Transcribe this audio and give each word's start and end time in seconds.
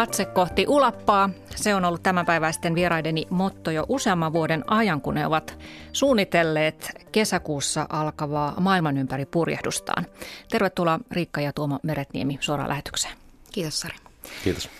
Katse 0.00 0.24
kohti 0.24 0.64
ulappaa. 0.68 1.30
Se 1.56 1.74
on 1.74 1.84
ollut 1.84 2.02
tämänpäiväisten 2.02 2.74
vieraideni 2.74 3.26
motto 3.30 3.70
jo 3.70 3.86
useamman 3.88 4.32
vuoden 4.32 4.64
ajan, 4.66 5.00
kun 5.00 5.14
ne 5.14 5.26
ovat 5.26 5.58
suunnitelleet 5.92 7.06
kesäkuussa 7.12 7.86
alkavaa 7.88 8.54
maailman 8.60 8.96
ympäri 8.96 9.26
purjehdustaan. 9.26 10.06
Tervetuloa 10.50 11.00
Riikka 11.10 11.40
ja 11.40 11.52
Tuomo 11.52 11.78
Meretniemi 11.82 12.38
suoraan 12.40 12.68
lähetykseen. 12.68 13.14
Kiitos 13.52 13.80
Sari. 13.80 13.96
Kiitos. 14.44 14.70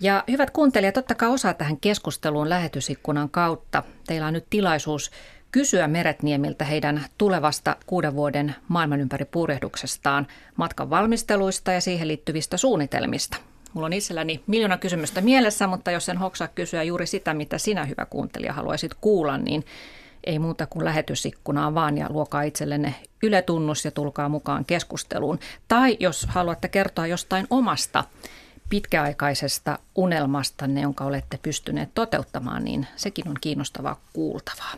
Ja 0.00 0.24
hyvät 0.30 0.50
kuuntelijat, 0.50 0.96
ottakaa 0.96 1.28
osaa 1.28 1.54
tähän 1.54 1.80
keskusteluun 1.80 2.48
lähetysikkunan 2.48 3.30
kautta. 3.30 3.82
Teillä 4.06 4.26
on 4.26 4.32
nyt 4.32 4.46
tilaisuus 4.50 5.10
kysyä 5.50 5.88
Meretniemiltä 5.88 6.64
heidän 6.64 7.04
tulevasta 7.18 7.76
kuuden 7.86 8.14
vuoden 8.14 8.54
maailman 8.68 9.00
ympäri 9.00 9.24
purjehduksestaan, 9.24 10.26
matkan 10.56 10.90
valmisteluista 10.90 11.72
ja 11.72 11.80
siihen 11.80 12.08
liittyvistä 12.08 12.56
suunnitelmista. 12.56 13.36
Mulla 13.74 13.86
on 13.86 13.92
itselläni 13.92 14.42
miljoona 14.46 14.78
kysymystä 14.78 15.20
mielessä, 15.20 15.66
mutta 15.66 15.90
jos 15.90 16.08
en 16.08 16.18
hoksaa 16.18 16.48
kysyä 16.48 16.82
juuri 16.82 17.06
sitä, 17.06 17.34
mitä 17.34 17.58
sinä 17.58 17.84
hyvä 17.84 18.06
kuuntelija 18.06 18.52
haluaisit 18.52 18.94
kuulla, 19.00 19.38
niin 19.38 19.64
ei 20.24 20.38
muuta 20.38 20.66
kuin 20.66 20.84
lähetysikkunaa 20.84 21.74
vaan 21.74 21.98
ja 21.98 22.06
luokaa 22.10 22.42
itsellenne 22.42 22.94
yletunnus 23.22 23.84
ja 23.84 23.90
tulkaa 23.90 24.28
mukaan 24.28 24.64
keskusteluun. 24.64 25.38
Tai 25.68 25.96
jos 26.00 26.26
haluatte 26.28 26.68
kertoa 26.68 27.06
jostain 27.06 27.46
omasta 27.50 28.04
pitkäaikaisesta 28.68 29.78
unelmastanne, 29.96 30.80
jonka 30.80 31.04
olette 31.04 31.38
pystyneet 31.42 31.88
toteuttamaan, 31.94 32.64
niin 32.64 32.86
sekin 32.96 33.28
on 33.28 33.36
kiinnostavaa 33.40 34.00
kuultavaa. 34.12 34.74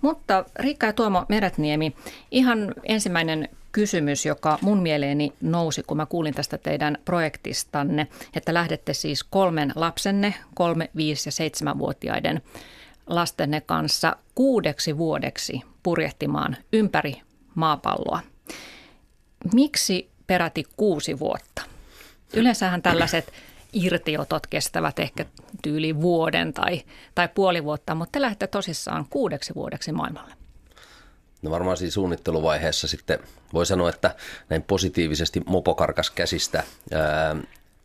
Mutta 0.00 0.44
Riikka 0.58 0.86
ja 0.86 0.92
Tuomo 0.92 1.24
Meretniemi, 1.28 1.96
ihan 2.30 2.74
ensimmäinen 2.84 3.48
kysymys, 3.78 4.26
joka 4.26 4.58
mun 4.62 4.82
mieleeni 4.82 5.32
nousi, 5.40 5.82
kun 5.82 5.96
mä 5.96 6.06
kuulin 6.06 6.34
tästä 6.34 6.58
teidän 6.58 6.98
projektistanne, 7.04 8.06
että 8.34 8.54
lähdette 8.54 8.94
siis 8.94 9.24
kolmen 9.24 9.72
lapsenne, 9.74 10.34
kolme, 10.54 10.90
viisi 10.96 11.28
ja 11.28 11.32
seitsemänvuotiaiden 11.32 12.42
lastenne 13.06 13.60
kanssa 13.60 14.16
kuudeksi 14.34 14.98
vuodeksi 14.98 15.60
purjehtimaan 15.82 16.56
ympäri 16.72 17.20
maapalloa. 17.54 18.20
Miksi 19.54 20.10
peräti 20.26 20.64
kuusi 20.76 21.18
vuotta? 21.18 21.62
Yleensähän 22.34 22.82
tällaiset 22.82 23.32
irtiotot 23.72 24.46
kestävät 24.46 24.98
ehkä 24.98 25.24
tyyli 25.62 26.00
vuoden 26.00 26.52
tai, 26.52 26.82
tai 27.14 27.28
puoli 27.34 27.64
vuotta, 27.64 27.94
mutta 27.94 28.12
te 28.12 28.20
lähdette 28.20 28.46
tosissaan 28.46 29.06
kuudeksi 29.10 29.54
vuodeksi 29.54 29.92
maailmalle. 29.92 30.37
No 31.42 31.50
varmaan 31.50 31.76
siinä 31.76 31.90
suunnitteluvaiheessa 31.90 32.88
sitten 32.88 33.18
voi 33.52 33.66
sanoa, 33.66 33.88
että 33.88 34.14
näin 34.48 34.62
positiivisesti 34.62 35.42
mopokarkas 35.46 36.10
käsistä. 36.10 36.64
Ää, 36.92 37.36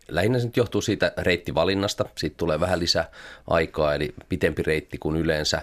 lähinnä 0.08 0.40
se 0.40 0.46
nyt 0.46 0.58
johtuu 0.58 0.82
siitä 0.82 1.14
reittivalinnasta. 1.18 2.06
Siitä 2.18 2.38
tulee 2.38 2.60
vähän 2.60 2.80
lisää 2.80 3.12
aikaa, 3.48 3.96
eli 3.96 4.14
pitempi 4.30 4.64
reitti 4.64 4.98
kuin 4.98 5.18
yleensä. 5.18 5.62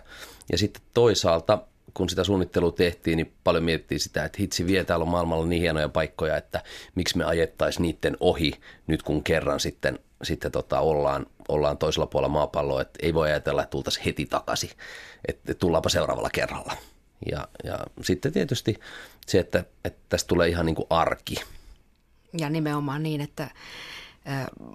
Ja 0.52 0.58
sitten 0.58 0.82
toisaalta 0.94 1.58
kun 1.94 2.08
sitä 2.08 2.24
suunnittelua 2.24 2.72
tehtiin, 2.72 3.16
niin 3.16 3.32
paljon 3.44 3.64
miettii 3.64 3.98
sitä, 3.98 4.24
että 4.24 4.38
hitsi 4.40 4.66
vie 4.66 4.84
täällä 4.84 5.02
on 5.02 5.08
maailmalla 5.08 5.46
niin 5.46 5.62
hienoja 5.62 5.88
paikkoja, 5.88 6.36
että 6.36 6.62
miksi 6.94 7.18
me 7.18 7.24
ajettaisiin 7.24 7.82
niiden 7.82 8.16
ohi 8.20 8.52
nyt 8.86 9.02
kun 9.02 9.24
kerran 9.24 9.60
sitten, 9.60 9.98
sitten 10.22 10.52
tota, 10.52 10.80
ollaan, 10.80 11.26
ollaan 11.48 11.78
toisella 11.78 12.06
puolella 12.06 12.32
maapalloa, 12.32 12.82
että 12.82 12.98
ei 13.02 13.14
voi 13.14 13.28
ajatella, 13.28 13.62
että 13.62 13.70
tultaisiin 13.70 14.04
heti 14.04 14.26
takaisin, 14.26 14.70
että 15.28 15.54
tullaanpa 15.54 15.88
seuraavalla 15.88 16.30
kerralla. 16.30 16.72
Ja, 17.30 17.48
ja 17.64 17.78
sitten 18.02 18.32
tietysti 18.32 18.80
se, 19.26 19.38
että, 19.38 19.64
että 19.84 20.00
tästä 20.08 20.28
tulee 20.28 20.48
ihan 20.48 20.66
niin 20.66 20.76
kuin 20.76 20.86
arki. 20.90 21.34
Ja 22.38 22.50
nimenomaan 22.50 23.02
niin, 23.02 23.20
että 23.20 23.50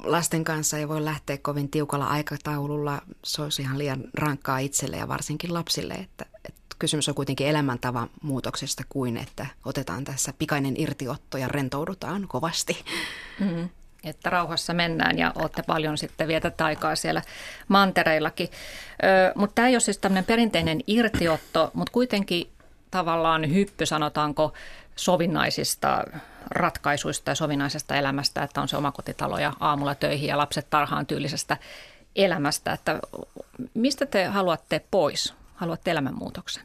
lasten 0.03 0.43
kanssa 0.43 0.77
ei 0.77 0.87
voi 0.87 1.05
lähteä 1.05 1.37
kovin 1.37 1.69
tiukalla 1.69 2.05
aikataululla. 2.07 3.01
Se 3.23 3.41
olisi 3.41 3.61
ihan 3.61 3.77
liian 3.77 4.03
rankkaa 4.13 4.59
itselle 4.59 4.97
ja 4.97 5.07
varsinkin 5.07 5.53
lapsille, 5.53 5.93
että, 5.93 6.25
että 6.45 6.75
kysymys 6.79 7.09
on 7.09 7.15
kuitenkin 7.15 7.47
elämäntavan 7.47 8.09
muutoksesta 8.21 8.83
kuin, 8.89 9.17
että 9.17 9.45
otetaan 9.65 10.03
tässä 10.03 10.33
pikainen 10.37 10.73
irtiotto 10.77 11.37
ja 11.37 11.47
rentoudutaan 11.47 12.27
kovasti. 12.27 12.77
Mm, 13.39 13.69
että 14.07 14.29
rauhassa 14.29 14.73
mennään 14.73 15.17
ja 15.17 15.31
olette 15.35 15.63
paljon 15.63 15.97
sitten 15.97 16.27
vietätte 16.27 16.63
aikaa 16.63 16.95
siellä 16.95 17.21
mantereillakin. 17.67 18.49
mutta 19.35 19.55
tämä 19.55 19.67
ei 19.67 19.75
ole 19.75 19.79
siis 19.79 19.97
tämmöinen 19.97 20.25
perinteinen 20.25 20.81
irtiotto, 20.87 21.71
mutta 21.73 21.91
kuitenkin 21.91 22.49
tavallaan 22.91 23.53
hyppy, 23.53 23.85
sanotaanko, 23.85 24.53
sovinnaisista 24.95 26.03
ratkaisuista 26.51 27.31
ja 27.31 27.35
sovinnaisesta 27.35 27.95
elämästä, 27.95 28.43
että 28.43 28.61
on 28.61 28.67
se 28.67 28.77
omakotitalo 28.77 29.39
ja 29.39 29.53
aamulla 29.59 29.95
töihin 29.95 30.29
ja 30.29 30.37
lapset 30.37 30.69
tarhaan 30.69 31.05
tyylisestä 31.05 31.57
elämästä. 32.15 32.73
Että 32.73 32.99
mistä 33.73 34.05
te 34.05 34.25
haluatte 34.25 34.81
pois? 34.91 35.33
Haluatte 35.55 35.91
elämänmuutoksen? 35.91 36.63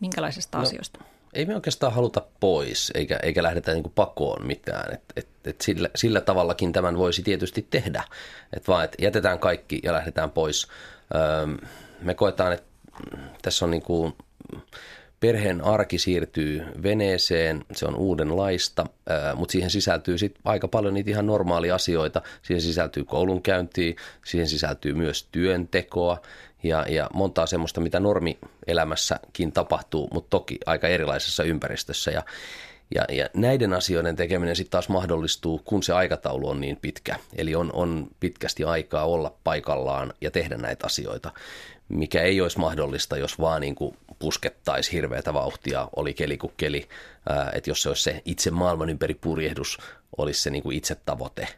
Minkälaisista 0.00 0.58
no, 0.58 0.64
asioista? 0.64 1.00
Ei 1.34 1.46
me 1.46 1.54
oikeastaan 1.54 1.92
haluta 1.92 2.22
pois, 2.40 2.92
eikä, 2.94 3.18
eikä 3.22 3.42
lähdetä 3.42 3.72
niin 3.72 3.82
kuin 3.82 3.92
pakoon 3.94 4.46
mitään. 4.46 4.94
Et, 4.94 5.02
et, 5.16 5.28
et 5.44 5.60
sillä, 5.60 5.88
sillä 5.94 6.20
tavallakin 6.20 6.72
tämän 6.72 6.98
voisi 6.98 7.22
tietysti 7.22 7.66
tehdä, 7.70 8.04
että 8.52 8.72
vaan 8.72 8.84
et 8.84 8.94
jätetään 8.98 9.38
kaikki 9.38 9.80
ja 9.82 9.92
lähdetään 9.92 10.30
pois. 10.30 10.66
Öö, 11.14 11.46
me 12.00 12.14
koetaan, 12.14 12.52
että 12.52 12.66
tässä 13.42 13.64
on 13.64 13.70
niin 13.70 13.82
kuin, 13.82 14.14
perheen 15.20 15.64
arki 15.64 15.98
siirtyy 15.98 16.64
veneeseen, 16.82 17.64
se 17.72 17.86
on 17.86 17.96
uudenlaista, 17.96 18.86
mutta 19.34 19.52
siihen 19.52 19.70
sisältyy 19.70 20.18
sit 20.18 20.34
aika 20.44 20.68
paljon 20.68 20.94
niitä 20.94 21.10
ihan 21.10 21.26
normaalia 21.26 21.74
asioita. 21.74 22.22
Siihen 22.42 22.62
sisältyy 22.62 23.04
koulunkäyntiä, 23.04 23.94
siihen 24.24 24.48
sisältyy 24.48 24.94
myös 24.94 25.28
työntekoa 25.32 26.22
ja, 26.64 26.86
ja 26.88 27.10
montaa 27.14 27.46
semmoista, 27.46 27.80
mitä 27.80 28.00
normielämässäkin 28.00 29.52
tapahtuu, 29.52 30.08
mutta 30.12 30.30
toki 30.30 30.58
aika 30.66 30.88
erilaisessa 30.88 31.44
ympäristössä. 31.44 32.10
Ja, 32.10 32.22
ja, 32.94 33.04
ja 33.12 33.28
näiden 33.34 33.72
asioiden 33.72 34.16
tekeminen 34.16 34.56
sitten 34.56 34.70
taas 34.70 34.88
mahdollistuu, 34.88 35.60
kun 35.64 35.82
se 35.82 35.92
aikataulu 35.92 36.48
on 36.48 36.60
niin 36.60 36.76
pitkä. 36.82 37.16
Eli 37.36 37.54
on, 37.54 37.70
on 37.72 38.06
pitkästi 38.20 38.64
aikaa 38.64 39.04
olla 39.04 39.36
paikallaan 39.44 40.12
ja 40.20 40.30
tehdä 40.30 40.56
näitä 40.56 40.86
asioita, 40.86 41.32
mikä 41.88 42.22
ei 42.22 42.40
olisi 42.40 42.58
mahdollista, 42.58 43.16
jos 43.16 43.38
vaan 43.38 43.60
niin 43.60 43.74
kuin 43.74 43.96
puskettaisi 44.18 44.92
hirveätä 44.92 45.34
vauhtia, 45.34 45.88
oli 45.96 46.14
keli 46.14 46.38
kuin 46.38 46.52
keli. 46.56 46.88
Että 47.52 47.70
jos 47.70 47.82
se 47.82 47.88
olisi 47.88 48.02
se 48.02 48.22
itse 48.24 48.50
maailman 48.50 48.90
ympäri 48.90 49.14
purjehdus, 49.14 49.78
olisi 50.16 50.42
se 50.42 50.50
niin 50.50 50.62
kuin 50.62 50.76
itse 50.76 50.96
tavoite, 51.06 51.48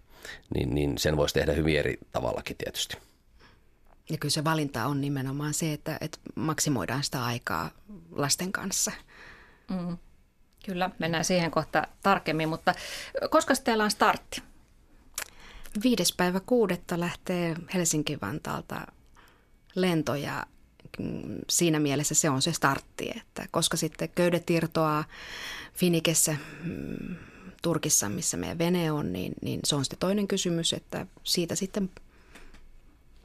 niin, 0.54 0.74
niin 0.74 0.98
sen 0.98 1.16
voisi 1.16 1.34
tehdä 1.34 1.52
hyvin 1.52 1.78
eri 1.78 1.98
tavallakin 2.12 2.56
tietysti. 2.56 2.96
Ja 4.10 4.18
kyllä 4.18 4.32
se 4.32 4.44
valinta 4.44 4.86
on 4.86 5.00
nimenomaan 5.00 5.54
se, 5.54 5.72
että, 5.72 5.98
että 6.00 6.18
maksimoidaan 6.34 7.04
sitä 7.04 7.24
aikaa 7.24 7.70
lasten 8.10 8.52
kanssa. 8.52 8.92
Mm. 9.70 9.96
Kyllä, 10.66 10.90
mennään 10.98 11.24
siihen 11.24 11.50
kohta 11.50 11.86
tarkemmin, 12.02 12.48
mutta 12.48 12.74
koska 13.30 13.54
teillä 13.64 13.84
on 13.84 13.90
startti? 13.90 14.42
Viides 15.82 16.12
päivä 16.12 16.40
kuudetta 16.40 17.00
lähtee 17.00 17.56
Helsinki-Vantaalta 17.74 18.86
lento 19.74 20.14
ja 20.14 20.46
mm, 20.98 21.38
siinä 21.48 21.80
mielessä 21.80 22.14
se 22.14 22.30
on 22.30 22.42
se 22.42 22.52
startti, 22.52 23.10
että 23.16 23.46
koska 23.50 23.76
sitten 23.76 24.08
köydet 24.08 24.50
irtoaa 24.50 25.04
Finikessä 25.74 26.36
mm, 26.64 27.16
Turkissa, 27.62 28.08
missä 28.08 28.36
meidän 28.36 28.58
vene 28.58 28.92
on, 28.92 29.12
niin, 29.12 29.32
niin 29.42 29.60
se 29.64 29.76
on 29.76 29.84
sitten 29.84 29.98
toinen 29.98 30.28
kysymys, 30.28 30.72
että 30.72 31.06
siitä 31.24 31.54
sitten 31.54 31.90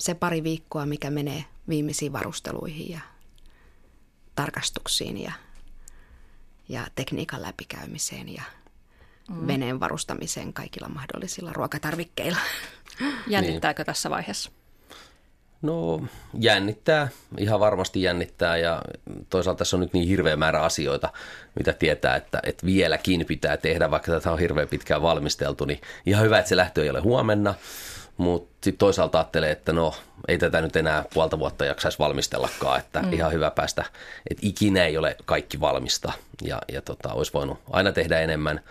se 0.02 0.14
pari 0.14 0.44
viikkoa, 0.44 0.86
mikä 0.86 1.10
menee 1.10 1.46
viimeisiin 1.70 2.14
varusteluihin 2.14 2.90
ja 2.90 3.00
tarkastuksiin 4.36 5.24
ja, 5.24 5.32
ja 6.70 6.88
tekniikan 6.96 7.42
läpikäymiseen 7.42 8.34
ja 8.34 8.42
mm. 9.30 9.48
veneen 9.48 9.80
varustamiseen 9.80 10.54
kaikilla 10.54 10.90
mahdollisilla 10.90 11.54
ruokatarvikkeilla. 11.54 12.38
Jännittääkö 13.28 13.82
niin. 13.82 13.86
tässä 13.86 14.10
vaiheessa? 14.10 14.52
No 15.62 16.04
jännittää, 16.40 17.08
ihan 17.38 17.60
varmasti 17.60 18.02
jännittää 18.02 18.58
ja 18.58 18.82
toisaalta 19.30 19.58
tässä 19.58 19.76
on 19.76 19.82
nyt 19.82 19.94
niin 19.94 20.08
hirveä 20.08 20.36
määrä 20.36 20.62
asioita, 20.62 21.10
mitä 21.56 21.74
tietää, 21.74 22.16
että, 22.16 22.40
että 22.44 22.66
vieläkin 22.66 23.26
pitää 23.26 23.58
tehdä, 23.58 23.92
vaikka 23.92 24.12
tätä 24.12 24.32
on 24.32 24.40
hirveän 24.40 24.68
pitkään 24.68 25.02
valmisteltu, 25.02 25.66
niin 25.66 25.82
ihan 26.06 26.26
hyvä, 26.26 26.40
että 26.40 26.50
se 26.50 26.58
lähtö 26.58 26.84
ei 26.84 26.90
ole 26.90 27.00
huomenna, 27.00 27.54
mutta 28.22 28.54
sitten 28.64 28.78
toisaalta 28.78 29.18
ajattelee, 29.18 29.52
että 29.52 29.74
no 29.74 29.94
ei 30.28 30.38
tätä 30.38 30.62
nyt 30.62 30.76
enää 30.76 31.06
puolta 31.14 31.40
vuotta 31.40 31.66
jaksaisi 31.66 32.00
valmistellakaan, 32.00 32.80
että 32.80 33.02
mm. 33.02 33.14
ihan 33.14 33.32
hyvä 33.32 33.52
päästä, 33.52 33.86
että 34.30 34.48
ikinä 34.48 34.86
ei 34.86 34.98
ole 34.98 35.16
kaikki 35.26 35.60
valmista 35.60 36.12
ja, 36.42 36.62
ja 36.72 36.82
tota, 36.82 37.14
olisi 37.14 37.34
voinut 37.34 37.60
aina 37.72 37.92
tehdä 37.92 38.20
enemmän, 38.20 38.62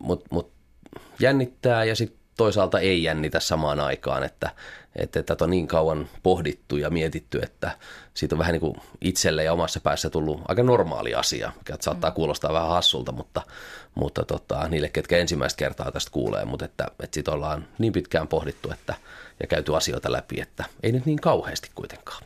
mutta 0.00 0.26
mut 0.30 0.52
jännittää 1.20 1.84
ja 1.84 1.96
sitten 1.96 2.23
toisaalta 2.36 2.80
ei 2.80 3.02
jännitä 3.02 3.40
samaan 3.40 3.80
aikaan, 3.80 4.24
että, 4.24 4.50
että 4.96 5.22
tätä 5.22 5.44
on 5.44 5.50
niin 5.50 5.66
kauan 5.66 6.08
pohdittu 6.22 6.76
ja 6.76 6.90
mietitty, 6.90 7.38
että 7.42 7.78
siitä 8.14 8.34
on 8.34 8.38
vähän 8.38 8.52
niin 8.52 8.60
kuin 8.60 8.76
itselle 9.00 9.44
ja 9.44 9.52
omassa 9.52 9.80
päässä 9.80 10.10
tullut 10.10 10.42
aika 10.48 10.62
normaali 10.62 11.14
asia, 11.14 11.52
mikä 11.58 11.76
saattaa 11.80 12.10
mm. 12.10 12.14
kuulostaa 12.14 12.52
vähän 12.52 12.68
hassulta, 12.68 13.12
mutta, 13.12 13.42
mutta 13.94 14.24
tota, 14.24 14.68
niille, 14.68 14.88
ketkä 14.88 15.18
ensimmäistä 15.18 15.58
kertaa 15.58 15.92
tästä 15.92 16.10
kuulee, 16.10 16.44
mutta 16.44 16.64
että, 16.64 16.86
että 17.00 17.14
siitä 17.14 17.32
ollaan 17.32 17.68
niin 17.78 17.92
pitkään 17.92 18.28
pohdittu 18.28 18.70
että, 18.70 18.94
ja 19.40 19.46
käyty 19.46 19.76
asioita 19.76 20.12
läpi, 20.12 20.40
että 20.40 20.64
ei 20.82 20.92
nyt 20.92 21.06
niin 21.06 21.20
kauheasti 21.20 21.70
kuitenkaan. 21.74 22.22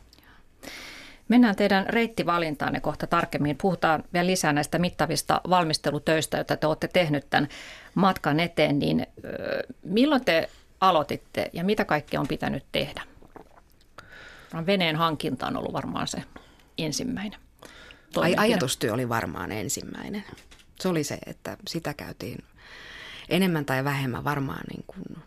Mennään 1.29 1.55
teidän 1.55 1.85
reittivalintaanne 1.87 2.79
kohta 2.79 3.07
tarkemmin. 3.07 3.57
Puhutaan 3.61 4.03
vielä 4.13 4.27
lisää 4.27 4.53
näistä 4.53 4.79
mittavista 4.79 5.41
valmistelutöistä, 5.49 6.37
joita 6.37 6.57
te 6.57 6.67
olette 6.67 6.87
tehnyt 6.87 7.29
tämän 7.29 7.49
matkan 7.95 8.39
eteen. 8.39 8.79
Niin, 8.79 9.07
milloin 9.83 10.25
te 10.25 10.49
aloititte 10.81 11.49
ja 11.53 11.63
mitä 11.63 11.85
kaikkea 11.85 12.19
on 12.19 12.27
pitänyt 12.27 12.63
tehdä? 12.71 13.01
Veneen 14.65 14.95
hankinta 14.95 15.47
on 15.47 15.57
ollut 15.57 15.73
varmaan 15.73 16.07
se 16.07 16.23
ensimmäinen. 16.77 17.39
Ai, 18.15 18.35
ajatustyö 18.37 18.93
oli 18.93 19.09
varmaan 19.09 19.51
ensimmäinen. 19.51 20.23
Se 20.79 20.87
oli 20.87 21.03
se, 21.03 21.17
että 21.25 21.57
sitä 21.67 21.93
käytiin 21.93 22.43
enemmän 23.29 23.65
tai 23.65 23.83
vähemmän 23.83 24.23
varmaan 24.23 24.63
niin 24.69 24.83
kuin 24.87 25.23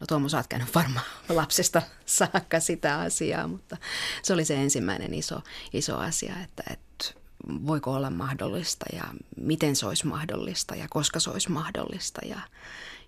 No 0.00 0.06
Tuomo, 0.06 0.28
sä 0.28 0.36
oot 0.36 0.46
käynyt 0.46 0.74
varmaan 0.74 1.06
lapsesta 1.28 1.82
saakka 2.06 2.60
sitä 2.60 3.00
asiaa, 3.00 3.48
mutta 3.48 3.76
se 4.22 4.32
oli 4.32 4.44
se 4.44 4.54
ensimmäinen 4.54 5.14
iso, 5.14 5.40
iso 5.72 5.96
asia, 5.96 6.34
että, 6.44 6.62
että 6.70 7.20
voiko 7.66 7.92
olla 7.92 8.10
mahdollista 8.10 8.86
ja 8.92 9.04
miten 9.36 9.76
se 9.76 9.86
olisi 9.86 10.06
mahdollista 10.06 10.74
ja 10.74 10.86
koska 10.90 11.20
se 11.20 11.30
olisi 11.30 11.50
mahdollista 11.50 12.20
ja, 12.26 12.40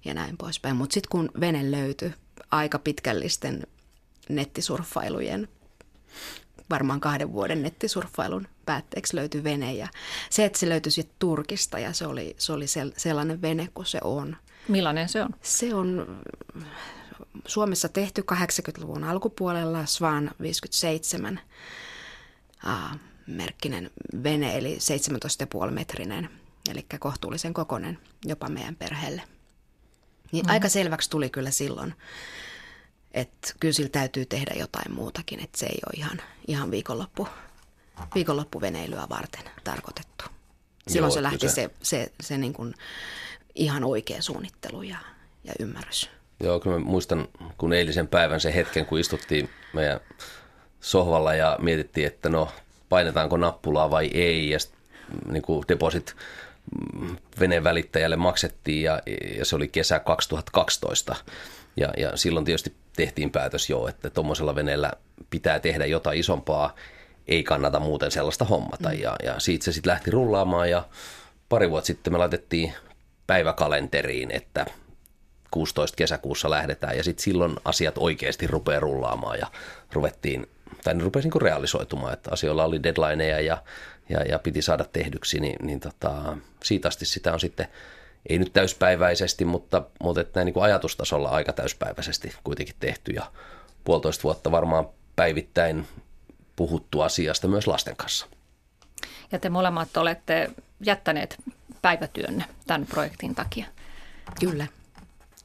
ja 0.05 0.15
näin 0.15 0.37
poispäin. 0.37 0.77
Mutta 0.77 0.95
sitten 0.95 1.11
kun 1.11 1.31
vene 1.41 1.71
löytyi 1.71 2.15
aika 2.51 2.79
pitkällisten 2.79 3.67
nettisurffailujen, 4.29 5.49
varmaan 6.71 7.01
kahden 7.01 7.33
vuoden 7.33 7.63
nettisurffailun 7.63 8.49
päätteeksi 8.67 9.17
löytyi 9.17 9.45
vene 9.45 9.75
ja 9.75 9.89
se, 10.31 10.45
että 10.45 10.59
se 10.59 10.69
löytyi 10.69 10.93
sitten 10.93 11.17
Turkista 11.19 11.79
ja 11.79 11.93
se 11.93 12.07
oli, 12.07 12.35
se 12.39 12.53
oli 12.53 12.67
sellainen 12.97 13.43
vene 13.43 13.69
kuin 13.75 13.87
se 13.87 13.99
on. 14.05 14.37
Millainen 14.71 15.09
se 15.09 15.23
on? 15.23 15.31
Se 15.43 15.75
on 15.75 16.21
Suomessa 17.47 17.89
tehty 17.89 18.25
80-luvun 18.33 19.05
alkupuolella 19.05 19.87
Svan 19.87 20.31
57 20.43 21.41
uh, 22.67 22.99
merkkinen 23.27 23.91
vene, 24.23 24.59
eli 24.59 24.79
17,5 25.67 25.71
metrinen, 25.71 26.31
eli 26.71 26.87
kohtuullisen 26.99 27.55
kokonen 27.55 27.99
jopa 28.25 28.49
meidän 28.49 28.77
perheelle. 28.77 29.23
Niin 30.33 30.47
mm. 30.47 30.51
aika 30.51 30.69
selväksi 30.69 31.11
tuli 31.11 31.31
kyllä 31.31 31.51
silloin, 31.51 31.95
että 33.13 33.53
kyllä 33.61 33.73
sillä 33.73 33.91
täytyy 33.91 34.27
tehdä 34.27 34.55
jotain 34.55 34.95
muutakin, 34.95 35.41
että 35.41 35.59
se 35.59 35.67
ei 35.67 35.79
ole 35.87 35.95
ihan, 35.97 36.23
ihan 36.49 36.71
viikonloppu, 36.71 37.29
viikonloppuveneilyä 38.15 39.07
varten 39.09 39.45
tarkoitettu. 39.65 40.25
Silloin 40.89 41.11
Joo, 41.11 41.15
se 41.15 41.23
lähti 41.23 41.49
se, 41.49 41.55
se, 41.55 41.71
se, 41.83 42.13
se 42.21 42.39
niin 42.39 42.53
kuin 42.53 42.75
ihan 43.61 43.85
oikea 43.85 44.23
suunnittelu 44.23 44.83
ja, 44.83 44.97
ja 45.45 45.53
ymmärrys. 45.59 46.11
Joo, 46.43 46.61
kyllä 46.61 46.79
mä 46.79 46.85
muistan, 46.85 47.29
kun 47.59 47.73
eilisen 47.73 48.09
päivän 48.09 48.41
se 48.41 48.55
hetken, 48.55 48.87
kun 48.87 48.99
istuttiin 48.99 49.51
meidän 49.73 50.01
sohvalla 50.81 51.35
ja 51.35 51.57
mietittiin, 51.61 52.07
että 52.07 52.29
no 52.29 52.49
painetaanko 52.89 53.37
nappulaa 53.37 53.91
vai 53.91 54.11
ei. 54.15 54.51
Ja 54.51 54.59
sit, 54.59 54.73
niin 55.31 55.43
kuin 55.43 55.65
deposit 55.69 56.17
veneen 57.41 57.65
välittäjälle 57.65 58.17
maksettiin 58.17 58.83
ja, 58.83 59.03
ja 59.39 59.45
se 59.45 59.57
oli 59.57 59.69
kesä 59.69 59.99
2012. 59.99 61.17
Ja, 61.77 61.93
ja 61.97 62.17
silloin 62.17 62.45
tietysti 62.45 62.75
tehtiin 62.97 63.31
päätös 63.31 63.71
jo, 63.71 63.89
että 63.89 64.11
tuommoisella 64.11 64.55
veneellä 64.55 64.93
pitää 65.31 65.61
tehdä 65.61 65.87
jotain 65.87 66.19
isompaa, 66.19 66.75
ei 67.29 67.43
kannata 67.43 67.81
muuten 67.81 68.11
sellaista 68.11 68.45
hommata. 68.45 68.89
Mm. 68.89 68.99
Ja, 68.99 69.17
ja 69.25 69.41
siitä 69.41 69.65
se 69.65 69.73
sitten 69.73 69.91
lähti 69.91 70.11
rullaamaan 70.11 70.71
ja 70.71 70.89
pari 71.49 71.71
vuotta 71.71 71.87
sitten 71.87 72.13
me 72.13 72.19
laitettiin 72.19 72.75
päiväkalenteriin, 73.31 74.31
että 74.31 74.67
16 75.51 75.97
kesäkuussa 75.97 76.51
lähdetään 76.51 76.97
ja 76.97 77.05
sitten 77.05 77.23
silloin 77.23 77.57
asiat 77.65 77.99
oikeasti 77.99 78.47
rupeaa 78.47 78.81
rullaamaan 78.81 79.39
ja 79.39 79.47
ruvettiin, 79.93 80.47
tai 80.85 80.95
ne 80.95 81.05
rupesi 81.05 81.29
niin 81.29 81.43
realisoitumaan, 81.43 82.13
että 82.13 82.31
asioilla 82.33 82.65
oli 82.65 82.83
deadlineja 82.83 83.41
ja, 83.41 83.63
ja, 84.09 84.23
ja 84.23 84.39
piti 84.39 84.63
saada 84.63 84.85
tehdyksi, 84.85 85.41
niin, 85.41 85.67
niin 85.67 85.81
tota, 85.81 86.37
siitä 86.65 86.89
asti 86.89 87.07
sitä 87.07 87.33
on 87.33 87.41
sitten, 87.41 87.69
ei 88.29 88.39
nyt 88.39 88.53
täyspäiväisesti, 88.53 89.45
mutta, 89.45 89.83
mutta 90.03 90.21
että 90.21 90.41
näin 90.41 90.47
niin 90.47 90.55
kuin 90.55 90.65
ajatustasolla 90.65 91.29
aika 91.29 91.53
täyspäiväisesti 91.53 92.35
kuitenkin 92.45 92.77
tehty 92.81 93.13
ja 93.13 93.33
puolitoista 93.85 94.23
vuotta 94.23 94.51
varmaan 94.51 94.89
päivittäin 95.17 95.87
puhuttu 96.57 97.01
asiasta 97.01 97.49
myös 97.49 97.67
lasten 97.67 97.97
kanssa. 97.97 98.27
Ja 99.33 99.39
te 99.39 99.49
molemmat 99.49 99.97
olette 99.97 100.51
jättäneet 100.81 101.37
päivätyönne 101.83 102.45
tämän 102.67 102.87
projektin 102.87 103.35
takia. 103.35 103.67
Kyllä. 104.41 104.67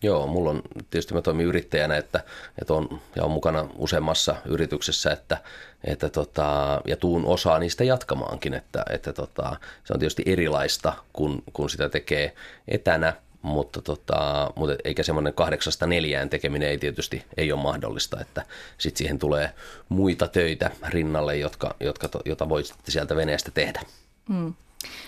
Joo, 0.02 0.28
mulla 0.28 0.50
on, 0.50 0.62
tietysti 0.90 1.14
mä 1.14 1.22
toimin 1.22 1.46
yrittäjänä, 1.46 1.98
että, 1.98 2.24
että 2.62 2.74
on, 2.74 3.02
ja 3.16 3.24
on 3.24 3.32
mukana 3.32 3.70
useammassa 3.76 4.36
yrityksessä, 4.46 5.12
että, 5.12 5.38
että 5.84 6.10
tota, 6.10 6.82
ja 6.88 6.96
tuun 6.96 7.26
osaa 7.26 7.60
niistä 7.60 7.84
jatkamaankin, 7.84 8.54
että, 8.54 8.86
että 8.90 9.14
tota, 9.14 9.56
se 9.84 9.94
on 9.94 10.00
tietysti 10.00 10.24
erilaista, 10.26 10.94
kun, 11.14 11.44
kun 11.54 11.70
sitä 11.70 11.90
tekee 11.90 12.36
etänä, 12.68 13.14
mutta, 13.42 13.82
tota, 13.82 14.52
mutta 14.56 14.76
eikä 14.84 15.04
semmoinen 15.04 15.34
kahdeksasta 15.34 15.88
neljään 15.88 16.30
tekeminen 16.30 16.70
ei 16.70 16.78
tietysti 16.78 17.26
ei 17.38 17.52
ole 17.52 17.62
mahdollista, 17.62 18.22
että 18.22 18.46
sitten 18.78 18.98
siihen 18.98 19.20
tulee 19.20 19.52
muita 19.90 20.28
töitä 20.28 20.72
rinnalle, 20.88 21.38
jotka, 21.38 21.76
jotka, 21.80 22.10
jota 22.26 22.50
voi 22.50 22.64
sieltä 22.88 23.16
veneestä 23.16 23.52
tehdä. 23.52 23.82
Mm. 24.30 24.54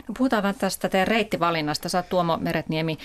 No 0.08 0.14
puhutaan 0.18 0.44
vähän 0.44 0.56
tästä 0.56 0.90
teidän 0.90 1.08
reittivalinnasta. 1.08 1.90
Sä 1.90 2.04
Tuomo 2.04 2.38
Meretniemi 2.38 2.98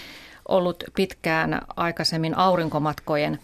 ollut 0.48 0.84
pitkään 0.94 1.60
aikaisemmin 1.76 2.38
aurinkomatkojen 2.38 3.38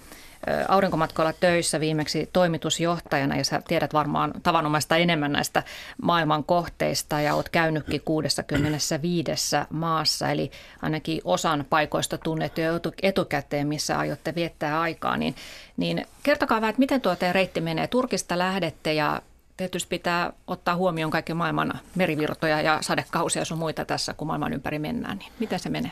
aurinkomatkoilla 0.68 1.32
töissä 1.32 1.80
viimeksi 1.80 2.28
toimitusjohtajana 2.32 3.36
ja 3.36 3.44
sä 3.44 3.62
tiedät 3.68 3.92
varmaan 3.92 4.32
tavanomaista 4.42 4.96
enemmän 4.96 5.32
näistä 5.32 5.62
maailman 6.02 6.44
kohteista 6.44 7.20
ja 7.20 7.34
oot 7.34 7.48
käynytkin 7.48 8.00
65 8.04 9.56
maassa, 9.70 10.30
eli 10.30 10.50
ainakin 10.82 11.20
osan 11.24 11.66
paikoista 11.70 12.18
tunnettu 12.18 12.60
jo 12.60 12.72
etukäteen, 13.02 13.68
missä 13.68 13.98
aiotte 13.98 14.34
viettää 14.34 14.80
aikaa, 14.80 15.16
niin, 15.16 15.34
niin 15.76 16.06
kertokaa 16.22 16.60
vähän, 16.60 16.70
että 16.70 16.80
miten 16.80 17.00
tuo 17.00 17.16
teidän 17.16 17.34
reitti 17.34 17.60
menee. 17.60 17.86
Turkista 17.86 18.38
lähdette 18.38 18.92
ja 18.92 19.22
tietysti 19.58 19.88
pitää 19.88 20.32
ottaa 20.46 20.76
huomioon 20.76 21.10
kaikki 21.10 21.34
maailman 21.34 21.80
merivirtoja 21.94 22.60
ja 22.60 22.78
sadekausia 22.80 23.44
sun 23.44 23.58
muita 23.58 23.84
tässä, 23.84 24.14
kun 24.14 24.26
maailman 24.26 24.52
ympäri 24.52 24.78
mennään, 24.78 25.18
niin 25.18 25.32
miten 25.38 25.60
se 25.60 25.68
menee? 25.68 25.90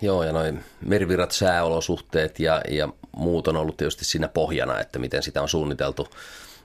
Joo, 0.00 0.24
ja 0.24 0.32
noin 0.32 0.64
merivirrat, 0.80 1.32
sääolosuhteet 1.32 2.40
ja, 2.40 2.62
ja 2.68 2.88
muut 3.16 3.48
on 3.48 3.56
ollut 3.56 3.76
tietysti 3.76 4.04
siinä 4.04 4.28
pohjana, 4.28 4.80
että 4.80 4.98
miten 4.98 5.22
sitä 5.22 5.42
on 5.42 5.48
suunniteltu 5.48 6.08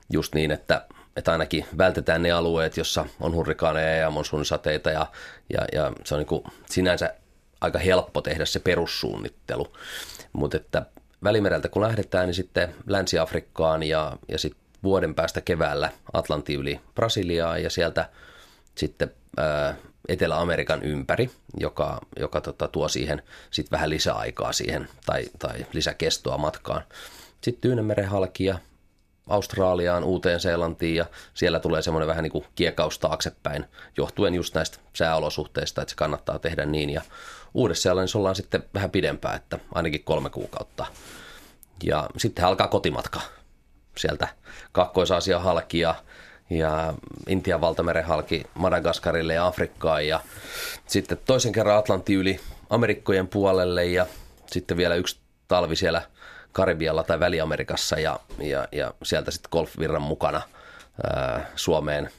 just 0.10 0.36
niin, 0.36 0.52
että, 0.52 0.86
että 1.16 1.32
ainakin 1.32 1.66
vältetään 1.78 2.22
ne 2.22 2.32
alueet, 2.32 2.78
jossa 2.78 3.06
on 3.20 3.36
hurrikaaneja 3.36 3.96
ja 3.96 4.10
monsuunisateita 4.10 4.92
ja, 4.92 5.08
ja, 5.54 5.66
ja 5.74 5.92
se 6.04 6.16
on 6.16 6.20
niin 6.20 6.28
kuin 6.28 6.44
sinänsä 6.66 7.14
aika 7.62 7.80
helppo 7.80 8.22
tehdä 8.22 8.46
se 8.46 8.60
perussuunnittelu. 8.60 9.74
Mutta 10.34 10.58
että 10.58 10.86
Välimereltä 11.24 11.70
kun 11.70 11.82
lähdetään, 11.82 12.26
niin 12.26 12.34
sitten 12.36 12.76
Länsi-Afrikkaan 12.88 13.84
ja, 13.84 14.18
ja 14.28 14.38
sitten 14.38 14.61
vuoden 14.84 15.16
päästä 15.16 15.42
keväällä 15.42 15.90
Atlantin 16.14 16.60
yli 16.60 16.82
Brasiliaa 16.96 17.58
ja 17.58 17.70
sieltä 17.70 18.10
sitten 18.76 19.12
Etelä-Amerikan 20.08 20.84
ympäri, 20.84 21.30
joka, 21.60 22.02
joka 22.20 22.42
tota, 22.42 22.68
tuo 22.68 22.88
siihen 22.88 23.24
sit 23.52 23.72
vähän 23.72 23.90
lisäaikaa 23.90 24.54
siihen 24.54 24.88
tai, 25.06 25.26
tai 25.40 25.66
lisäkestoa 25.74 26.38
matkaan. 26.38 26.84
Sitten 27.42 27.62
Tyynemeren 27.62 28.06
halki 28.06 28.46
ja 28.46 28.60
Australiaan, 29.28 30.04
Uuteen-Seelantiin 30.04 30.96
ja 30.96 31.06
siellä 31.34 31.60
tulee 31.60 31.82
semmoinen 31.82 32.08
vähän 32.08 32.24
niin 32.24 32.32
kuin 32.32 32.46
kiekaus 32.56 33.00
taaksepäin 33.00 33.66
johtuen 33.98 34.34
just 34.34 34.56
näistä 34.56 34.78
sääolosuhteista, 34.94 35.82
että 35.82 35.90
se 35.90 35.96
kannattaa 35.96 36.40
tehdä 36.40 36.66
niin. 36.66 36.90
Ja 36.90 37.02
Uudessa-Seelannissa 37.54 38.20
ollaan 38.20 38.36
sitten 38.36 38.64
vähän 38.74 38.92
pidempään, 38.92 39.36
että 39.36 39.60
ainakin 39.74 40.04
kolme 40.04 40.30
kuukautta. 40.30 40.86
Ja 41.84 42.10
sitten 42.18 42.46
alkaa 42.46 42.68
kotimatka 42.68 43.22
sieltä 44.02 44.28
Kakkois-Aasian 44.72 45.42
halki 45.42 45.80
ja 45.80 45.96
ja 46.50 46.94
Intian 47.28 47.62
valtameren 47.62 48.06
halki 48.06 48.44
Madagaskarille 48.54 49.34
ja 49.34 49.48
Afrikkaan 49.48 50.08
ja 50.08 50.20
sitten 50.88 51.18
toisen 51.26 51.52
kerran 51.52 51.78
Atlantti 51.78 52.14
yli 52.14 52.40
Amerikkojen 52.70 53.28
puolelle 53.28 53.86
ja 53.86 54.06
sitten 54.48 54.78
vielä 54.78 54.96
yksi 54.96 55.20
talvi 55.48 55.76
siellä 55.76 56.02
Karibialla 56.52 57.04
tai 57.04 57.20
Väli-Amerikassa 57.20 58.00
ja, 58.00 58.20
ja, 58.40 58.68
ja 58.72 58.94
sieltä 59.04 59.32
sitten 59.32 59.50
golfvirran 59.52 60.02
mukana 60.02 60.42
ää, 61.04 61.46
Suomeen 61.56 62.10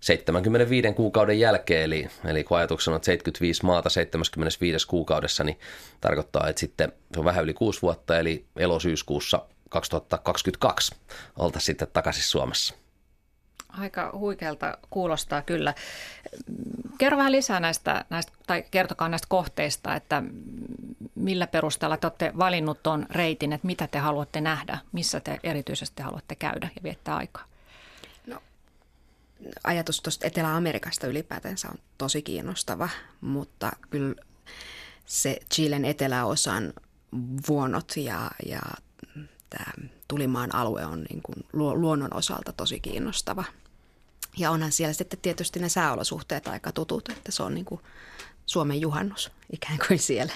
75 0.00 0.92
kuukauden 0.92 1.40
jälkeen, 1.40 1.82
eli, 1.82 2.08
eli 2.24 2.44
kun 2.44 2.58
ajatuksena 2.58 2.96
on 2.96 3.04
75 3.04 3.64
maata 3.64 3.90
75 3.90 4.86
kuukaudessa, 4.86 5.44
niin 5.44 5.58
tarkoittaa, 6.00 6.48
että 6.48 6.60
sitten 6.60 6.92
se 7.12 7.18
on 7.20 7.24
vähän 7.24 7.44
yli 7.44 7.54
kuusi 7.54 7.82
vuotta, 7.82 8.18
eli 8.18 8.44
elosyyskuussa 8.56 9.40
2022 9.72 10.94
oltaisiin 11.38 11.66
sitten 11.66 11.88
takaisin 11.92 12.22
Suomessa. 12.22 12.74
Aika 13.68 14.10
huikealta 14.18 14.78
kuulostaa 14.90 15.42
kyllä. 15.42 15.74
Kerro 16.98 17.18
vähän 17.18 17.32
lisää 17.32 17.60
näistä, 17.60 18.04
näistä 18.10 18.32
tai 18.46 18.64
kertokaa 18.70 19.08
näistä 19.08 19.26
kohteista, 19.30 19.94
että 19.94 20.22
millä 21.14 21.46
perusteella 21.46 21.96
te 21.96 22.06
olette 22.06 22.32
valinnut 22.38 22.82
tuon 22.82 23.06
reitin, 23.10 23.52
että 23.52 23.66
mitä 23.66 23.86
te 23.86 23.98
haluatte 23.98 24.40
nähdä, 24.40 24.78
missä 24.92 25.20
te 25.20 25.40
erityisesti 25.42 26.02
haluatte 26.02 26.34
käydä 26.34 26.68
ja 26.76 26.82
viettää 26.82 27.16
aikaa? 27.16 27.44
No, 28.26 28.42
ajatus 29.64 30.00
tuosta 30.00 30.26
Etelä-Amerikasta 30.26 31.06
ylipäätänsä 31.06 31.68
on 31.68 31.78
tosi 31.98 32.22
kiinnostava, 32.22 32.88
mutta 33.20 33.72
kyllä 33.90 34.14
se 35.06 35.38
Chilen 35.54 35.84
eteläosan 35.84 36.72
vuonot 37.48 37.92
ja, 37.96 38.30
ja 38.46 38.60
tämä 39.56 39.88
Tulimaan 40.08 40.54
alue 40.54 40.86
on 40.86 41.02
niin 41.10 41.22
kuin 41.22 41.36
luonnon 41.52 42.14
osalta 42.14 42.52
tosi 42.52 42.80
kiinnostava– 42.80 43.44
ja 44.38 44.50
onhan 44.50 44.72
siellä 44.72 44.92
sitten 44.92 45.18
tietysti 45.22 45.60
ne 45.60 45.68
sääolosuhteet 45.68 46.48
aika 46.48 46.72
tutut, 46.72 47.08
että 47.08 47.32
se 47.32 47.42
on 47.42 47.54
niin 47.54 47.64
kuin 47.64 47.80
Suomen 48.46 48.80
juhannus 48.80 49.30
ikään 49.52 49.78
kuin 49.86 49.98
siellä. 49.98 50.32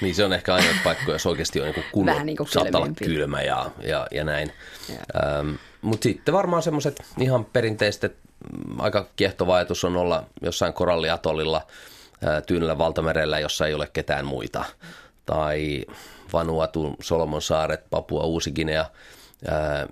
Niin 0.00 0.14
se 0.14 0.24
on 0.24 0.32
ehkä 0.32 0.54
ainoa 0.54 0.74
paikka, 0.84 1.12
jos 1.12 1.26
oikeasti 1.26 1.60
on 1.60 1.66
niin 1.66 1.84
kunnon, 1.92 2.14
Vähän 2.14 2.26
niin 2.26 2.36
kuin 2.36 2.48
saattaa 2.48 2.80
olla 2.80 2.92
kylmä 2.96 3.42
ja, 3.42 3.70
ja, 3.82 4.06
ja 4.10 4.24
näin. 4.24 4.52
Ähm, 4.90 5.54
Mutta 5.82 6.02
sitten 6.04 6.34
varmaan 6.34 6.62
semmoiset 6.62 7.02
ihan 7.18 7.44
perinteiset, 7.44 8.16
mm, 8.66 8.80
aika 8.80 9.06
kiehtova 9.16 9.56
ajatus 9.56 9.84
on 9.84 9.96
olla 9.96 10.26
jossain 10.42 10.72
koralliatollilla 10.72 11.66
äh, 12.26 12.42
Tyynellä 12.46 12.78
valtamerellä, 12.78 13.38
jossa 13.38 13.66
ei 13.66 13.74
ole 13.74 13.88
ketään 13.92 14.26
muita. 14.26 14.64
Tai 15.26 15.84
Vanuatu, 16.32 16.94
Solomon 17.02 17.42
saaret, 17.42 17.90
Papua, 17.90 18.24
Uusi-Guinea– 18.24 18.84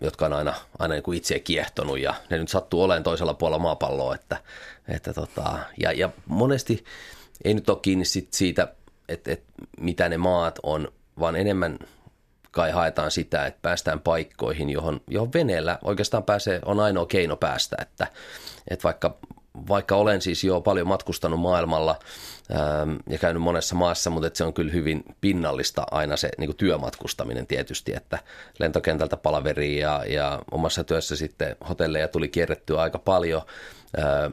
jotka 0.00 0.26
on 0.26 0.32
aina, 0.32 0.54
aina 0.78 0.94
niin 0.94 1.02
kuin 1.02 1.18
itse 1.18 1.40
kiehtonut 1.40 1.98
ja 1.98 2.14
ne 2.30 2.38
nyt 2.38 2.48
sattuu 2.48 2.82
olemaan 2.82 3.02
toisella 3.02 3.34
puolella 3.34 3.58
maapalloa. 3.58 4.14
Että, 4.14 4.36
että 4.88 5.12
tota, 5.12 5.58
ja, 5.80 5.92
ja 5.92 6.10
monesti 6.26 6.84
ei 7.44 7.54
nyt 7.54 7.68
ole 7.68 7.78
kiinni 7.82 8.04
sit 8.04 8.32
siitä, 8.32 8.68
että, 9.08 9.32
että 9.32 9.52
mitä 9.80 10.08
ne 10.08 10.16
maat 10.16 10.58
on, 10.62 10.92
vaan 11.20 11.36
enemmän 11.36 11.78
kai 12.50 12.70
haetaan 12.70 13.10
sitä, 13.10 13.46
että 13.46 13.58
päästään 13.62 14.00
paikkoihin, 14.00 14.70
johon, 14.70 15.00
johon 15.06 15.32
veneellä 15.32 15.78
oikeastaan 15.82 16.24
pääsee, 16.24 16.60
on 16.64 16.80
ainoa 16.80 17.06
keino 17.06 17.36
päästä. 17.36 17.76
Että, 17.80 18.06
että 18.70 18.84
vaikka 18.84 19.18
vaikka 19.68 19.96
olen 19.96 20.22
siis 20.22 20.44
jo 20.44 20.60
paljon 20.60 20.86
matkustanut 20.86 21.40
maailmalla 21.40 21.98
ähm, 22.50 22.96
ja 23.08 23.18
käynyt 23.18 23.42
monessa 23.42 23.74
maassa, 23.74 24.10
mutta 24.10 24.30
se 24.34 24.44
on 24.44 24.54
kyllä 24.54 24.72
hyvin 24.72 25.04
pinnallista 25.20 25.86
aina 25.90 26.16
se 26.16 26.30
niin 26.38 26.56
työmatkustaminen 26.56 27.46
tietysti, 27.46 27.94
että 27.94 28.18
lentokentältä 28.58 29.16
palaveriin 29.16 29.80
ja, 29.80 30.04
ja 30.06 30.42
omassa 30.50 30.84
työssä 30.84 31.16
sitten 31.16 31.56
hotelleja 31.68 32.08
tuli 32.08 32.28
kierrettyä 32.28 32.80
aika 32.80 32.98
paljon. 32.98 33.42
Äh, 33.98 34.32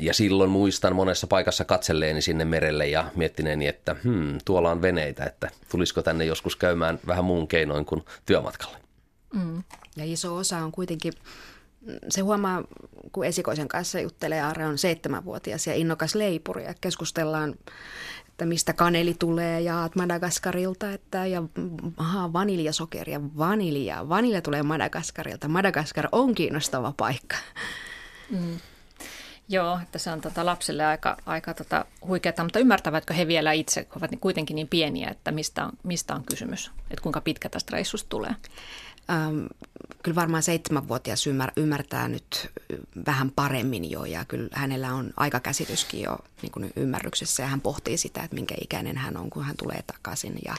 ja 0.00 0.14
silloin 0.14 0.50
muistan 0.50 0.96
monessa 0.96 1.26
paikassa 1.26 1.64
katselleeni 1.64 2.22
sinne 2.22 2.44
merelle 2.44 2.88
ja 2.88 3.04
miettineeni, 3.16 3.66
että 3.66 3.96
hmm, 4.04 4.38
tuolla 4.44 4.70
on 4.70 4.82
veneitä, 4.82 5.24
että 5.24 5.50
tulisiko 5.70 6.02
tänne 6.02 6.24
joskus 6.24 6.56
käymään 6.56 7.00
vähän 7.06 7.24
muun 7.24 7.48
keinoin 7.48 7.84
kuin 7.84 8.04
työmatkalle. 8.26 8.78
Mm. 9.32 9.62
Ja 9.96 10.04
iso 10.04 10.36
osa 10.36 10.58
on 10.58 10.72
kuitenkin 10.72 11.12
se 12.08 12.20
huomaa, 12.20 12.64
kun 13.12 13.24
esikoisen 13.24 13.68
kanssa 13.68 14.00
juttelee, 14.00 14.42
Aare 14.42 14.66
on 14.66 14.78
seitsemänvuotias 14.78 15.66
ja 15.66 15.74
innokas 15.74 16.14
leipuri 16.14 16.64
ja 16.64 16.74
keskustellaan, 16.80 17.54
että 18.28 18.44
mistä 18.44 18.72
kaneli 18.72 19.14
tulee 19.18 19.60
ja 19.60 19.90
Madagaskarilta, 19.96 20.92
että 20.92 21.26
ja 21.26 21.42
aha, 21.96 22.32
vaniljasokeria, 22.32 23.20
vanilja, 23.38 24.08
vanilja 24.08 24.42
tulee 24.42 24.62
Madagaskarilta. 24.62 25.48
Madagaskar 25.48 26.08
on 26.12 26.34
kiinnostava 26.34 26.92
paikka. 26.96 27.36
Mm. 28.30 28.58
Joo, 29.48 29.78
että 29.82 29.98
se 29.98 30.10
on 30.10 30.20
tota 30.20 30.46
lapsille 30.46 30.86
aika, 30.86 31.16
aika 31.26 31.54
tota 31.54 31.84
huikeaa, 32.06 32.44
mutta 32.44 32.58
ymmärtävätkö 32.58 33.14
he 33.14 33.26
vielä 33.26 33.52
itse, 33.52 33.86
ovat 33.96 34.10
kuitenkin 34.20 34.54
niin 34.54 34.68
pieniä, 34.68 35.08
että 35.10 35.30
mistä 35.32 35.64
on, 35.64 35.72
mistä 35.82 36.14
on 36.14 36.24
kysymys, 36.24 36.70
että 36.90 37.02
kuinka 37.02 37.20
pitkä 37.20 37.48
tästä 37.48 37.76
reissusta 37.76 38.08
tulee? 38.08 38.34
Ähm, 39.10 39.46
kyllä 40.02 40.14
varmaan 40.14 40.42
seitsemänvuotias 40.42 41.26
ymmär, 41.26 41.52
ymmärtää 41.56 42.08
nyt 42.08 42.50
vähän 43.06 43.30
paremmin 43.30 43.90
jo 43.90 44.04
ja 44.04 44.24
kyllä 44.24 44.48
hänellä 44.52 44.94
on 44.94 45.10
aikakäsityskin 45.16 46.02
jo 46.02 46.18
niin 46.42 46.52
kuin 46.52 46.72
ymmärryksessä 46.76 47.42
ja 47.42 47.46
hän 47.46 47.60
pohtii 47.60 47.96
sitä, 47.96 48.22
että 48.22 48.34
minkä 48.34 48.54
ikäinen 48.60 48.96
hän 48.96 49.16
on, 49.16 49.30
kun 49.30 49.44
hän 49.44 49.56
tulee 49.56 49.82
takaisin 49.86 50.38
ja, 50.44 50.54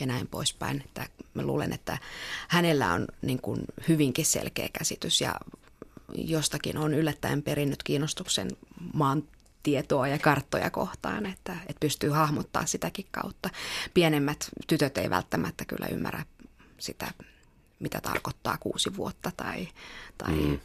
ja 0.00 0.06
näin 0.06 0.26
poispäin. 0.26 0.82
Että 0.84 1.06
mä 1.34 1.42
luulen, 1.42 1.72
että 1.72 1.98
hänellä 2.48 2.92
on 2.92 3.06
niin 3.22 3.40
kuin 3.40 3.60
hyvinkin 3.88 4.26
selkeä 4.26 4.68
käsitys 4.78 5.20
ja 5.20 5.34
jostakin 6.14 6.78
on 6.78 6.94
yllättäen 6.94 7.42
perinnyt 7.42 7.82
kiinnostuksen 7.82 8.50
maan 8.94 9.22
tietoa 9.62 10.08
ja 10.08 10.18
karttoja 10.18 10.70
kohtaan, 10.70 11.26
että, 11.26 11.52
että 11.52 11.80
pystyy 11.80 12.10
hahmottaa 12.10 12.66
sitäkin 12.66 13.06
kautta. 13.10 13.50
Pienemmät 13.94 14.48
tytöt 14.66 14.98
ei 14.98 15.10
välttämättä 15.10 15.64
kyllä 15.64 15.86
ymmärrä 15.86 16.24
sitä 16.78 17.12
mitä 17.78 18.00
tarkoittaa 18.00 18.58
kuusi 18.60 18.96
vuotta 18.96 19.32
tai, 19.36 19.68
tai 20.18 20.34
mm. 20.34 20.58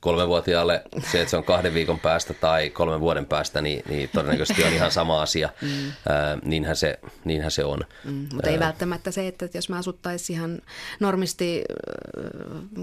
Kolmevuotiaalle 0.00 0.82
se, 1.12 1.20
että 1.20 1.30
se 1.30 1.36
on 1.36 1.44
kahden 1.44 1.74
viikon 1.74 2.00
päästä 2.00 2.34
tai 2.34 2.70
kolmen 2.70 3.00
vuoden 3.00 3.26
päästä, 3.26 3.62
niin, 3.62 3.82
niin 3.88 4.10
todennäköisesti 4.12 4.64
on 4.64 4.72
ihan 4.72 4.90
sama 4.90 5.22
asia. 5.22 5.48
Mm. 5.62 5.68
Ää, 6.08 6.38
niinhän, 6.44 6.76
se, 6.76 6.98
niinhän 7.24 7.50
se 7.50 7.64
on. 7.64 7.80
Mm, 8.04 8.28
mutta 8.32 8.50
ei 8.50 8.58
välttämättä 8.58 9.10
se, 9.10 9.28
että 9.28 9.48
jos 9.54 9.68
me 9.68 9.76
asuttaisiin 9.76 10.36
ihan 10.36 10.60
normisti 11.00 11.64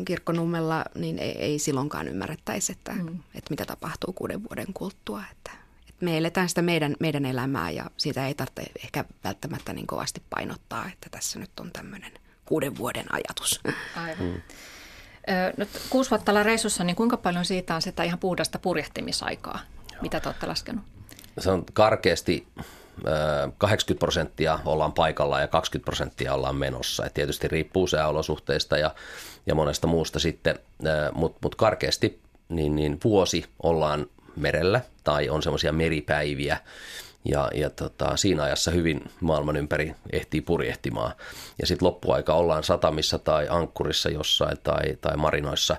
kirkkonummella, 0.06 0.86
niin 0.96 1.20
ei, 1.20 1.32
ei 1.32 1.60
silloinkaan 1.60 2.08
ymmärrettäisi, 2.08 2.72
että, 2.72 2.92
mm. 2.92 3.20
että 3.36 3.50
mitä 3.50 3.66
tapahtuu 3.66 4.14
kuuden 4.14 4.44
vuoden 4.44 4.74
kuluttua. 4.74 5.24
Että, 5.32 5.52
että 5.90 6.06
me 6.06 6.18
eletään 6.18 6.50
sitä 6.50 6.62
meidän, 6.62 6.96
meidän 7.00 7.26
elämää 7.26 7.72
ja 7.72 7.86
siitä 7.98 8.28
ei 8.28 8.34
tarvitse 8.34 8.64
ehkä 8.84 9.06
välttämättä 9.24 9.74
niin 9.74 9.88
kovasti 9.88 10.22
painottaa, 10.30 10.90
että 10.94 11.10
tässä 11.12 11.40
nyt 11.40 11.60
on 11.60 11.72
tämmöinen– 11.72 12.12
kuuden 12.46 12.78
vuoden 12.78 13.06
ajatus. 13.14 13.62
Aivan. 13.96 14.26
Mm. 14.26 14.42
Nyt 15.58 15.70
kuusi 15.90 16.10
vuotta 16.10 16.32
olla 16.32 16.44
reissussa, 16.44 16.84
niin 16.84 16.96
kuinka 16.96 17.18
paljon 17.18 17.46
siitä 17.46 17.76
on 17.76 17.82
sitä 17.82 18.04
ihan 18.04 18.20
puhdasta 18.20 18.60
purjehtimisaikaa? 18.60 19.60
Joo. 19.92 20.02
Mitä 20.02 20.20
te 20.20 20.30
olette 20.30 20.46
laskenut? 20.46 20.84
Se 21.40 21.52
on 21.52 21.66
karkeasti 21.74 22.48
80 23.58 24.00
prosenttia 24.00 24.60
ollaan 24.66 24.94
paikalla 24.94 25.40
ja 25.40 25.48
20 25.48 25.86
prosenttia 25.86 26.34
ollaan 26.34 26.56
menossa. 26.56 27.06
Et 27.06 27.14
tietysti 27.14 27.48
riippuu 27.48 27.88
sääolosuhteista 27.88 28.78
ja, 28.78 28.96
ja 29.46 29.56
monesta 29.56 29.88
muusta 29.88 30.20
sitten, 30.20 30.60
mutta 31.14 31.40
mut 31.42 31.56
karkeasti 31.56 32.20
niin, 32.50 32.76
niin 32.76 32.98
vuosi 33.04 33.46
ollaan 33.64 34.08
merellä 34.36 34.82
tai 35.04 35.30
on 35.30 35.44
semmoisia 35.44 35.72
meripäiviä, 35.72 36.58
ja, 37.26 37.50
ja 37.54 37.70
tota, 37.70 38.18
siinä 38.18 38.44
ajassa 38.44 38.72
hyvin 38.72 39.12
maailman 39.22 39.58
ympäri 39.58 39.96
ehtii 40.14 40.42
purjehtimaan. 40.42 41.12
Ja 41.62 41.68
sitten 41.68 41.86
loppuaika 41.86 42.34
ollaan 42.34 42.64
satamissa 42.64 43.20
tai 43.20 43.48
ankkurissa 43.50 44.10
jossain 44.10 44.58
tai, 44.64 44.96
tai 45.02 45.18
marinoissa. 45.18 45.78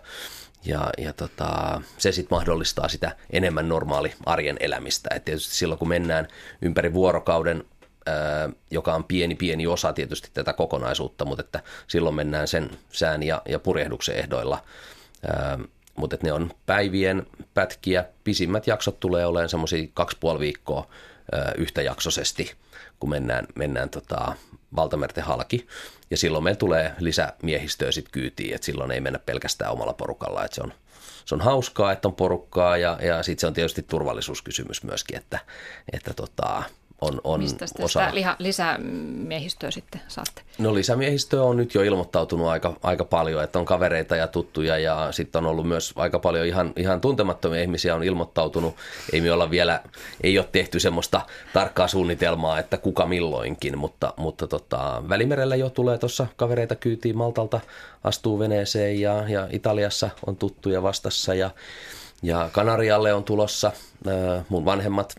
Ja, 0.64 0.90
ja 0.98 1.12
tota, 1.12 1.80
se 1.98 2.12
sitten 2.12 2.36
mahdollistaa 2.36 2.88
sitä 2.88 3.16
enemmän 3.30 3.68
normaali 3.68 4.14
arjen 4.26 4.56
elämistä. 4.60 5.08
Et 5.14 5.24
tietysti 5.24 5.54
silloin 5.54 5.78
kun 5.78 5.88
mennään 5.88 6.28
ympäri 6.62 6.92
vuorokauden, 6.92 7.64
ää, 8.06 8.50
joka 8.70 8.94
on 8.94 9.04
pieni 9.04 9.34
pieni 9.34 9.66
osa 9.66 9.92
tietysti 9.92 10.30
tätä 10.34 10.52
kokonaisuutta, 10.52 11.24
mutta 11.24 11.44
että 11.44 11.60
silloin 11.86 12.14
mennään 12.14 12.48
sen 12.48 12.70
sään 12.92 13.22
ja, 13.22 13.42
ja 13.48 13.58
purjehduksen 13.58 14.16
ehdoilla. 14.16 14.62
Ää, 15.28 15.58
mutta 15.96 16.16
ne 16.22 16.32
on 16.32 16.50
päivien 16.66 17.26
pätkiä. 17.54 18.04
Pisimmät 18.24 18.66
jaksot 18.66 19.00
tulee 19.00 19.26
olemaan 19.26 19.48
semmoisia 19.48 19.88
kaksi 19.94 20.16
puoli 20.20 20.40
viikkoa 20.40 20.86
yhtäjaksoisesti, 21.58 22.54
kun 23.00 23.10
mennään, 23.10 23.46
mennään 23.54 23.90
tota, 23.90 24.32
valtamerten 24.76 25.24
halki. 25.24 25.66
Ja 26.10 26.16
silloin 26.16 26.44
meillä 26.44 26.58
tulee 26.58 26.94
lisämiehistöä 26.98 27.92
sitten 27.92 28.12
kyytiin, 28.12 28.54
että 28.54 28.64
silloin 28.64 28.90
ei 28.90 29.00
mennä 29.00 29.18
pelkästään 29.18 29.72
omalla 29.72 29.92
porukalla, 29.92 30.44
että 30.44 30.54
se 30.54 30.62
on, 30.62 30.72
se 31.24 31.34
on 31.34 31.40
hauskaa, 31.40 31.92
että 31.92 32.08
on 32.08 32.14
porukkaa 32.14 32.76
ja, 32.76 32.98
ja 33.02 33.22
sitten 33.22 33.40
se 33.40 33.46
on 33.46 33.54
tietysti 33.54 33.82
turvallisuuskysymys 33.82 34.82
myöskin, 34.82 35.16
että, 35.16 35.38
että 35.92 36.14
tota, 36.14 36.62
on, 37.00 37.20
on 37.24 37.40
Mistä 37.40 37.66
osa... 37.80 38.08
liha, 38.12 38.36
lisämiehistöä 38.38 39.70
sitten 39.70 40.00
saatte? 40.08 40.42
No 40.58 40.74
lisämiehistöä 40.74 41.42
on 41.42 41.56
nyt 41.56 41.74
jo 41.74 41.82
ilmoittautunut 41.82 42.48
aika, 42.48 42.76
aika 42.82 43.04
paljon, 43.04 43.44
että 43.44 43.58
on 43.58 43.64
kavereita 43.64 44.16
ja 44.16 44.26
tuttuja 44.26 44.78
ja 44.78 45.12
sitten 45.12 45.44
on 45.44 45.50
ollut 45.50 45.68
myös 45.68 45.92
aika 45.96 46.18
paljon 46.18 46.46
ihan, 46.46 46.72
ihan 46.76 47.00
tuntemattomia 47.00 47.60
ihmisiä 47.60 47.94
on 47.94 48.04
ilmoittautunut. 48.04 48.74
Ei 49.12 49.20
me 49.20 49.32
olla 49.32 49.50
vielä, 49.50 49.82
ei 50.22 50.38
ole 50.38 50.48
tehty 50.52 50.80
semmoista 50.80 51.20
tarkkaa 51.52 51.88
suunnitelmaa, 51.88 52.58
että 52.58 52.76
kuka 52.76 53.06
milloinkin, 53.06 53.78
mutta, 53.78 54.14
mutta 54.16 54.46
tota, 54.46 55.02
Välimerellä 55.08 55.56
jo 55.56 55.70
tulee 55.70 55.98
tuossa 55.98 56.26
kavereita 56.36 56.74
kyytiin 56.74 57.16
Maltalta, 57.16 57.60
astuu 58.04 58.38
veneeseen 58.38 59.00
ja, 59.00 59.28
ja 59.28 59.48
Italiassa 59.50 60.10
on 60.26 60.36
tuttuja 60.36 60.82
vastassa 60.82 61.34
ja 61.34 61.50
Ja 62.22 62.50
Kanarialle 62.52 63.12
on 63.12 63.24
tulossa 63.24 63.72
mun 64.48 64.64
vanhemmat 64.64 65.14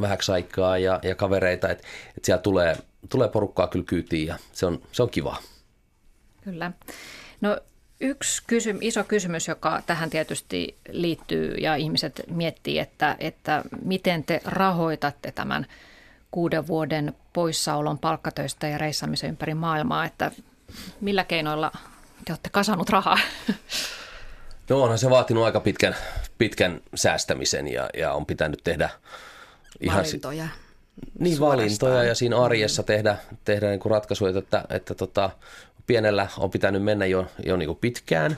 vähäksi 0.00 0.32
aikaa 0.32 0.78
ja, 0.78 1.00
ja 1.02 1.14
kavereita, 1.14 1.68
että 1.68 1.86
et 2.16 2.24
siellä 2.24 2.42
tulee, 2.42 2.76
tulee 3.08 3.28
porukkaa 3.28 3.66
kyllä 3.66 3.84
kyytiin 3.84 4.26
ja 4.26 4.38
se 4.52 4.66
on, 4.66 4.82
se 4.92 5.02
on 5.02 5.10
kiva. 5.10 5.36
Kyllä. 6.44 6.72
No 7.40 7.58
yksi 8.00 8.42
kysym, 8.46 8.78
iso 8.80 9.04
kysymys, 9.04 9.48
joka 9.48 9.82
tähän 9.86 10.10
tietysti 10.10 10.76
liittyy 10.88 11.54
ja 11.54 11.74
ihmiset 11.74 12.22
miettii, 12.30 12.78
että, 12.78 13.16
että 13.18 13.62
miten 13.84 14.24
te 14.24 14.40
rahoitatte 14.44 15.32
tämän 15.32 15.66
kuuden 16.30 16.66
vuoden 16.66 17.14
poissaolon 17.32 17.98
palkkatöistä 17.98 18.68
ja 18.68 18.78
reissaamisen 18.78 19.30
ympäri 19.30 19.54
maailmaa, 19.54 20.04
että 20.04 20.30
millä 21.00 21.24
keinoilla 21.24 21.72
te 22.24 22.32
olette 22.32 22.50
kasannut 22.50 22.90
rahaa? 22.90 23.18
No 24.68 24.82
onhan 24.82 24.98
se 24.98 25.10
vaatinut 25.10 25.44
aika 25.44 25.60
pitkän, 25.60 25.96
pitkän 26.38 26.80
säästämisen 26.94 27.68
ja, 27.68 27.90
ja 27.96 28.12
on 28.12 28.26
pitänyt 28.26 28.60
tehdä 28.64 28.90
ihan... 29.80 30.04
Valintoja. 30.04 30.48
Niin, 31.18 31.36
suorastaan. 31.36 31.58
valintoja 31.58 32.04
ja 32.04 32.14
siinä 32.14 32.42
arjessa 32.42 32.82
tehdä, 32.82 33.16
tehdä 33.44 33.68
niin 33.68 33.80
kuin 33.80 33.90
ratkaisuja, 33.90 34.38
että, 34.38 34.64
että 34.70 34.94
tota, 34.94 35.30
pienellä 35.86 36.28
on 36.38 36.50
pitänyt 36.50 36.82
mennä 36.82 37.06
jo, 37.06 37.26
jo 37.46 37.56
niin 37.56 37.66
kuin 37.66 37.78
pitkään. 37.78 38.36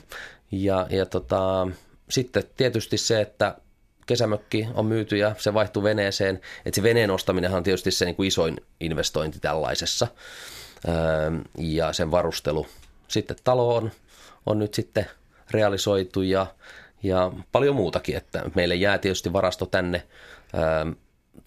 Ja, 0.53 0.87
ja 0.91 1.07
tota, 1.07 1.69
sitten 2.11 2.45
tietysti 2.57 2.99
se, 2.99 3.21
että 3.21 3.57
kesämökki 4.07 4.69
on 4.75 4.87
myyty 4.87 5.17
ja 5.17 5.35
se 5.39 5.55
vaihtuu 5.55 5.83
veneeseen. 5.83 6.41
Että 6.67 6.77
se 6.77 6.83
veneen 6.83 7.11
ostaminen 7.11 7.53
on 7.53 7.63
tietysti 7.63 7.91
se 7.91 8.05
niin 8.05 8.17
kuin 8.17 8.27
isoin 8.27 8.57
investointi 8.81 9.41
tällaisessa. 9.41 10.09
Ja 11.59 11.93
sen 11.93 12.11
varustelu. 12.11 12.67
Sitten 13.09 13.37
talo 13.45 13.77
on, 13.77 13.91
on 14.47 14.59
nyt 14.59 14.75
sitten 14.75 15.07
realisoitu 15.51 16.23
ja, 16.23 16.47
ja 17.03 17.33
paljon 17.53 17.77
muutakin. 17.77 18.17
Että 18.17 18.43
meille 18.55 18.75
jää 18.75 18.99
tietysti 18.99 19.33
varasto 19.33 19.67
tänne 19.67 20.03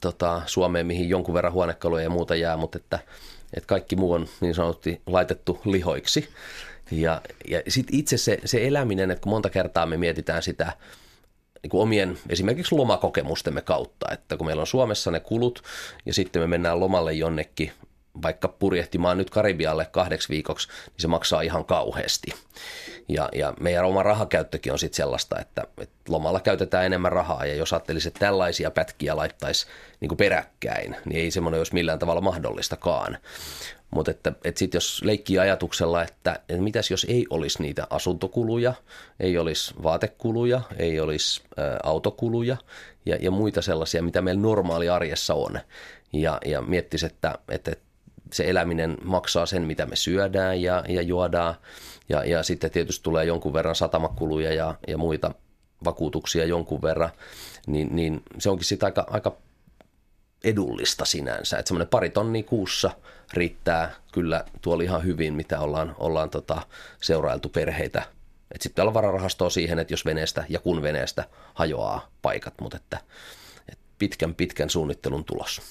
tota, 0.02 0.42
Suomeen, 0.46 0.88
mihin 0.88 1.10
jonkun 1.10 1.34
verran 1.34 1.54
huonekaluja 1.54 2.04
ja 2.04 2.10
muuta 2.10 2.36
jää, 2.36 2.58
mutta 2.58 2.78
että, 2.78 3.00
että 3.54 3.68
kaikki 3.68 3.96
muu 3.96 4.14
on 4.14 4.28
niin 4.42 4.56
sanotusti 4.56 5.02
laitettu 5.06 5.62
lihoiksi. 5.66 6.30
Ja, 6.92 7.22
ja 7.48 7.62
sitten 7.68 8.00
itse 8.00 8.18
se, 8.18 8.40
se 8.46 8.68
eläminen, 8.68 9.12
että 9.12 9.22
kun 9.22 9.30
monta 9.30 9.50
kertaa 9.50 9.86
me 9.86 9.98
mietitään 9.98 10.44
sitä 10.44 10.74
niin 11.64 11.70
kuin 11.70 11.82
omien 11.82 12.18
esimerkiksi 12.30 12.76
lomakokemustemme 12.76 13.62
kautta, 13.62 14.12
että 14.12 14.38
kun 14.38 14.48
meillä 14.48 14.62
on 14.62 14.68
Suomessa 14.68 15.12
ne 15.12 15.20
kulut 15.20 15.64
ja 16.06 16.14
sitten 16.14 16.42
me 16.42 16.48
mennään 16.48 16.80
lomalle 16.80 17.14
jonnekin 17.14 17.72
vaikka 18.22 18.48
purjehtimaan 18.48 19.18
nyt 19.18 19.30
Karibialle 19.30 19.86
kahdeksi 19.86 20.30
viikoksi, 20.30 20.68
niin 20.68 21.00
se 21.02 21.08
maksaa 21.08 21.42
ihan 21.42 21.66
kauheasti. 21.66 22.34
Ja, 23.10 23.30
ja 23.36 23.54
meidän 23.60 23.86
oma 23.86 24.04
rahakäyttökin 24.04 24.72
on 24.72 24.80
sitten 24.80 24.98
sellaista, 24.98 25.40
että, 25.40 25.64
että 25.78 25.96
lomalla 26.10 26.40
käytetään 26.40 26.86
enemmän 26.86 27.12
rahaa 27.12 27.46
ja 27.46 27.56
jos 27.56 27.74
ajattelisi, 27.74 28.08
että 28.08 28.20
tällaisia 28.20 28.72
pätkiä 28.72 29.16
laittaisi 29.16 29.68
niin 30.00 30.18
peräkkäin, 30.18 30.96
niin 31.06 31.22
ei 31.22 31.32
semmoinen 31.32 31.60
olisi 31.60 31.74
millään 31.74 32.00
tavalla 32.00 32.22
mahdollistakaan. 32.22 33.18
Mutta 33.92 34.12
että, 34.12 34.34
että 34.44 34.60
sitten 34.60 34.78
jos 34.78 35.02
leikkii 35.04 35.40
ajatuksella, 35.40 36.04
että, 36.04 36.40
että 36.50 36.64
mitäs 36.64 36.92
jos 36.92 37.06
ei 37.10 37.26
olisi 37.30 37.62
niitä 37.62 37.88
asuntokuluja, 37.90 38.74
ei 39.20 39.38
olisi 39.38 39.74
vaatekuluja, 39.84 40.62
ei 40.78 41.00
olisi 41.00 41.42
ä, 41.60 41.80
autokuluja 41.84 42.58
ja, 43.06 43.18
ja 43.22 43.32
muita 43.32 43.62
sellaisia, 43.62 44.04
mitä 44.04 44.22
meillä 44.22 44.42
normaali 44.42 44.90
arjessa 44.90 45.34
on. 45.34 45.60
Ja, 46.14 46.40
ja 46.46 46.62
miettisi, 46.62 47.06
että, 47.06 47.36
että 47.50 47.72
se 48.34 48.44
eläminen 48.50 48.98
maksaa 49.04 49.46
sen, 49.46 49.62
mitä 49.62 49.86
me 49.86 49.96
syödään 49.96 50.62
ja, 50.62 50.84
ja 50.88 51.02
juodaan. 51.02 51.56
Ja, 52.10 52.24
ja 52.24 52.44
sitten 52.44 52.72
tietysti 52.72 53.04
tulee 53.04 53.26
jonkun 53.26 53.54
verran 53.54 53.76
satamakuluja 53.76 54.54
ja, 54.54 54.76
ja 54.88 54.98
muita 54.98 55.32
vakuutuksia 55.86 56.46
jonkun 56.46 56.82
verran, 56.82 57.10
niin, 57.68 57.96
niin 57.96 58.24
se 58.38 58.50
onkin 58.50 58.66
sitten 58.66 58.88
aika, 58.88 59.06
aika 59.10 59.38
edullista 60.44 61.06
sinänsä. 61.06 61.58
Että 61.58 61.68
semmoinen 61.68 61.88
pari 61.88 62.10
tonnia 62.10 62.44
kuussa 62.44 62.92
riittää 63.34 63.96
kyllä 64.12 64.46
tuolla 64.62 64.84
ihan 64.84 65.04
hyvin, 65.04 65.34
mitä 65.34 65.60
ollaan, 65.60 65.96
ollaan 65.98 66.30
tota 66.30 66.62
seurailtu 67.02 67.50
perheitä. 67.50 68.00
Että 68.52 68.64
sitten 68.64 68.82
olla 68.82 68.94
vararahastoa 68.94 69.50
siihen, 69.50 69.80
että 69.80 69.94
jos 69.94 70.06
veneestä 70.06 70.44
ja 70.50 70.60
kun 70.60 70.82
veneestä 70.82 71.24
hajoaa 71.54 72.10
paikat, 72.22 72.54
mutta 72.62 72.78
että, 72.78 73.00
että 73.72 73.86
pitkän 74.00 74.36
pitkän 74.36 74.70
suunnittelun 74.70 75.26
tulos. 75.26 75.62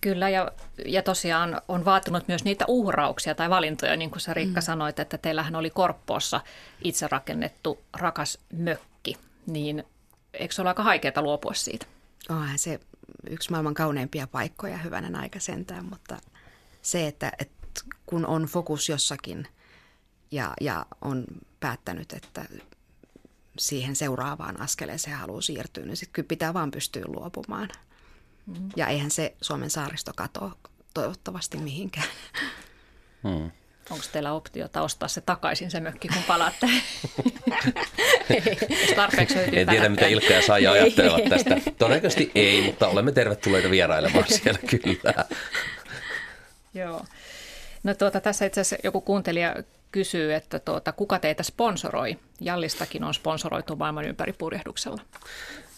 Kyllä, 0.00 0.28
ja, 0.28 0.52
ja 0.84 1.02
tosiaan 1.02 1.62
on 1.68 1.84
vaatinut 1.84 2.28
myös 2.28 2.44
niitä 2.44 2.64
uhrauksia 2.68 3.34
tai 3.34 3.50
valintoja, 3.50 3.96
niin 3.96 4.10
kuin 4.10 4.20
sä 4.20 4.34
Riikka 4.34 4.60
mm. 4.60 4.64
sanoit, 4.64 4.98
että 4.98 5.18
teillähän 5.18 5.56
oli 5.56 5.70
Korppoossa 5.70 6.40
itse 6.84 7.08
rakennettu 7.10 7.84
rakas 7.96 8.38
mökki, 8.52 9.16
niin 9.46 9.84
eikö 10.34 10.54
se 10.54 10.62
ole 10.62 10.70
aika 10.70 10.82
haikeaa 10.82 11.22
luopua 11.22 11.54
siitä? 11.54 11.86
Onhan 12.28 12.58
se 12.58 12.80
yksi 13.30 13.50
maailman 13.50 13.74
kauneimpia 13.74 14.26
paikkoja 14.26 14.78
hyvänen 14.78 15.16
aika 15.16 15.40
sentään, 15.40 15.84
mutta 15.84 16.18
se, 16.82 17.06
että, 17.06 17.32
että 17.38 17.82
kun 18.06 18.26
on 18.26 18.42
fokus 18.42 18.88
jossakin 18.88 19.46
ja, 20.30 20.54
ja 20.60 20.86
on 21.00 21.24
päättänyt, 21.60 22.12
että 22.12 22.44
siihen 23.58 23.96
seuraavaan 23.96 24.60
askeleeseen 24.60 25.16
haluaa 25.16 25.40
siirtyä, 25.40 25.84
niin 25.86 25.96
sitten 25.96 26.12
kyllä 26.12 26.28
pitää 26.28 26.54
vaan 26.54 26.70
pystyä 26.70 27.02
luopumaan– 27.06 27.68
Mm. 28.46 28.68
Ja 28.76 28.86
eihän 28.86 29.10
se 29.10 29.34
Suomen 29.40 29.70
saaristo 29.70 30.12
katoa 30.16 30.56
toivottavasti 30.94 31.58
mihinkään. 31.58 32.06
Hmm. 33.22 33.50
Onko 33.90 34.04
teillä 34.12 34.32
optiota 34.32 34.82
ostaa 34.82 35.08
se 35.08 35.20
takaisin 35.20 35.70
se 35.70 35.80
mökki, 35.80 36.08
kun 36.08 36.22
palaatte? 36.28 36.66
tarpeeksi 38.96 39.38
En 39.52 39.68
tiedä, 39.68 39.88
mitä 39.88 40.06
Ilkka 40.06 40.32
ja 40.32 40.42
Saija 40.42 40.72
ajattelevat 40.72 41.24
tästä. 41.28 41.56
Todennäköisesti 41.78 42.30
ei, 42.34 42.62
mutta 42.62 42.88
olemme 42.88 43.12
tervetulleita 43.12 43.70
vierailemaan 43.70 44.24
siellä 44.28 44.58
kyllä. 44.58 45.24
Joo. 46.74 47.04
No 47.82 47.94
tuota, 47.94 48.20
tässä 48.20 48.44
itse 48.44 48.60
asiassa 48.60 48.76
joku 48.84 49.00
kuuntelija 49.00 49.54
kysyy, 49.92 50.34
että 50.34 50.58
tuota, 50.58 50.92
kuka 50.92 51.18
teitä 51.18 51.42
sponsoroi? 51.42 52.18
Jallistakin 52.40 53.04
on 53.04 53.14
sponsoroitu 53.14 53.76
maailman 53.76 54.04
ympäri 54.04 54.32
purjehduksella. 54.32 55.02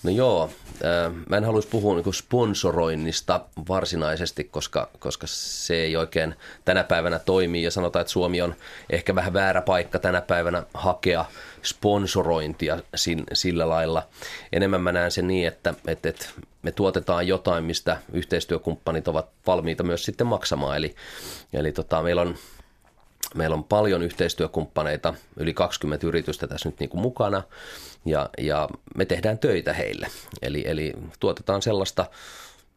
No 0.03 0.11
joo, 0.11 0.51
äh, 0.85 1.13
mä 1.29 1.37
en 1.37 1.45
haluaisi 1.45 1.69
puhua 1.69 1.95
niin 1.95 2.15
sponsoroinnista 2.15 3.41
varsinaisesti, 3.69 4.45
koska, 4.45 4.89
koska 4.99 5.27
se 5.27 5.75
ei 5.75 5.97
oikein 5.97 6.35
tänä 6.65 6.85
päivänä 6.85 7.19
toimi 7.19 7.63
ja 7.63 7.71
sanotaan, 7.71 8.01
että 8.01 8.13
Suomi 8.13 8.43
on 8.43 8.55
ehkä 8.91 9.15
vähän 9.15 9.33
väärä 9.33 9.63
paikka 9.63 9.99
tänä 9.99 10.21
päivänä 10.21 10.63
hakea 10.75 11.25
sponsorointia 11.63 12.79
sillä 13.33 13.69
lailla. 13.69 14.03
Enemmän 14.53 14.81
mä 14.81 14.93
näen 14.93 15.11
sen 15.11 15.27
niin, 15.27 15.49
että, 15.49 15.75
että, 15.87 16.09
että 16.09 16.27
me 16.63 16.73
tuotetaan 16.73 17.29
jotain, 17.29 17.65
mistä 17.65 17.99
yhteistyökumppanit 18.13 19.09
ovat 19.09 19.29
valmiita 19.47 19.83
myös 19.83 20.05
sitten 20.05 20.27
maksamaan. 20.27 20.77
Eli, 20.77 20.95
eli 21.53 21.73
tota, 21.73 22.03
meillä 22.03 22.23
on 22.23 22.35
Meillä 23.35 23.55
on 23.55 23.65
paljon 23.65 24.03
yhteistyökumppaneita, 24.03 25.15
yli 25.37 25.55
20 25.55 26.07
yritystä 26.07 26.47
tässä 26.47 26.69
nyt 26.69 26.81
niin 26.81 26.91
kuin 26.91 27.01
mukana 27.01 27.43
ja, 28.05 28.31
ja 28.39 28.69
me 28.97 29.05
tehdään 29.05 29.39
töitä 29.39 29.73
heille. 29.73 30.07
Eli, 30.43 30.63
eli 30.67 30.93
tuotetaan 31.21 31.63
sellaista 31.63 32.07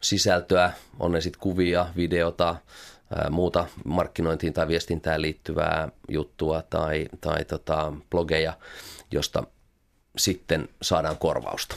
sisältöä, 0.01 0.71
on 0.99 1.11
ne 1.11 1.21
sitten 1.21 1.41
kuvia, 1.41 1.87
videota, 1.95 2.55
muuta 3.29 3.67
markkinointiin 3.85 4.53
tai 4.53 4.67
viestintään 4.67 5.21
liittyvää 5.21 5.89
juttua 6.09 6.61
tai, 6.61 7.07
tai 7.21 7.45
tota, 7.45 7.93
blogeja, 8.09 8.53
josta 9.11 9.43
sitten 10.17 10.69
saadaan 10.81 11.17
korvausta. 11.17 11.75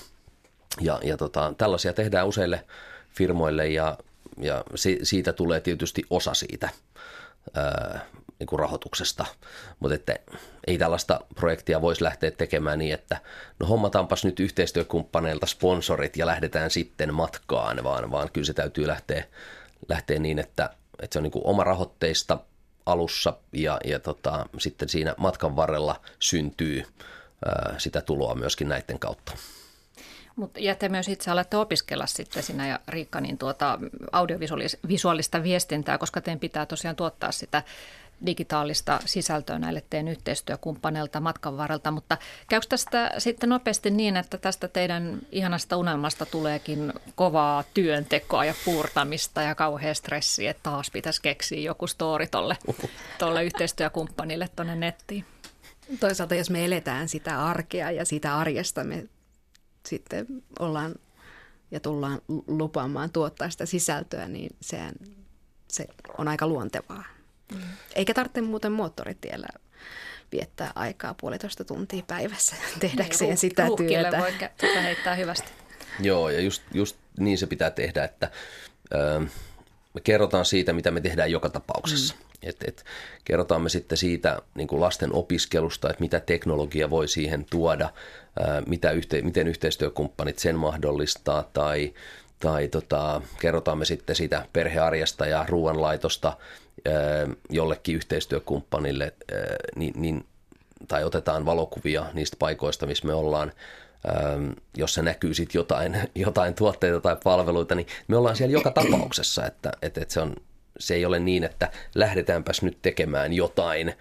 Ja, 0.80 1.00
ja 1.02 1.16
tota, 1.16 1.54
tällaisia 1.58 1.92
tehdään 1.92 2.26
useille 2.26 2.64
firmoille 3.10 3.68
ja, 3.68 3.98
ja 4.38 4.64
si, 4.74 4.98
siitä 5.02 5.32
tulee 5.32 5.60
tietysti 5.60 6.02
osa 6.10 6.34
siitä 6.34 6.68
ää, 7.54 8.00
niin 8.44 8.48
kuin 8.48 8.60
rahoituksesta. 8.60 9.26
Mutta 9.80 9.94
että 9.94 10.16
ei 10.66 10.78
tällaista 10.78 11.20
projektia 11.34 11.80
voisi 11.80 12.04
lähteä 12.04 12.30
tekemään 12.30 12.78
niin, 12.78 12.94
että 12.94 13.20
no 13.60 13.66
hommataanpas 13.66 14.24
nyt 14.24 14.40
yhteistyökumppaneilta 14.40 15.46
sponsorit 15.46 16.16
ja 16.16 16.26
lähdetään 16.26 16.70
sitten 16.70 17.14
matkaan, 17.14 17.84
vaan, 17.84 18.10
vaan 18.10 18.30
kyllä 18.32 18.46
se 18.46 18.52
täytyy 18.52 18.86
lähteä, 18.86 19.24
lähteä 19.88 20.18
niin, 20.18 20.38
että, 20.38 20.70
että 21.02 21.14
se 21.14 21.18
on 21.18 21.22
niin 21.22 21.30
kuin 21.30 21.46
oma 21.46 21.64
rahoitteista 21.64 22.38
alussa 22.86 23.36
ja, 23.52 23.78
ja 23.84 23.98
tota, 23.98 24.46
sitten 24.58 24.88
siinä 24.88 25.14
matkan 25.18 25.56
varrella 25.56 26.00
syntyy 26.18 26.82
ää, 27.46 27.74
sitä 27.78 28.00
tuloa 28.00 28.34
myöskin 28.34 28.68
näiden 28.68 28.98
kautta. 28.98 29.32
Mutta 30.36 30.60
ja 30.60 30.74
te 30.74 30.88
myös 30.88 31.08
itse 31.08 31.32
olette 31.32 31.56
opiskella 31.56 32.06
sitten 32.06 32.42
sinä 32.42 32.68
ja 32.68 32.80
Riikka 32.88 33.20
niin 33.20 33.38
tuota 33.38 33.78
audiovisuaalista 34.12 35.42
viestintää, 35.42 35.98
koska 35.98 36.20
teidän 36.20 36.40
pitää 36.40 36.66
tosiaan 36.66 36.96
tuottaa 36.96 37.32
sitä 37.32 37.62
digitaalista 38.26 39.00
sisältöä 39.04 39.58
näille 39.58 39.84
teidän 39.90 40.08
yhteistyökumppaneilta 40.08 41.20
matkan 41.20 41.56
varrelta, 41.56 41.90
mutta 41.90 42.18
käykö 42.48 42.66
tästä 42.68 43.10
sitten 43.18 43.48
nopeasti 43.48 43.90
niin, 43.90 44.16
että 44.16 44.38
tästä 44.38 44.68
teidän 44.68 45.18
ihanasta 45.32 45.76
unelmasta 45.76 46.26
tuleekin 46.26 46.92
kovaa 47.14 47.64
työntekoa 47.74 48.44
ja 48.44 48.54
puurtamista 48.64 49.42
ja 49.42 49.54
kauhea 49.54 49.94
stressi, 49.94 50.46
että 50.46 50.62
taas 50.62 50.90
pitäisi 50.90 51.22
keksiä 51.22 51.60
joku 51.60 51.86
story 51.86 52.26
tolle, 52.26 52.56
tolle 53.18 53.44
yhteistyökumppanille 53.44 54.48
tuonne 54.56 54.76
nettiin? 54.76 55.24
Toisaalta 56.00 56.34
jos 56.34 56.50
me 56.50 56.64
eletään 56.64 57.08
sitä 57.08 57.44
arkea 57.44 57.90
ja 57.90 58.04
sitä 58.04 58.36
arjesta 58.36 58.84
me 58.84 59.08
sitten 59.86 60.26
ollaan 60.58 60.94
ja 61.70 61.80
tullaan 61.80 62.20
lupaamaan 62.46 63.10
tuottaa 63.10 63.50
sitä 63.50 63.66
sisältöä, 63.66 64.28
niin 64.28 64.56
sehän, 64.60 64.94
se 65.68 65.86
on 66.18 66.28
aika 66.28 66.46
luontevaa. 66.46 67.04
Mm. 67.52 67.60
Eikä 67.94 68.14
tarvitse 68.14 68.40
muuten 68.40 68.72
moottoritiellä 68.72 69.46
viettää 70.32 70.72
aikaa 70.74 71.14
puolitoista 71.20 71.64
tuntia 71.64 72.02
päivässä 72.06 72.56
tehdäkseen 72.80 73.28
niin, 73.28 73.38
sitä 73.38 73.66
työtä. 73.76 74.18
voi 74.18 74.32
tuota 74.60 74.80
heittää 74.80 75.14
hyvästi. 75.14 75.48
Joo, 76.00 76.30
ja 76.30 76.40
just, 76.40 76.62
just 76.74 76.96
niin 77.18 77.38
se 77.38 77.46
pitää 77.46 77.70
tehdä, 77.70 78.04
että 78.04 78.30
ö, 78.94 79.20
me 79.94 80.00
kerrotaan 80.04 80.44
siitä, 80.44 80.72
mitä 80.72 80.90
me 80.90 81.00
tehdään 81.00 81.30
joka 81.30 81.48
tapauksessa. 81.48 82.14
Mm. 82.14 82.24
Et, 82.42 82.56
et, 82.66 82.84
kerrotaan 83.24 83.62
me 83.62 83.68
sitten 83.68 83.98
siitä 83.98 84.42
niin 84.54 84.68
kuin 84.68 84.80
lasten 84.80 85.12
opiskelusta, 85.12 85.90
että 85.90 86.00
mitä 86.00 86.20
teknologia 86.20 86.90
voi 86.90 87.08
siihen 87.08 87.44
tuoda, 87.50 87.90
ää, 88.40 88.62
mitä 88.66 88.90
yhte, 88.90 89.22
miten 89.22 89.48
yhteistyökumppanit 89.48 90.38
sen 90.38 90.56
mahdollistaa 90.56 91.50
tai, 91.52 91.94
tai 92.40 92.68
tota, 92.68 93.22
kerrotaan 93.40 93.78
me 93.78 93.84
sitten 93.84 94.16
siitä 94.16 94.46
perhearjesta 94.52 95.26
ja 95.26 95.44
ruoanlaitosta 95.48 96.36
jollekin 97.50 97.96
yhteistyökumppanille, 97.96 99.14
niin, 99.76 99.92
niin, 99.96 100.26
tai 100.88 101.04
otetaan 101.04 101.46
valokuvia 101.46 102.06
niistä 102.12 102.36
paikoista, 102.38 102.86
missä 102.86 103.06
me 103.06 103.14
ollaan. 103.14 103.52
Jos 104.76 104.94
se 104.94 105.02
näkyy 105.02 105.34
sitten 105.34 105.58
jotain, 105.58 105.96
jotain 106.14 106.54
tuotteita 106.54 107.00
tai 107.00 107.16
palveluita, 107.24 107.74
niin 107.74 107.86
me 108.08 108.16
ollaan 108.16 108.36
siellä 108.36 108.52
joka 108.52 108.70
tapauksessa, 108.70 109.46
että, 109.46 109.72
että, 109.82 110.00
että 110.00 110.14
se, 110.14 110.20
on, 110.20 110.36
se 110.78 110.94
ei 110.94 111.04
ole 111.04 111.18
niin, 111.18 111.44
että 111.44 111.70
lähdetäänpäs 111.94 112.62
nyt 112.62 112.78
tekemään 112.82 113.32
jotain, 113.32 113.94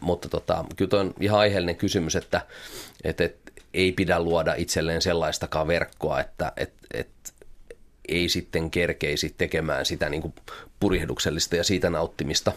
mutta 0.00 0.28
tota, 0.28 0.64
kyllä 0.76 1.00
on 1.00 1.14
ihan 1.20 1.38
aiheellinen 1.38 1.76
kysymys, 1.76 2.16
että, 2.16 2.40
että, 3.04 3.24
että 3.24 3.52
ei 3.74 3.92
pidä 3.92 4.20
luoda 4.20 4.54
itselleen 4.56 5.02
sellaistakaan 5.02 5.66
verkkoa, 5.66 6.20
että, 6.20 6.52
että, 6.56 6.86
että 6.94 7.32
ei 8.08 8.28
sitten 8.28 8.70
kerkeisi 8.70 9.34
tekemään 9.38 9.86
sitä 9.86 10.08
niin 10.08 10.22
kuin 10.22 10.34
purjehduksellista 10.80 11.56
ja 11.56 11.64
siitä 11.64 11.90
nauttimista. 11.90 12.52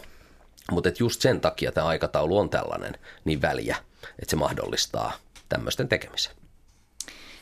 Mutta 0.70 0.90
just 0.98 1.20
sen 1.20 1.40
takia 1.40 1.72
tämä 1.72 1.86
aikataulu 1.86 2.38
on 2.38 2.50
tällainen 2.50 2.94
niin 3.24 3.42
väliä, 3.42 3.76
että 4.02 4.30
se 4.30 4.36
mahdollistaa 4.36 5.12
tämmöisten 5.48 5.88
tekemisen. 5.88 6.32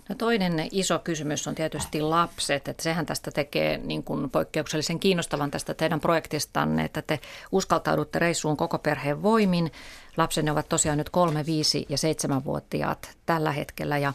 No 0.08 0.16
toinen 0.18 0.68
iso 0.72 0.98
kysymys 0.98 1.48
on 1.48 1.54
tietysti 1.54 2.00
lapset, 2.00 2.68
että 2.68 2.82
sehän 2.82 3.06
tästä 3.06 3.30
tekee 3.30 3.78
niin 3.78 4.02
kuin 4.02 4.30
poikkeuksellisen 4.30 5.00
kiinnostavan 5.00 5.50
tästä 5.50 5.74
teidän 5.74 6.00
projektistanne, 6.00 6.84
että 6.84 7.02
te 7.02 7.20
uskaltaudutte 7.52 8.18
reissuun 8.18 8.56
koko 8.56 8.78
perheen 8.78 9.22
voimin. 9.22 9.72
Lapsenne 10.16 10.52
ovat 10.52 10.68
tosiaan 10.68 10.98
nyt 10.98 11.10
kolme, 11.10 11.46
viisi 11.46 11.86
ja 11.88 11.98
seitsemänvuotiaat 11.98 13.10
tällä 13.26 13.52
hetkellä 13.52 13.98
ja 13.98 14.12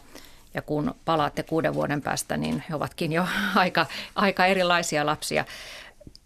ja 0.56 0.62
kun 0.62 0.94
palaatte 1.04 1.42
kuuden 1.42 1.74
vuoden 1.74 2.02
päästä, 2.02 2.36
niin 2.36 2.64
he 2.68 2.74
ovatkin 2.74 3.12
jo 3.12 3.26
aika, 3.54 3.86
aika 4.14 4.46
erilaisia 4.46 5.06
lapsia. 5.06 5.44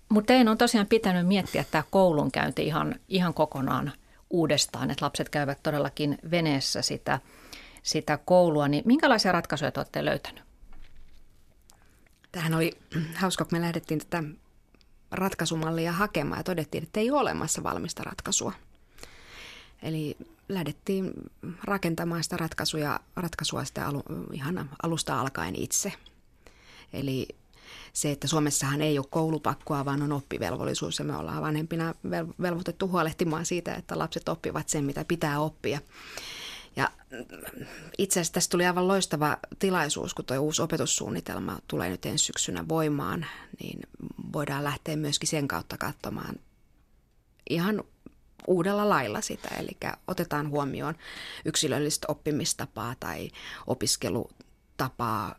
Mutta 0.08 0.26
teidän 0.26 0.48
on 0.48 0.58
tosiaan 0.58 0.86
pitänyt 0.86 1.26
miettiä 1.26 1.64
tämä 1.70 1.84
koulunkäynti 1.90 2.66
ihan, 2.66 2.94
ihan 3.08 3.34
kokonaan 3.34 3.92
uudestaan, 4.30 4.90
että 4.90 5.04
lapset 5.04 5.28
käyvät 5.28 5.58
todellakin 5.62 6.18
veneessä 6.30 6.82
sitä– 6.82 7.18
sitä 7.82 8.16
koulua, 8.16 8.68
niin 8.68 8.82
minkälaisia 8.86 9.32
ratkaisuja 9.32 9.72
te 9.72 9.80
olette 9.80 10.04
löytänyt? 10.04 10.42
Tähän 12.32 12.54
oli 12.54 12.72
hauska, 13.14 13.44
kun 13.44 13.58
me 13.58 13.60
lähdettiin 13.60 14.00
tätä 14.00 14.22
ratkaisumallia 15.10 15.92
hakemaan 15.92 16.38
ja 16.40 16.44
todettiin, 16.44 16.84
että 16.84 17.00
ei 17.00 17.10
ole 17.10 17.20
olemassa 17.20 17.62
valmista 17.62 18.04
ratkaisua. 18.04 18.52
Eli 19.82 20.16
lähdettiin 20.54 21.12
rakentamaan 21.64 22.22
sitä 22.22 22.36
ratkaisuja, 22.36 23.00
ratkaisua 23.16 23.64
sitä 23.64 23.86
alu, 23.86 24.02
ihan 24.32 24.70
alusta 24.82 25.20
alkaen 25.20 25.56
itse. 25.56 25.92
Eli 26.92 27.28
se, 27.92 28.10
että 28.10 28.26
Suomessahan 28.26 28.80
ei 28.80 28.98
ole 28.98 29.06
koulupakkoa, 29.10 29.84
vaan 29.84 30.02
on 30.02 30.12
oppivelvollisuus 30.12 30.98
ja 30.98 31.04
me 31.04 31.16
ollaan 31.16 31.42
vanhempina 31.42 31.94
velvoitettu 32.42 32.88
huolehtimaan 32.88 33.46
siitä, 33.46 33.74
että 33.74 33.98
lapset 33.98 34.28
oppivat 34.28 34.68
sen, 34.68 34.84
mitä 34.84 35.04
pitää 35.04 35.40
oppia. 35.40 35.80
Ja 36.76 36.90
itse 37.98 38.20
asiassa 38.20 38.32
tästä 38.32 38.50
tuli 38.50 38.66
aivan 38.66 38.88
loistava 38.88 39.36
tilaisuus, 39.58 40.14
kun 40.14 40.24
tuo 40.24 40.38
uusi 40.38 40.62
opetussuunnitelma 40.62 41.58
tulee 41.68 41.88
nyt 41.90 42.06
ensi 42.06 42.24
syksynä 42.24 42.68
voimaan, 42.68 43.26
niin 43.62 43.80
voidaan 44.32 44.64
lähteä 44.64 44.96
myöskin 44.96 45.28
sen 45.28 45.48
kautta 45.48 45.78
katsomaan 45.78 46.34
ihan 47.50 47.84
uudella 48.46 48.88
lailla 48.88 49.20
sitä. 49.20 49.48
Eli 49.48 49.76
otetaan 50.06 50.50
huomioon 50.50 50.94
yksilöllistä 51.44 52.06
oppimistapaa 52.10 52.94
tai 53.00 53.30
opiskelutapaa, 53.66 55.34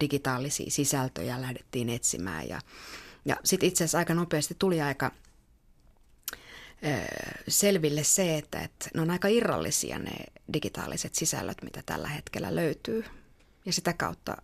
digitaalisia 0.00 0.70
sisältöjä 0.70 1.40
lähdettiin 1.40 1.88
etsimään. 1.88 2.48
Ja, 2.48 2.60
ja 3.24 3.36
sitten 3.44 3.68
itse 3.68 3.84
asiassa 3.84 3.98
aika 3.98 4.14
nopeasti 4.14 4.56
tuli 4.58 4.80
aika– 4.80 5.10
selville 7.48 8.04
se, 8.04 8.38
että, 8.38 8.60
että 8.60 8.90
ne 8.94 9.00
on 9.00 9.10
aika 9.10 9.28
irrallisia 9.28 9.98
ne 9.98 10.12
digitaaliset 10.52 11.14
sisällöt, 11.14 11.62
mitä 11.62 11.82
tällä 11.86 12.08
hetkellä 12.08 12.54
löytyy. 12.54 13.04
Ja 13.66 13.72
sitä 13.72 13.92
kautta 13.92 14.36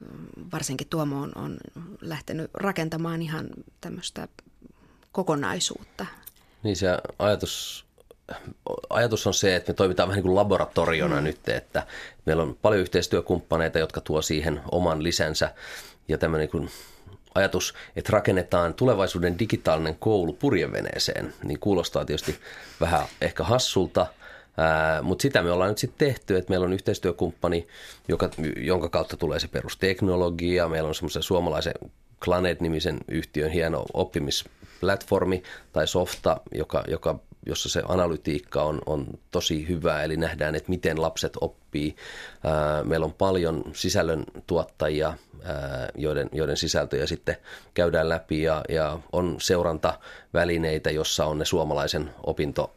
mm, 0.00 0.26
varsinkin 0.52 0.88
Tuomo 0.88 1.20
on, 1.20 1.32
on 1.34 1.58
lähtenyt 2.00 2.50
rakentamaan 2.54 3.22
ihan 3.22 3.48
tämmöistä 3.80 4.28
kokonaisuutta. 5.12 6.06
Niin 6.62 6.76
se 6.76 6.88
ajatus, 7.18 7.86
ajatus 8.90 9.26
on 9.26 9.34
se, 9.34 9.56
että 9.56 9.72
me 9.72 9.74
toimitaan 9.74 10.08
vähän 10.08 10.16
niin 10.16 10.22
kuin 10.26 10.34
laboratoriona 10.34 11.16
mm. 11.16 11.24
nyt, 11.24 11.48
että 11.48 11.86
meillä 12.26 12.42
on 12.42 12.56
paljon 12.62 12.82
yhteistyökumppaneita, 12.82 13.78
jotka 13.78 14.00
tuo 14.00 14.22
siihen 14.22 14.60
oman 14.72 15.02
lisänsä 15.02 15.54
ja 16.08 16.18
tämmöinen 16.18 16.44
niin 16.44 16.50
kuin 16.50 16.70
ajatus, 17.34 17.74
että 17.96 18.12
rakennetaan 18.12 18.74
tulevaisuuden 18.74 19.38
digitaalinen 19.38 19.96
koulu 19.98 20.32
purjeveneeseen, 20.32 21.34
niin 21.44 21.60
kuulostaa 21.60 22.04
tietysti 22.04 22.38
vähän 22.80 23.06
ehkä 23.20 23.44
hassulta, 23.44 24.06
mutta 25.02 25.22
sitä 25.22 25.42
me 25.42 25.50
ollaan 25.50 25.70
nyt 25.70 25.78
sitten 25.78 26.08
tehty, 26.08 26.36
että 26.36 26.50
meillä 26.50 26.64
on 26.64 26.72
yhteistyökumppani, 26.72 27.66
joka, 28.08 28.30
jonka 28.56 28.88
kautta 28.88 29.16
tulee 29.16 29.40
se 29.40 29.48
perusteknologia. 29.48 30.68
Meillä 30.68 30.88
on 30.88 30.94
semmoisen 30.94 31.22
suomalaisen 31.22 31.74
Clanet-nimisen 32.20 32.98
yhtiön 33.08 33.50
hieno 33.50 33.84
oppimisplatformi 34.76 35.42
tai 35.72 35.86
softa, 35.86 36.40
joka, 36.54 36.84
joka 36.88 37.18
jossa 37.46 37.68
se 37.68 37.82
analytiikka 37.88 38.62
on, 38.62 38.82
on 38.86 39.06
tosi 39.30 39.68
hyvä, 39.68 40.02
eli 40.02 40.16
nähdään, 40.16 40.54
että 40.54 40.70
miten 40.70 41.02
lapset 41.02 41.32
oppii. 41.40 41.96
Meillä 42.84 43.06
on 43.06 43.12
paljon 43.12 43.64
sisällön 43.72 44.24
tuottajia, 44.46 45.14
joiden, 45.94 46.30
joiden 46.32 46.56
sisältöjä 46.56 47.06
sitten 47.06 47.36
käydään 47.74 48.08
läpi 48.08 48.42
ja, 48.42 48.64
ja 48.68 48.98
on 49.12 49.36
seurantavälineitä, 49.40 50.90
jossa 50.90 51.26
on 51.26 51.38
ne 51.38 51.44
suomalaisen 51.44 52.10
opinto 52.22 52.74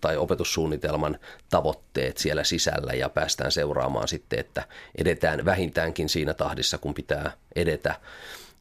tai 0.00 0.16
opetussuunnitelman 0.16 1.18
tavoitteet 1.50 2.18
siellä 2.18 2.44
sisällä 2.44 2.92
ja 2.92 3.08
päästään 3.08 3.52
seuraamaan 3.52 4.08
sitten, 4.08 4.38
että 4.38 4.62
edetään 4.98 5.44
vähintäänkin 5.44 6.08
siinä 6.08 6.34
tahdissa, 6.34 6.78
kun 6.78 6.94
pitää 6.94 7.32
edetä. 7.56 7.94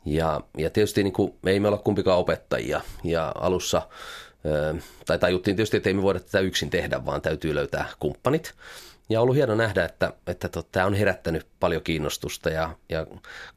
Ja, 0.05 0.41
ja 0.57 0.69
tietysti 0.69 1.03
niin 1.03 1.13
kuin, 1.13 1.33
ei 1.45 1.59
me 1.59 1.67
olla 1.67 1.77
kumpikaan 1.77 2.19
opettajia 2.19 2.81
ja 3.03 3.31
alussa 3.35 3.81
tai 5.05 5.19
tajuttiin 5.19 5.55
tietysti, 5.55 5.77
että 5.77 5.89
ei 5.89 5.93
me 5.93 6.01
voida 6.01 6.19
tätä 6.19 6.39
yksin 6.39 6.69
tehdä, 6.69 7.05
vaan 7.05 7.21
täytyy 7.21 7.55
löytää 7.55 7.89
kumppanit. 7.99 8.53
Ja 9.09 9.19
on 9.19 9.23
ollut 9.23 9.35
hieno 9.35 9.55
nähdä, 9.55 9.85
että, 9.85 10.13
että 10.27 10.49
tota, 10.49 10.69
tämä 10.71 10.85
on 10.85 10.93
herättänyt 10.93 11.47
paljon 11.59 11.83
kiinnostusta 11.83 12.49
ja, 12.49 12.75
ja 12.89 13.07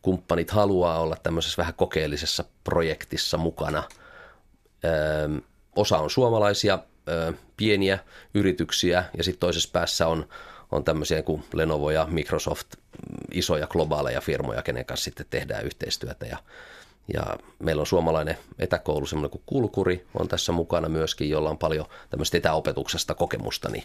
kumppanit 0.03 0.51
haluaa 0.51 1.01
olla 1.01 1.17
tämmöisessä 1.23 1.57
vähän 1.59 1.75
kokeellisessa 1.75 2.45
projektissa 2.65 3.37
mukana. 3.37 3.83
Ö, 4.85 5.41
osa 5.77 5.99
on 5.99 6.11
suomalaisia 6.11 6.79
ö, 7.09 7.33
pieniä 7.57 7.99
yrityksiä 8.35 9.05
ja 9.17 9.25
sitten 9.25 9.41
toisessa 9.41 9.71
päässä 9.73 10.07
on, 10.07 10.29
on 10.73 10.85
tämmöisiä 10.85 11.23
kuin 11.23 11.45
Lenovo 11.53 11.91
ja 11.91 12.07
Microsoft, 12.11 12.67
isoja 13.33 13.67
globaaleja 13.67 14.21
firmoja, 14.21 14.63
kenen 14.63 14.85
kanssa 14.85 15.05
sitten 15.05 15.27
tehdään 15.31 15.65
yhteistyötä 15.65 16.27
ja 16.27 16.39
ja 17.15 17.23
meillä 17.59 17.81
on 17.81 17.87
suomalainen 17.87 18.37
etäkoulu, 18.59 19.07
semmoinen 19.07 19.31
kuin 19.31 19.43
Kulkuri, 19.47 20.07
on 20.19 20.29
tässä 20.29 20.53
mukana 20.53 20.89
myöskin, 20.89 21.31
jolla 21.31 21.51
on 21.51 21.59
paljon 21.59 21.87
tämmöistä 22.11 22.37
etäopetuksesta 22.37 23.15
kokemusta, 23.15 23.69
niin, 23.69 23.85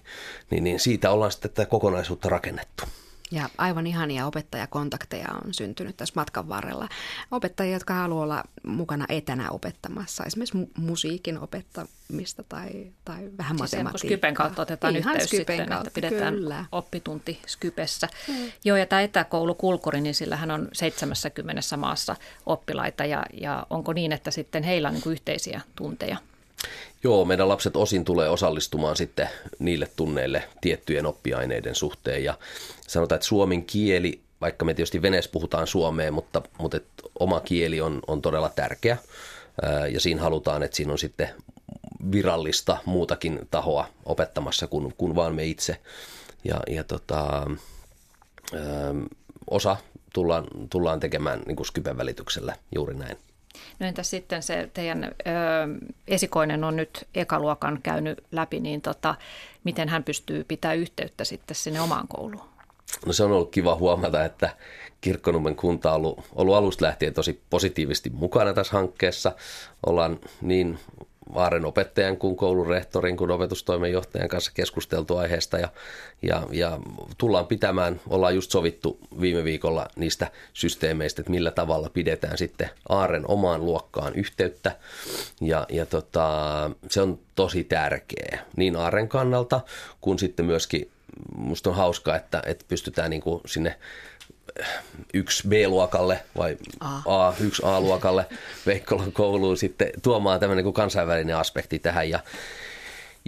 niin, 0.49 0.63
niin 0.63 0.79
siitä 0.79 1.11
ollaan 1.11 1.31
sitten 1.31 1.51
tätä 1.51 1.69
kokonaisuutta 1.69 2.29
rakennettu. 2.29 2.83
Ja 3.31 3.49
aivan 3.57 3.87
ihania 3.87 4.25
opettajakontakteja 4.25 5.27
on 5.45 5.53
syntynyt 5.53 5.97
tässä 5.97 6.13
matkan 6.15 6.49
varrella. 6.49 6.89
Opettajia, 7.31 7.73
jotka 7.73 7.93
haluaa 7.93 8.23
olla 8.23 8.43
mukana 8.63 9.05
etänä 9.09 9.49
opettamassa, 9.49 10.23
esimerkiksi 10.23 10.57
musiikin 10.77 11.39
opettamista 11.39 12.43
tai, 12.49 12.91
tai 13.05 13.29
vähän 13.37 13.57
siis 13.57 13.71
matematiikkaa. 13.71 14.07
Skypen 14.09 14.33
kautta 14.33 14.61
otetaan 14.61 14.95
Ihan 14.95 15.13
yhteys 15.13 15.29
Skypen 15.29 15.55
sitten, 15.55 15.69
kautta, 15.69 15.87
että 15.87 16.01
pidetään 16.01 16.33
kyllä. 16.33 16.65
oppitunti 16.71 17.39
Skypessä. 17.47 18.09
Hmm. 18.27 18.51
Joo, 18.65 18.77
ja 18.77 18.85
tämä 18.85 19.01
etäkoulu 19.01 19.55
Kulkuri, 19.55 20.01
niin 20.01 20.15
sillähän 20.15 20.51
on 20.51 20.67
70 20.73 21.61
maassa 21.77 22.15
oppilaita, 22.45 23.05
ja, 23.05 23.25
ja 23.33 23.67
onko 23.69 23.93
niin, 23.93 24.11
että 24.11 24.31
sitten 24.31 24.63
heillä 24.63 24.87
on 24.87 24.93
niin 24.93 25.11
yhteisiä 25.11 25.61
tunteja? 25.75 26.17
Joo, 27.03 27.25
meidän 27.25 27.49
lapset 27.49 27.75
osin 27.75 28.05
tulee 28.05 28.29
osallistumaan 28.29 28.95
sitten 28.95 29.29
niille 29.59 29.87
tunneille 29.95 30.43
tiettyjen 30.61 31.05
oppiaineiden 31.05 31.75
suhteen 31.75 32.23
ja 32.23 32.37
sanotaan, 32.87 33.17
että 33.17 33.27
suomen 33.27 33.65
kieli, 33.65 34.21
vaikka 34.41 34.65
me 34.65 34.73
tietysti 34.73 35.01
veneessä 35.01 35.31
puhutaan 35.31 35.67
suomea, 35.67 36.11
mutta, 36.11 36.41
mutta 36.59 36.77
et 36.77 36.85
oma 37.19 37.39
kieli 37.39 37.81
on, 37.81 37.99
on 38.07 38.21
todella 38.21 38.49
tärkeä 38.49 38.97
ja 39.91 39.99
siinä 39.99 40.21
halutaan, 40.21 40.63
että 40.63 40.77
siinä 40.77 40.91
on 40.91 40.99
sitten 40.99 41.29
virallista 42.11 42.77
muutakin 42.85 43.39
tahoa 43.51 43.87
opettamassa 44.05 44.67
kuin, 44.67 44.93
kuin 44.97 45.15
vaan 45.15 45.35
me 45.35 45.45
itse. 45.45 45.77
Ja, 46.43 46.59
ja 46.67 46.83
tota, 46.83 47.47
osa 49.49 49.77
tullaan, 50.13 50.45
tullaan 50.69 50.99
tekemään 50.99 51.41
niin 51.45 51.55
kuin 51.55 51.67
Skypen 51.67 51.97
välityksellä 51.97 52.55
juuri 52.75 52.93
näin. 52.95 53.17
No 53.79 53.87
entäs 53.87 54.09
sitten 54.09 54.43
se 54.43 54.69
teidän 54.73 55.03
ö, 55.03 55.09
esikoinen 56.07 56.63
on 56.63 56.75
nyt 56.75 57.07
ekaluokan 57.15 57.79
käynyt 57.83 58.23
läpi, 58.31 58.59
niin 58.59 58.81
tota, 58.81 59.15
miten 59.63 59.89
hän 59.89 60.03
pystyy 60.03 60.43
pitämään 60.43 60.77
yhteyttä 60.77 61.23
sitten 61.23 61.55
sinne 61.55 61.81
omaan 61.81 62.07
kouluun? 62.07 62.55
No 63.05 63.13
se 63.13 63.23
on 63.23 63.31
ollut 63.31 63.51
kiva 63.51 63.75
huomata, 63.75 64.25
että 64.25 64.49
Kirkkonummen 65.01 65.55
kunta 65.55 65.89
on 65.89 65.95
ollut, 65.95 66.19
ollut 66.35 66.55
alusta 66.55 66.85
lähtien 66.85 67.13
tosi 67.13 67.41
positiivisesti 67.49 68.09
mukana 68.09 68.53
tässä 68.53 68.73
hankkeessa. 68.73 69.31
Ollaan 69.85 70.19
niin 70.41 70.79
Vaaren 71.33 71.65
opettajan 71.65 72.17
kuin 72.17 72.35
koulun 72.35 72.67
rehtorin 72.67 73.17
kuin 73.17 73.31
opetustoimenjohtajan 73.31 74.29
kanssa 74.29 74.51
keskusteltu 74.53 75.17
aiheesta 75.17 75.57
ja, 75.57 75.69
ja, 76.21 76.43
ja 76.51 76.79
tullaan 77.17 77.47
pitämään, 77.47 78.01
ollaan 78.09 78.35
just 78.35 78.51
sovittu 78.51 78.99
viime 79.21 79.43
viikolla 79.43 79.87
niistä 79.95 80.31
systeemeistä, 80.53 81.21
että 81.21 81.31
millä 81.31 81.51
tavalla 81.51 81.89
pidetään 81.89 82.37
sitten 82.37 82.69
Aaren 82.89 83.27
omaan 83.27 83.65
luokkaan 83.65 84.15
yhteyttä. 84.15 84.77
Ja, 85.41 85.65
ja 85.69 85.85
tota, 85.85 86.71
se 86.89 87.01
on 87.01 87.19
tosi 87.35 87.63
tärkeä 87.63 88.39
niin 88.55 88.75
Aaren 88.75 89.07
kannalta 89.07 89.61
kuin 90.01 90.19
sitten 90.19 90.45
myöskin 90.45 90.91
musta 91.37 91.69
on 91.69 91.75
hauskaa, 91.75 92.15
että, 92.15 92.41
että 92.45 92.65
pystytään 92.67 93.09
niin 93.09 93.21
kuin 93.21 93.41
sinne 93.45 93.79
yksi 95.13 95.47
B-luokalle 95.47 96.19
vai 96.37 96.57
A. 96.79 97.27
A, 97.27 97.33
yksi 97.39 97.61
A-luokalle 97.65 98.25
Veikkolan 98.65 99.11
kouluun 99.11 99.57
sitten 99.57 99.89
tuomaan 100.03 100.39
tämmöinen 100.39 100.65
niin 100.65 100.73
kansainvälinen 100.73 101.37
aspekti 101.37 101.79
tähän. 101.79 102.09
Ja, 102.09 102.19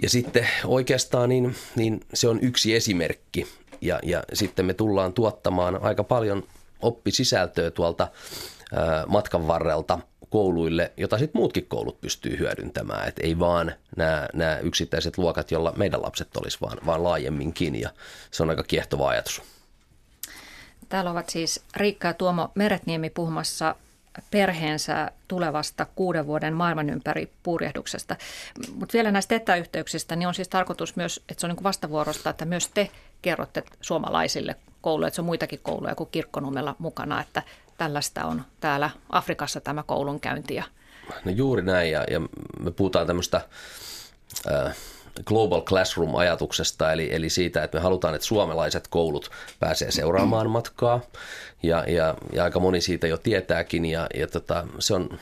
ja 0.02 0.10
sitten 0.10 0.48
oikeastaan 0.64 1.28
niin, 1.28 1.56
niin 1.76 2.00
se 2.14 2.28
on 2.28 2.38
yksi 2.42 2.74
esimerkki 2.74 3.46
ja, 3.80 3.98
ja 4.02 4.22
sitten 4.32 4.66
me 4.66 4.74
tullaan 4.74 5.12
tuottamaan 5.12 5.82
aika 5.82 6.04
paljon 6.04 6.42
oppisisältöä 6.82 7.70
tuolta 7.70 8.08
ää, 8.74 9.04
matkan 9.06 9.46
varrelta 9.46 9.98
kouluille, 10.30 10.92
jota 10.96 11.18
sitten 11.18 11.40
muutkin 11.40 11.66
koulut 11.66 12.00
pystyy 12.00 12.38
hyödyntämään. 12.38 13.08
Et 13.08 13.18
ei 13.18 13.38
vaan 13.38 13.72
nämä, 13.96 14.28
nämä 14.34 14.58
yksittäiset 14.58 15.18
luokat, 15.18 15.50
joilla 15.50 15.72
meidän 15.76 16.02
lapset 16.02 16.36
olisi, 16.36 16.58
vaan, 16.60 16.78
vaan 16.86 17.04
laajemminkin 17.04 17.80
ja 17.80 17.90
se 18.30 18.42
on 18.42 18.50
aika 18.50 18.62
kiehtova 18.62 19.08
ajatus. 19.08 19.42
Täällä 20.88 21.10
ovat 21.10 21.28
siis 21.28 21.64
Riikka 21.76 22.08
ja 22.08 22.14
Tuomo 22.14 22.50
Meretniemi 22.54 23.10
puhumassa 23.10 23.74
perheensä 24.30 25.10
tulevasta 25.28 25.86
kuuden 25.94 26.26
vuoden 26.26 26.54
maailman 26.54 26.90
ympäri 26.90 27.32
purjehduksesta. 27.42 28.16
Mutta 28.74 28.92
vielä 28.92 29.10
näistä 29.10 29.34
etäyhteyksistä, 29.34 30.16
niin 30.16 30.28
on 30.28 30.34
siis 30.34 30.48
tarkoitus 30.48 30.96
myös, 30.96 31.20
että 31.28 31.40
se 31.40 31.46
on 31.46 31.54
niin 31.54 31.62
vastavuorosta, 31.62 32.30
että 32.30 32.44
myös 32.44 32.68
te 32.68 32.90
kerrotte 33.22 33.62
suomalaisille 33.80 34.56
kouluille, 34.80 35.06
että 35.06 35.16
se 35.16 35.20
on 35.20 35.26
muitakin 35.26 35.60
kouluja 35.62 35.94
kuin 35.94 36.08
Kirkkonummella 36.12 36.76
mukana, 36.78 37.20
että 37.20 37.42
tällaista 37.78 38.24
on 38.24 38.42
täällä 38.60 38.90
Afrikassa 39.10 39.60
tämä 39.60 39.82
koulunkäynti. 39.82 40.60
No 41.24 41.30
juuri 41.30 41.62
näin, 41.62 41.90
ja, 41.90 42.04
ja 42.10 42.20
me 42.60 42.70
puhutaan 42.70 43.06
tämmöistä... 43.06 43.40
Äh, 44.50 44.76
Global 45.26 45.60
Classroom-ajatuksesta, 45.60 46.92
eli, 46.92 47.08
eli 47.14 47.30
siitä, 47.30 47.64
että 47.64 47.78
me 47.78 47.82
halutaan, 47.82 48.14
että 48.14 48.26
suomalaiset 48.26 48.88
koulut 48.88 49.30
pääsee 49.60 49.90
seuraamaan 49.90 50.50
matkaa, 50.50 51.00
ja, 51.62 51.84
ja, 51.88 52.14
ja 52.32 52.44
aika 52.44 52.60
moni 52.60 52.80
siitä 52.80 53.06
jo 53.06 53.16
tietääkin, 53.16 53.84
ja, 53.84 54.06
ja 54.14 54.26
tota, 54.26 54.66
se 54.78 54.94
on 54.94 55.18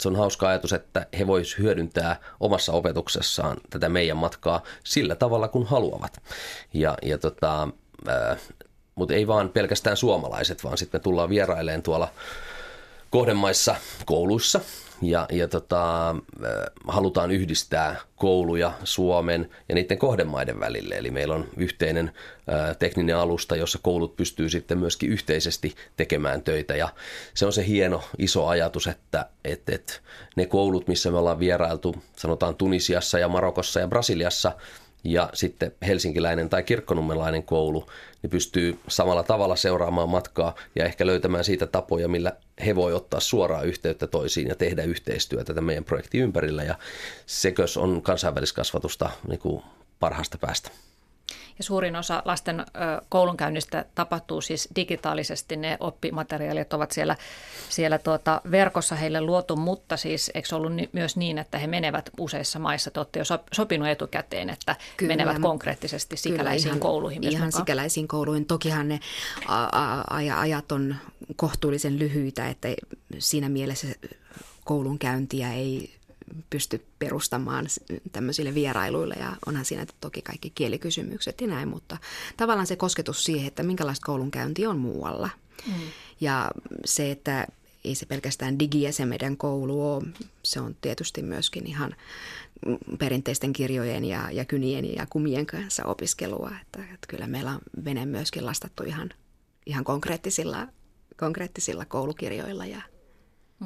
se 0.00 0.08
on 0.08 0.16
hauska 0.16 0.48
ajatus, 0.48 0.72
että 0.72 1.06
he 1.18 1.26
voisivat 1.26 1.62
hyödyntää 1.62 2.16
omassa 2.40 2.72
opetuksessaan 2.72 3.56
tätä 3.70 3.88
meidän 3.88 4.16
matkaa 4.16 4.62
sillä 4.84 5.14
tavalla, 5.14 5.48
kun 5.48 5.66
haluavat. 5.66 6.22
Ja, 6.72 6.94
ja 7.02 7.18
tota, 7.18 7.68
mutta 8.94 9.14
ei 9.14 9.26
vaan 9.26 9.48
pelkästään 9.48 9.96
suomalaiset, 9.96 10.64
vaan 10.64 10.78
sitten 10.78 10.98
me 10.98 11.02
tullaan 11.02 11.28
vieraileen 11.28 11.82
tuolla 11.82 12.08
kohdemaissa 13.10 13.76
kouluissa 14.06 14.60
ja, 15.02 15.26
ja 15.32 15.48
tota, 15.48 16.16
halutaan 16.88 17.30
yhdistää 17.30 17.96
kouluja 18.16 18.72
Suomen 18.84 19.50
ja 19.68 19.74
niiden 19.74 19.98
kohdemaiden 19.98 20.60
välille. 20.60 20.94
Eli 20.94 21.10
meillä 21.10 21.34
on 21.34 21.48
yhteinen 21.56 22.12
tekninen 22.78 23.16
alusta, 23.16 23.56
jossa 23.56 23.78
koulut 23.82 24.16
pystyy 24.16 24.48
sitten 24.48 24.78
myöskin 24.78 25.10
yhteisesti 25.10 25.74
tekemään 25.96 26.42
töitä. 26.42 26.76
Ja 26.76 26.88
se 27.34 27.46
on 27.46 27.52
se 27.52 27.66
hieno 27.66 28.02
iso 28.18 28.46
ajatus, 28.46 28.86
että 28.86 29.26
et, 29.44 29.68
et 29.68 30.02
ne 30.36 30.46
koulut, 30.46 30.88
missä 30.88 31.10
me 31.10 31.18
ollaan 31.18 31.38
vierailtu, 31.38 31.96
sanotaan 32.16 32.54
Tunisiassa 32.54 33.18
ja 33.18 33.28
Marokossa 33.28 33.80
ja 33.80 33.88
Brasiliassa, 33.88 34.52
ja 35.04 35.30
sitten 35.34 35.72
helsinkiläinen 35.86 36.48
tai 36.48 36.62
kirkkonummelainen 36.62 37.42
koulu, 37.42 37.86
niin 38.22 38.30
pystyy 38.30 38.78
samalla 38.88 39.22
tavalla 39.22 39.56
seuraamaan 39.56 40.08
matkaa 40.08 40.54
ja 40.76 40.84
ehkä 40.84 41.06
löytämään 41.06 41.44
siitä 41.44 41.66
tapoja, 41.66 42.08
millä 42.08 42.32
he 42.66 42.76
voi 42.76 42.94
ottaa 42.94 43.20
suoraan 43.20 43.66
yhteyttä 43.66 44.06
toisiin 44.06 44.48
ja 44.48 44.54
tehdä 44.54 44.82
yhteistyötä 44.82 45.54
tämän 45.54 45.64
meidän 45.64 45.84
projektin 45.84 46.20
ympärillä. 46.20 46.62
Ja 46.62 46.74
sekös 47.26 47.76
on 47.76 48.02
kansainväliskasvatusta 48.02 49.10
niin 49.28 49.40
kuin 49.40 49.62
parhaasta 50.00 50.38
päästä. 50.38 50.70
Ja 51.58 51.64
suurin 51.64 51.96
osa 51.96 52.22
lasten 52.24 52.64
koulunkäynnistä 53.08 53.84
tapahtuu 53.94 54.40
siis 54.40 54.68
digitaalisesti. 54.76 55.56
Ne 55.56 55.76
oppimateriaalit 55.80 56.72
ovat 56.72 56.90
siellä, 56.90 57.16
siellä 57.68 57.98
tuota 57.98 58.40
verkossa 58.50 58.94
heille 58.96 59.20
luotu, 59.20 59.56
mutta 59.56 59.96
siis 59.96 60.30
eikö 60.34 60.56
ollut 60.56 60.72
myös 60.92 61.16
niin, 61.16 61.38
että 61.38 61.58
he 61.58 61.66
menevät 61.66 62.10
useissa 62.20 62.58
maissa? 62.58 62.90
Te 62.90 63.00
olette 63.00 63.18
jo 63.18 63.24
sopinut 63.52 63.88
etukäteen, 63.88 64.50
että 64.50 64.76
Kyllä, 64.96 65.12
menevät 65.16 65.38
konkreettisesti 65.38 66.16
sikäläisiin 66.16 66.68
ihan, 66.68 66.80
kouluihin. 66.80 67.24
Ihan 67.24 67.34
mukaan. 67.34 67.52
sikäläisiin 67.52 68.08
kouluihin. 68.08 68.46
Tokihan 68.46 68.88
ne 68.88 69.00
ajat 70.36 70.72
on 70.72 70.96
kohtuullisen 71.36 71.98
lyhyitä, 71.98 72.48
että 72.48 72.68
siinä 73.18 73.48
mielessä 73.48 73.86
koulunkäyntiä 74.64 75.52
ei 75.52 75.94
pysty 76.50 76.86
perustamaan 76.98 77.66
tämmöisille 78.12 78.54
vierailuille 78.54 79.14
ja 79.14 79.36
onhan 79.46 79.64
siinä 79.64 79.86
toki 80.00 80.22
kaikki 80.22 80.50
kielikysymykset 80.50 81.40
ja 81.40 81.46
näin, 81.46 81.68
mutta 81.68 81.96
tavallaan 82.36 82.66
se 82.66 82.76
kosketus 82.76 83.24
siihen, 83.24 83.48
että 83.48 83.62
minkälaista 83.62 84.06
koulunkäynti 84.06 84.66
on 84.66 84.78
muualla. 84.78 85.30
Mm. 85.66 85.72
Ja 86.20 86.50
se, 86.84 87.10
että 87.10 87.46
ei 87.84 87.94
se 87.94 88.06
pelkästään 88.06 88.58
digi 88.58 88.92
se 88.92 89.06
meidän 89.06 89.36
koulu 89.36 89.94
ole, 89.94 90.04
se 90.44 90.60
on 90.60 90.76
tietysti 90.80 91.22
myöskin 91.22 91.66
ihan 91.66 91.94
perinteisten 92.98 93.52
kirjojen 93.52 94.04
ja, 94.04 94.30
ja 94.30 94.44
kynien 94.44 94.94
ja 94.96 95.06
kumien 95.10 95.46
kanssa 95.46 95.84
opiskelua, 95.84 96.50
että, 96.62 96.78
että 96.78 97.06
kyllä 97.08 97.26
meillä 97.26 97.50
on 97.50 97.60
vene 97.84 98.06
myöskin 98.06 98.46
lastattu 98.46 98.82
ihan, 98.82 99.10
ihan 99.66 99.84
konkreettisilla, 99.84 100.68
konkreettisilla 101.16 101.84
koulukirjoilla 101.84 102.66
ja 102.66 102.82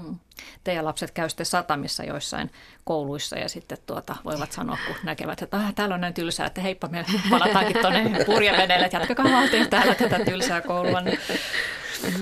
Hmm. 0.03 0.19
Teidän 0.65 0.85
lapset 0.85 1.11
käy 1.11 1.29
sitten 1.29 1.47
satamissa 1.47 2.05
joissain 2.05 2.51
kouluissa 2.85 3.39
ja 3.39 3.49
sitten 3.49 3.79
tuota, 3.87 4.17
voivat 4.25 4.53
sanoa, 4.53 4.79
kun 4.87 4.97
näkevät, 5.03 5.43
että 5.43 5.57
ah, 5.57 5.75
täällä 5.75 5.95
on 5.95 6.01
näin 6.01 6.15
tylsää, 6.15 6.47
että 6.47 6.61
heippa, 6.61 6.89
me 6.89 7.05
palataankin 7.31 7.77
tuonne 7.81 8.25
purjeveneelle, 8.27 8.85
että 8.87 8.97
jatkakaa 8.97 9.33
valtion 9.33 9.69
täällä 9.69 9.95
tätä 9.95 10.19
tylsää 10.25 10.61
koulua. 10.61 11.01
Niin, 11.01 11.19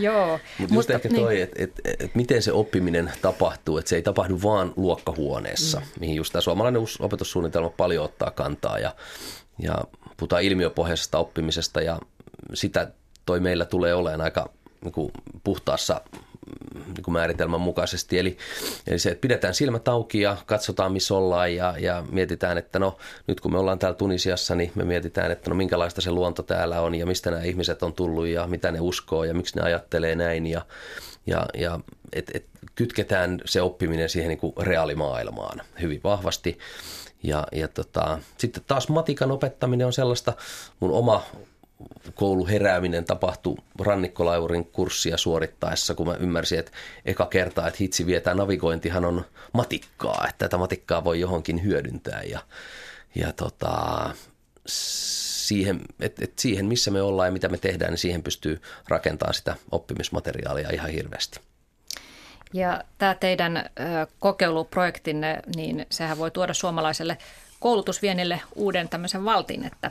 joo. 0.01 0.41
Mut 0.59 0.71
Mutta 0.71 0.93
ehkä 0.93 1.09
niin. 1.09 1.23
toi, 1.23 1.41
että 1.41 1.63
et, 1.63 1.81
et, 1.85 2.15
miten 2.15 2.43
se 2.43 2.53
oppiminen 2.53 3.13
tapahtuu, 3.23 3.79
että 3.79 3.89
se 3.89 3.97
ei 3.97 4.03
tapahdu 4.03 4.43
vaan 4.43 4.73
luokkahuoneessa, 4.77 5.81
mm. 5.81 5.87
mihin 6.01 6.17
just 6.17 6.33
tämä 6.33 6.43
suomalainen 6.43 6.83
opetussuunnitelma 6.99 7.71
paljon 7.71 8.05
ottaa 8.05 8.31
kantaa 8.31 8.79
ja, 8.79 8.95
ja 9.59 9.79
puhutaan 10.17 10.43
ilmiöpohjaisesta 10.43 11.19
oppimisesta 11.19 11.81
ja 11.81 11.99
sitä 12.55 12.91
toi 13.27 13.41
meillä 13.41 13.65
tulee 13.65 13.95
olemaan 13.95 14.21
aika 14.21 14.51
niin 14.81 14.93
kuin 14.93 15.13
puhtaassa 15.45 16.01
niin 16.87 17.13
määritelmän 17.13 17.61
mukaisesti. 17.61 18.19
Eli, 18.19 18.37
eli 18.87 18.99
se, 18.99 19.11
että 19.11 19.21
pidetään 19.21 19.55
silmät 19.55 19.89
auki 19.89 20.21
ja 20.21 20.37
katsotaan, 20.47 20.93
missä 20.93 21.15
ollaan 21.15 21.55
ja, 21.55 21.75
ja 21.79 22.05
mietitään, 22.11 22.59
että 22.59 22.79
no 22.79 22.99
nyt 23.27 23.41
kun 23.41 23.53
me 23.53 23.59
ollaan 23.59 23.79
täällä 23.79 23.97
Tunisiassa, 23.97 24.55
niin 24.55 24.73
me 24.75 24.85
mietitään, 24.85 25.31
että 25.31 25.51
no 25.51 25.57
minkälaista 25.57 26.01
se 26.01 26.11
luonto 26.11 26.43
täällä 26.43 26.81
on 26.81 26.95
ja 26.95 27.07
mistä 27.07 27.31
nämä 27.31 27.43
ihmiset 27.43 27.83
on 27.83 27.93
tullut 27.93 28.27
ja 28.27 28.47
mitä 28.47 28.73
ne 28.73 28.81
uskoo 28.81 29.25
ja 29.25 29.35
miksi 29.35 29.57
ne 29.57 29.63
ajattelee 29.63 30.15
näin 30.15 30.47
ja, 30.47 30.67
ja, 31.27 31.47
ja 31.55 31.81
et, 32.13 32.31
et 32.35 32.47
kytketään 32.75 33.41
se 33.45 33.63
oppiminen 33.63 34.09
siihen 34.09 34.29
niin 34.29 34.39
kuin 34.39 34.53
reaalimaailmaan 34.61 35.61
hyvin 35.81 36.01
vahvasti. 36.05 36.59
Ja, 37.23 37.47
ja 37.53 37.69
tota, 37.69 38.19
sitten 38.39 38.63
taas 38.67 38.89
matikan 38.89 39.31
opettaminen 39.31 39.87
on 39.87 39.93
sellaista, 39.93 40.33
mun 40.81 40.91
oma 40.91 41.23
kouluherääminen 42.15 43.05
tapahtui 43.05 43.57
rannikkolaivurin 43.81 44.65
kurssia 44.65 45.17
suorittaessa, 45.17 45.95
kun 45.95 46.07
mä 46.07 46.15
ymmärsin, 46.15 46.59
että 46.59 46.73
eka 47.05 47.27
kertaa, 47.27 47.67
että 47.67 47.79
hitsi 47.81 48.07
vietää 48.07 48.35
navigointihan 48.35 49.05
on 49.05 49.25
matikkaa, 49.53 50.27
että 50.29 50.39
tätä 50.39 50.59
matikkaa 50.59 51.05
voi 51.05 51.21
johonkin 51.21 51.65
hyödyntää 51.65 52.23
ja, 52.23 52.41
ja 53.15 53.33
tota, 53.33 54.11
siihen, 54.67 55.81
et, 56.01 56.23
et 56.23 56.39
siihen, 56.39 56.67
missä 56.67 56.91
me 56.91 57.03
ollaan 57.03 57.29
ja 57.29 57.33
mitä 57.33 57.49
me 57.49 57.59
tehdään, 57.59 57.91
niin 57.91 57.99
siihen 57.99 58.23
pystyy 58.23 58.63
rakentamaan 58.89 59.35
sitä 59.35 59.57
oppimismateriaalia 59.71 60.71
ihan 60.73 60.91
hirveästi. 60.91 61.41
Ja 62.53 62.85
tämä 62.99 63.15
teidän 63.15 63.71
kokeiluprojektinne, 64.19 65.43
niin 65.57 65.87
sehän 65.91 66.19
voi 66.19 66.31
tuoda 66.31 66.55
suomalaiselle 66.55 67.19
koulutusviennille 67.61 68.41
uuden 68.55 68.89
tämmöisen 68.89 69.25
valtin, 69.25 69.65
että 69.65 69.91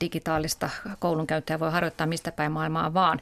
digitaalista 0.00 0.70
koulunkäyntiä 0.98 1.60
voi 1.60 1.70
harjoittaa 1.70 2.06
mistä 2.06 2.32
päin 2.32 2.52
maailmaa 2.52 2.94
vaan. 2.94 3.20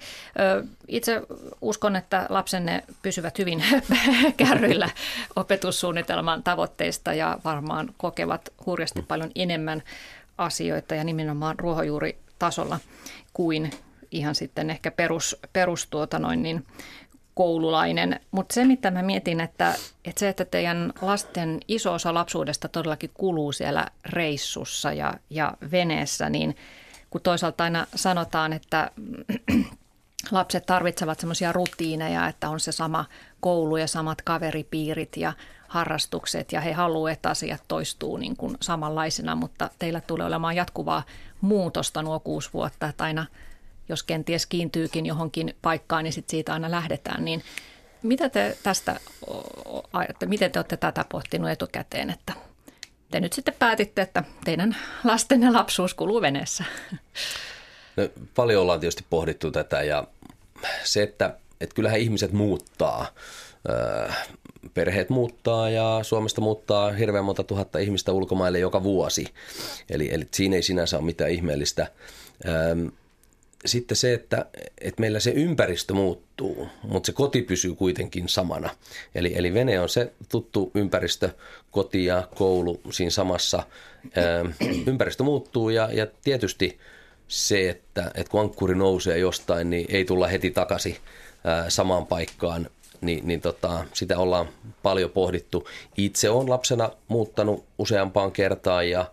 Itse 0.89 1.23
uskon, 1.61 1.97
että 1.97 2.27
lapsenne 2.29 2.85
pysyvät 3.03 3.39
hyvin 3.39 3.65
kärryillä 4.37 4.91
opetussuunnitelman 5.37 6.43
tavoitteista 6.43 7.15
ja 7.15 7.39
varmaan 7.45 7.95
kokevat 7.97 8.53
hurjasti 8.67 9.03
paljon 9.03 9.31
enemmän 9.35 9.83
asioita 10.39 10.95
ja 10.95 11.05
nimenomaan 11.05 11.59
ruohonjuuritasolla 11.59 12.79
kuin 13.33 13.71
ihan 14.11 14.35
sitten 14.35 14.71
ehkä 14.71 14.91
perus, 14.91 15.37
perus 15.53 15.87
tuota 15.87 16.19
noin 16.19 16.43
niin 16.43 16.67
koululainen. 17.41 18.21
Mutta 18.31 18.55
se, 18.55 18.65
mitä 18.65 18.91
mä 18.91 19.03
mietin, 19.03 19.41
että, 19.41 19.75
että 20.05 20.21
se, 20.21 20.29
että 20.29 20.45
teidän 20.45 20.93
lasten 21.01 21.61
iso 21.69 21.93
osa 21.93 22.15
lapsuudesta 22.15 22.69
todellakin 22.69 23.11
kuluu 23.15 23.53
siellä 23.53 23.87
reissussa 24.07 24.93
ja, 24.93 25.15
ja 25.31 25.53
veneessä, 25.71 26.31
niin 26.31 26.57
kun 27.11 27.21
toisaalta 27.21 27.65
aina 27.65 27.87
sanotaan, 27.95 28.53
että 28.53 28.91
lapset 30.31 30.67
tarvitsevat 30.67 31.21
semmoisia 31.21 31.53
rutiineja, 31.53 32.29
että 32.29 32.49
on 32.49 32.61
se 32.61 32.73
sama 32.73 33.05
koulu 33.41 33.77
ja 33.77 33.87
samat 33.87 34.23
kaveripiirit 34.23 35.17
ja 35.17 35.33
harrastukset 35.69 36.53
ja 36.53 36.61
he 36.61 36.73
haluavat, 36.73 37.13
että 37.13 37.31
asiat 37.31 37.63
toistuu 37.69 38.17
niin 38.17 38.37
kuin 38.37 38.57
samanlaisena, 38.61 39.35
mutta 39.35 39.71
teillä 39.79 40.01
tulee 40.01 40.27
olemaan 40.27 40.57
jatkuvaa 40.57 41.03
muutosta 41.41 42.03
nuo 42.03 42.21
kuusi 42.21 42.51
vuotta, 42.53 42.87
että 42.87 43.05
aina– 43.05 43.27
jos 43.91 44.03
kenties 44.03 44.47
kiintyykin 44.47 45.07
johonkin 45.07 45.55
paikkaan, 45.63 46.05
niin 46.05 46.13
sit 46.13 46.31
siitä 46.31 46.53
aina 46.53 46.71
lähdetään. 46.71 47.25
Niin 47.25 47.43
mitä 48.03 48.29
te 48.29 48.57
tästä 48.63 49.01
miten 50.27 50.53
te 50.53 50.59
olette 50.59 50.77
tätä 50.77 51.05
pohtinut 51.09 51.51
etukäteen, 51.51 52.11
että 52.11 52.33
te 53.11 53.21
nyt 53.21 53.33
sitten 53.33 53.55
päätitte, 53.59 54.03
että 54.03 54.25
teidän 54.45 54.77
lastenne 55.05 55.51
lapsuus 55.51 55.95
kuluu 55.95 56.21
veneessä? 56.21 56.65
No, 57.97 58.09
paljon 58.35 58.63
ollaan 58.63 58.81
tietysti 58.81 59.05
pohdittu 59.11 59.51
tätä 59.51 59.83
ja 59.83 60.05
se, 60.85 61.03
että, 61.03 61.37
että 61.61 61.75
kyllähän 61.75 62.01
ihmiset 62.01 62.33
muuttaa. 62.33 63.07
Perheet 64.75 65.11
muuttaa 65.11 65.71
ja 65.71 65.99
Suomesta 66.03 66.41
muuttaa 66.41 66.93
hirveän 66.93 67.25
monta 67.25 67.45
tuhatta 67.45 67.79
ihmistä 67.79 68.13
ulkomaille 68.13 68.59
joka 68.59 68.83
vuosi. 68.83 69.27
Eli, 69.91 70.15
eli 70.15 70.29
siinä 70.35 70.57
ei 70.57 70.63
sinänsä 70.63 70.97
ole 70.97 71.05
mitään 71.05 71.31
ihmeellistä 71.31 71.87
sitten 73.67 73.97
se, 73.97 74.15
että, 74.15 74.47
että 74.81 75.01
meillä 75.01 75.21
se 75.21 75.31
ympäristö 75.31 75.95
muuttuu, 75.95 76.69
mutta 76.83 77.07
se 77.07 77.13
koti 77.13 77.43
pysyy 77.43 77.75
kuitenkin 77.75 78.29
samana. 78.29 78.71
Eli, 79.15 79.33
eli 79.37 79.55
vene 79.55 79.81
on 79.81 79.89
se 79.89 80.13
tuttu 80.29 80.71
ympäristö, 80.75 81.31
koti 81.71 82.05
ja 82.05 82.29
koulu 82.35 82.81
siinä 82.91 83.11
samassa. 83.11 83.63
Ää, 84.17 84.45
ympäristö 84.87 85.23
muuttuu 85.23 85.71
ja, 85.71 85.89
ja 85.93 86.07
tietysti 86.25 86.79
se, 87.29 87.69
että, 87.69 88.11
että 88.15 88.31
kun 88.31 88.41
ankkuri 88.41 88.75
nousee 88.75 89.19
jostain, 89.19 89.71
niin 89.71 89.87
ei 89.89 90.05
tulla 90.05 90.27
heti 90.27 90.51
takaisin 90.51 90.97
ää, 91.45 91.71
samaan 91.71 92.07
paikkaan, 92.07 92.71
niin, 93.01 93.29
niin 93.29 93.41
tota, 93.41 93.85
sitä 93.93 94.19
ollaan 94.19 94.49
paljon 94.83 95.11
pohdittu. 95.11 95.69
Itse 95.97 96.31
olen 96.31 96.51
lapsena 96.51 96.91
muuttanut 97.09 97.65
useampaan 97.79 98.33
kertaan 98.33 98.91
ja 98.91 99.07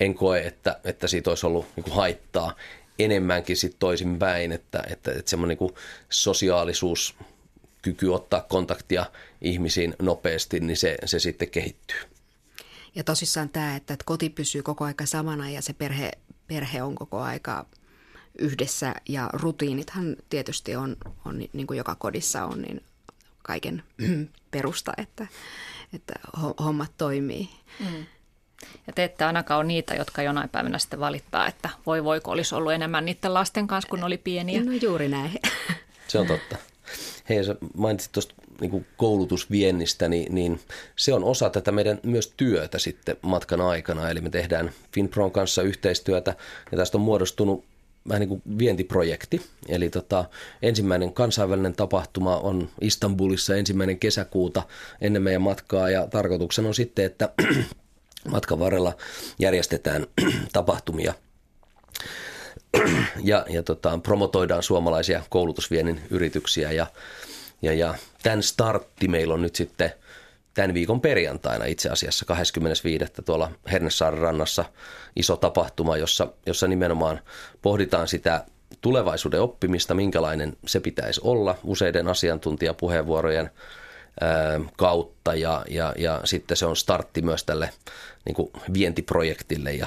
en 0.00 0.14
koe, 0.14 0.40
että, 0.40 0.80
että 0.84 1.06
siitä 1.06 1.30
olisi 1.30 1.46
ollut 1.46 1.66
niin 1.76 1.94
haittaa 1.94 2.52
enemmänkin 2.98 3.56
sitten 3.56 3.78
toisinpäin, 3.78 4.52
että, 4.52 4.84
että, 4.90 5.12
että 5.12 5.30
semmoinen 5.30 5.56
niin 5.60 5.74
sosiaalisuus, 6.10 7.14
kyky 7.82 8.08
ottaa 8.08 8.40
kontaktia 8.40 9.06
ihmisiin 9.40 9.94
nopeasti, 10.02 10.60
niin 10.60 10.76
se, 10.76 10.96
se 11.04 11.18
sitten 11.18 11.50
kehittyy. 11.50 11.98
Ja 12.94 13.04
tosissaan 13.04 13.48
tämä, 13.48 13.76
että, 13.76 13.94
että 13.94 14.04
koti 14.04 14.30
pysyy 14.30 14.62
koko 14.62 14.84
aika 14.84 15.06
samana 15.06 15.50
ja 15.50 15.62
se 15.62 15.72
perhe, 15.72 16.10
perhe 16.46 16.82
on 16.82 16.94
koko 16.94 17.20
aika 17.20 17.66
yhdessä 18.38 18.94
ja 19.08 19.30
rutiinithan 19.32 20.16
tietysti 20.30 20.76
on, 20.76 20.96
on 21.24 21.38
niin 21.52 21.66
kuin 21.66 21.76
joka 21.76 21.94
kodissa 21.94 22.44
on, 22.44 22.62
niin 22.62 22.82
kaiken 23.42 23.82
perusta, 24.50 24.92
että, 24.96 25.26
että 25.94 26.14
hommat 26.60 26.92
toimii. 26.98 27.48
Mm. 27.80 28.06
Ja 28.86 28.92
te 28.92 29.04
ette 29.04 29.24
ainakaan 29.24 29.58
ole 29.58 29.66
niitä, 29.66 29.94
jotka 29.94 30.22
jonain 30.22 30.48
päivänä 30.48 30.78
sitten 30.78 31.00
valittaa, 31.00 31.48
että 31.48 31.70
voi 31.86 32.04
voiko 32.04 32.30
olisi 32.30 32.54
ollut 32.54 32.72
enemmän 32.72 33.04
niiden 33.04 33.34
lasten 33.34 33.66
kanssa, 33.66 33.88
kun 33.88 34.04
oli 34.04 34.18
pieniä. 34.18 34.64
No 34.64 34.72
juuri 34.82 35.08
näin. 35.08 35.32
Se 36.08 36.18
on 36.18 36.26
totta. 36.26 36.56
Hei, 37.28 37.44
sä 37.44 37.56
mainitsit 37.76 38.12
tuosta 38.12 38.34
niin 38.60 38.86
koulutusviennistä, 38.96 40.08
niin, 40.08 40.34
niin 40.34 40.60
se 40.96 41.14
on 41.14 41.24
osa 41.24 41.50
tätä 41.50 41.72
meidän 41.72 42.00
myös 42.02 42.32
työtä 42.36 42.78
sitten 42.78 43.16
matkan 43.22 43.60
aikana. 43.60 44.10
Eli 44.10 44.20
me 44.20 44.30
tehdään 44.30 44.70
FinPron 44.92 45.32
kanssa 45.32 45.62
yhteistyötä 45.62 46.34
ja 46.72 46.78
tästä 46.78 46.98
on 46.98 47.02
muodostunut 47.02 47.64
vähän 48.08 48.20
niin 48.20 48.28
kuin 48.28 48.42
vientiprojekti. 48.58 49.42
Eli 49.68 49.90
tota, 49.90 50.24
ensimmäinen 50.62 51.12
kansainvälinen 51.12 51.74
tapahtuma 51.74 52.36
on 52.36 52.68
Istanbulissa 52.80 53.56
ensimmäinen 53.56 53.98
kesäkuuta 53.98 54.62
ennen 55.00 55.22
meidän 55.22 55.42
matkaa 55.42 55.90
ja 55.90 56.06
tarkoituksena 56.06 56.68
on 56.68 56.74
sitten, 56.74 57.04
että 57.04 57.28
matkan 58.28 58.58
varrella 58.58 58.96
järjestetään 59.38 60.06
tapahtumia 60.52 61.14
ja, 63.22 63.46
ja 63.48 63.62
tota, 63.62 63.98
promotoidaan 64.02 64.62
suomalaisia 64.62 65.22
koulutusviennin 65.28 66.00
yrityksiä 66.10 66.72
ja, 66.72 66.86
ja, 67.62 67.72
ja 67.72 67.94
tämän 68.22 68.42
startti 68.42 69.08
meillä 69.08 69.34
on 69.34 69.42
nyt 69.42 69.56
sitten 69.56 69.92
tämän 70.54 70.74
viikon 70.74 71.00
perjantaina 71.00 71.64
itse 71.64 71.88
asiassa 71.88 72.24
25. 72.24 73.04
tuolla 73.24 73.50
Hernesaaren 73.72 74.20
rannassa 74.20 74.64
iso 75.16 75.36
tapahtuma, 75.36 75.96
jossa, 75.96 76.28
jossa 76.46 76.68
nimenomaan 76.68 77.20
pohditaan 77.62 78.08
sitä 78.08 78.44
tulevaisuuden 78.80 79.42
oppimista, 79.42 79.94
minkälainen 79.94 80.56
se 80.66 80.80
pitäisi 80.80 81.20
olla 81.24 81.58
useiden 81.64 82.08
asiantuntijapuheenvuorojen 82.08 83.50
kautta 84.76 85.34
ja, 85.34 85.64
ja, 85.68 85.94
ja 85.98 86.20
sitten 86.24 86.56
se 86.56 86.66
on 86.66 86.76
startti 86.76 87.22
myös 87.22 87.44
tälle 87.44 87.70
niin 88.24 88.34
kuin 88.34 88.50
vientiprojektille 88.74 89.72
ja 89.72 89.86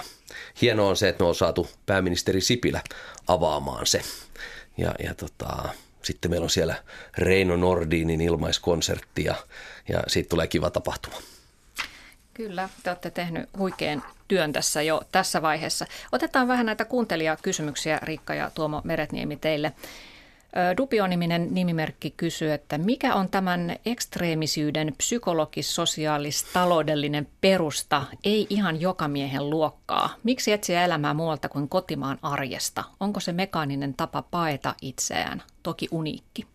hienoa 0.61 0.89
on 0.89 0.97
se, 0.97 1.09
että 1.09 1.23
me 1.23 1.27
on 1.27 1.35
saatu 1.35 1.67
pääministeri 1.85 2.41
Sipilä 2.41 2.81
avaamaan 3.27 3.85
se 3.85 4.01
ja, 4.77 4.95
ja 5.03 5.13
tota, 5.13 5.69
sitten 6.03 6.31
meillä 6.31 6.43
on 6.43 6.49
siellä 6.49 6.75
Reino 7.17 7.55
Nordinin 7.55 8.21
ilmaiskonsertti 8.21 9.23
ja, 9.23 9.35
ja 9.89 10.03
siitä 10.07 10.29
tulee 10.29 10.47
kiva 10.47 10.69
tapahtuma. 10.69 11.17
Kyllä, 12.33 12.69
te 12.83 12.89
olette 12.89 13.11
tehnyt 13.11 13.49
huikean 13.57 14.03
työn 14.27 14.53
tässä 14.53 14.81
jo 14.81 15.01
tässä 15.11 15.41
vaiheessa. 15.41 15.85
Otetaan 16.11 16.47
vähän 16.47 16.65
näitä 16.65 16.85
kuuntelijakysymyksiä, 16.85 17.99
Riikka 18.03 18.33
ja 18.33 18.51
Tuomo 18.55 18.81
Meretniemi 18.83 19.37
teille. 19.37 19.73
Dubioniminen 20.77 21.47
nimimerkki 21.51 22.13
kysyy, 22.17 22.53
että 22.53 22.77
mikä 22.77 23.15
on 23.15 23.29
tämän 23.29 23.75
ekstreemisyyden 23.85 24.93
psykologis, 24.97 25.75
sosiaalis, 25.75 26.43
taloudellinen 26.53 27.27
perusta, 27.41 28.03
ei 28.23 28.47
ihan 28.49 28.81
joka 28.81 29.07
miehen 29.07 29.49
luokkaa? 29.49 30.09
Miksi 30.23 30.51
etsiä 30.51 30.85
elämää 30.85 31.13
muualta 31.13 31.49
kuin 31.49 31.69
kotimaan 31.69 32.19
arjesta? 32.21 32.83
Onko 32.99 33.19
se 33.19 33.31
mekaaninen 33.31 33.93
tapa 33.93 34.21
paeta 34.21 34.75
itseään? 34.81 35.43
Toki 35.63 35.87
uniikki. 35.91 36.47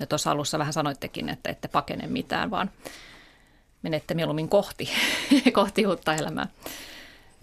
Ja 0.00 0.06
tuossa 0.06 0.30
alussa 0.30 0.58
vähän 0.58 0.72
sanoittekin, 0.72 1.28
että 1.28 1.50
ette 1.50 1.68
pakene 1.68 2.06
mitään, 2.06 2.50
vaan 2.50 2.70
menette 3.82 4.14
mieluummin 4.14 4.48
kohti, 4.48 4.88
kohti 5.52 5.86
uutta 5.86 6.14
elämää. 6.14 6.46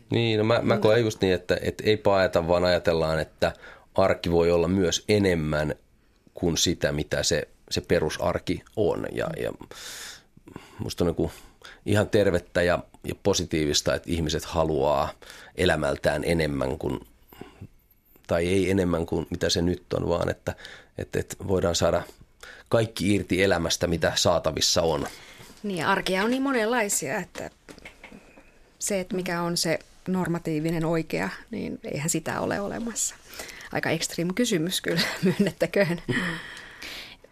Niin, 0.10 0.38
no 0.38 0.44
mä, 0.44 0.60
mä 0.62 0.78
koen 0.78 1.02
just 1.02 1.22
niin, 1.22 1.34
että, 1.34 1.58
että 1.62 1.84
ei 1.86 1.98
paeta, 1.98 2.48
vaan 2.48 2.64
ajatellaan, 2.64 3.20
että– 3.20 3.54
arki 3.96 4.32
voi 4.32 4.52
olla 4.52 4.68
myös 4.68 5.04
enemmän 5.10 5.76
kuin 6.34 6.58
sitä, 6.58 6.92
mitä 6.92 7.24
se, 7.24 7.48
se 7.70 7.82
perusarki 7.82 8.64
on. 8.76 9.06
Ja, 9.12 9.30
ja 9.38 9.52
musta 10.80 11.06
on 11.06 11.16
niin 11.18 11.32
ihan 11.86 12.10
tervettä 12.10 12.62
ja, 12.62 12.80
ja 13.04 13.16
positiivista, 13.24 13.96
että 13.96 14.12
ihmiset 14.12 14.46
haluaa 14.46 15.14
elämältään 15.56 16.24
enemmän 16.24 16.78
kuin, 16.78 17.00
tai 18.28 18.48
ei 18.48 18.72
enemmän 18.72 19.06
kuin 19.06 19.28
mitä 19.30 19.50
se 19.50 19.62
nyt 19.62 19.94
on, 19.94 20.10
vaan 20.10 20.30
että, 20.30 20.56
että, 20.98 21.20
että 21.20 21.36
voidaan 21.48 21.76
saada 21.76 22.04
kaikki 22.70 23.16
irti 23.16 23.44
elämästä, 23.44 23.88
mitä 23.88 24.12
saatavissa 24.16 24.82
on. 24.82 25.08
Niin, 25.64 25.86
arkia 25.86 26.24
on 26.24 26.32
niin 26.32 26.42
monenlaisia, 26.42 27.18
että 27.18 27.50
se, 28.80 29.00
että 29.00 29.16
mikä 29.16 29.42
on 29.42 29.58
se 29.58 29.80
normatiivinen 30.08 30.86
oikea, 30.86 31.30
niin 31.52 31.80
eihän 31.84 32.10
sitä 32.10 32.42
ole 32.42 32.60
olemassa. 32.60 33.16
Aika 33.72 33.90
extreme 33.90 34.34
kysymys 34.36 34.82
kyllä, 34.82 35.02
myönnettäköön. 35.24 36.02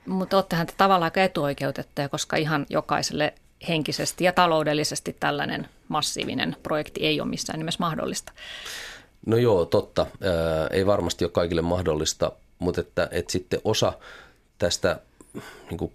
Mutta 0.06 0.38
olettehan 0.38 0.68
te 0.68 0.74
tavallaan 0.78 1.04
aika 1.04 1.24
etuoikeutettuja, 1.24 2.10
koska 2.10 2.38
ihan 2.38 2.66
jokaiselle 2.70 3.34
henkisesti 3.68 4.24
ja 4.24 4.32
taloudellisesti 4.32 5.16
tällainen 5.20 5.68
massiivinen 5.88 6.56
projekti 6.64 7.06
ei 7.06 7.22
ole 7.22 7.30
missään 7.30 7.60
nimessä 7.60 7.80
mahdollista. 7.80 8.32
No 9.26 9.38
joo, 9.38 9.66
totta. 9.66 10.06
Ää, 10.22 10.68
ei 10.72 10.86
varmasti 10.86 11.26
ole 11.26 11.32
kaikille 11.32 11.62
mahdollista, 11.62 12.32
mutta 12.60 12.82
että, 12.82 13.10
että 13.12 13.32
sitten 13.32 13.62
osa 13.64 13.94
tästä 14.58 15.00
niin 15.70 15.78
kuin 15.78 15.92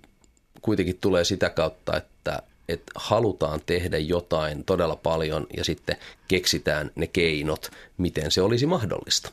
kuitenkin 0.63 0.99
tulee 1.01 1.25
sitä 1.25 1.51
kautta, 1.51 1.97
että, 1.97 2.43
että 2.69 2.93
halutaan 2.95 3.61
tehdä 3.67 3.99
jotain 3.99 4.65
todella 4.65 4.97
paljon 4.97 5.47
ja 5.57 5.65
sitten 5.65 5.97
keksitään 6.29 6.91
ne 6.95 7.07
keinot, 7.07 7.71
miten 7.99 8.31
se 8.31 8.43
olisi 8.43 8.67
mahdollista. 8.67 9.31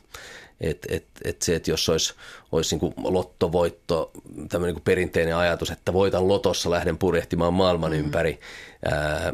Et, 0.60 0.86
et, 0.88 1.04
et 1.24 1.42
se, 1.42 1.54
että 1.54 1.70
jos 1.70 1.88
olisi, 1.88 2.14
olisi 2.52 2.76
niin 2.76 2.94
lottovoitto, 2.96 4.10
tämmöinen 4.48 4.74
niin 4.74 4.84
perinteinen 4.84 5.36
ajatus, 5.36 5.70
että 5.70 5.92
voitan 5.92 6.28
lotossa, 6.28 6.70
lähden 6.70 6.98
purjehtimaan 6.98 7.54
maailman 7.54 7.92
mm. 7.92 7.98
ympäri, 7.98 8.40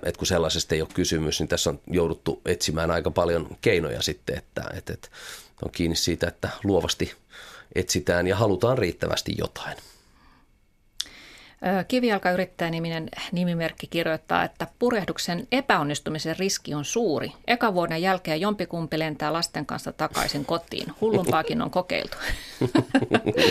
että 0.03 0.19
kun 0.19 0.27
sellaisesta 0.27 0.75
ei 0.75 0.81
ole 0.81 0.89
kysymys, 0.95 1.41
niin 1.41 1.49
tässä 1.49 1.71
on 1.71 1.81
jouduttu 1.87 2.41
etsimään 2.47 2.91
aika 2.91 3.11
paljon 3.11 3.57
keinoja 3.61 4.03
sitten, 4.03 4.39
että, 4.39 4.65
että, 4.75 4.93
että 4.93 5.09
on 5.65 5.71
kiinni 5.71 5.97
siitä, 5.97 6.29
että 6.29 6.49
luovasti 6.65 7.15
etsitään 7.75 8.27
ja 8.27 8.37
halutaan 8.37 8.79
riittävästi 8.79 9.35
jotain. 9.39 9.77
Kivijalkayrittäjä-niminen 11.89 13.09
nimimerkki 13.33 13.87
kirjoittaa, 13.87 14.45
että 14.45 14.67
purjehduksen 14.79 15.47
epäonnistumisen 15.53 16.39
riski 16.39 16.75
on 16.75 16.85
suuri. 16.85 17.33
Eka 17.47 17.75
vuoden 17.75 18.03
jälkeen 18.03 18.41
jompikumpi 18.41 18.99
lentää 18.99 19.33
lasten 19.33 19.67
kanssa 19.67 19.93
takaisin 19.93 20.45
kotiin. 20.45 20.87
Hullumpaakin 21.01 21.63
on 21.63 21.71
kokeiltu. 21.71 22.17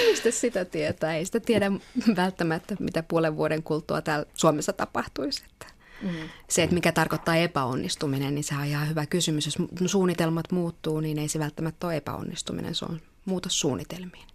Mistä 0.09 0.31
sitä 0.31 0.65
tietää? 0.65 1.15
Ei 1.15 1.25
sitä 1.25 1.39
tiedä 1.39 1.71
välttämättä, 2.15 2.75
mitä 2.79 3.03
puolen 3.03 3.37
vuoden 3.37 3.63
kuluttua 3.63 4.01
täällä 4.01 4.25
Suomessa 4.33 4.73
tapahtuisi. 4.73 5.43
Että 5.51 5.65
mm. 6.01 6.29
Se, 6.49 6.63
että 6.63 6.73
mikä 6.73 6.91
tarkoittaa 6.91 7.35
epäonnistuminen, 7.35 8.35
niin 8.35 8.43
se 8.43 8.55
on 8.55 8.65
ihan 8.65 8.89
hyvä 8.89 9.05
kysymys. 9.05 9.45
Jos 9.45 9.57
suunnitelmat 9.91 10.51
muuttuu, 10.51 10.99
niin 10.99 11.17
ei 11.19 11.27
se 11.27 11.39
välttämättä 11.39 11.87
ole 11.87 11.97
epäonnistuminen, 11.97 12.75
se 12.75 12.85
on 12.85 13.01
muutos 13.25 13.59
suunnitelmiin. 13.59 14.30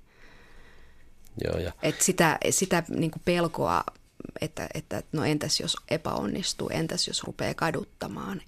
Joo, 1.45 1.59
ja. 1.59 1.73
Et 1.83 2.01
sitä 2.01 2.39
sitä 2.51 2.83
niin 2.89 3.11
kuin 3.11 3.23
pelkoa, 3.25 3.85
että, 4.41 4.69
että 4.75 5.03
no 5.13 5.25
entäs 5.25 5.61
jos 5.61 5.77
epäonnistuu, 5.91 6.69
entäs 6.73 7.09
jos 7.09 7.25
rupeaa 7.25 7.55
kaduttamaan 7.55 8.43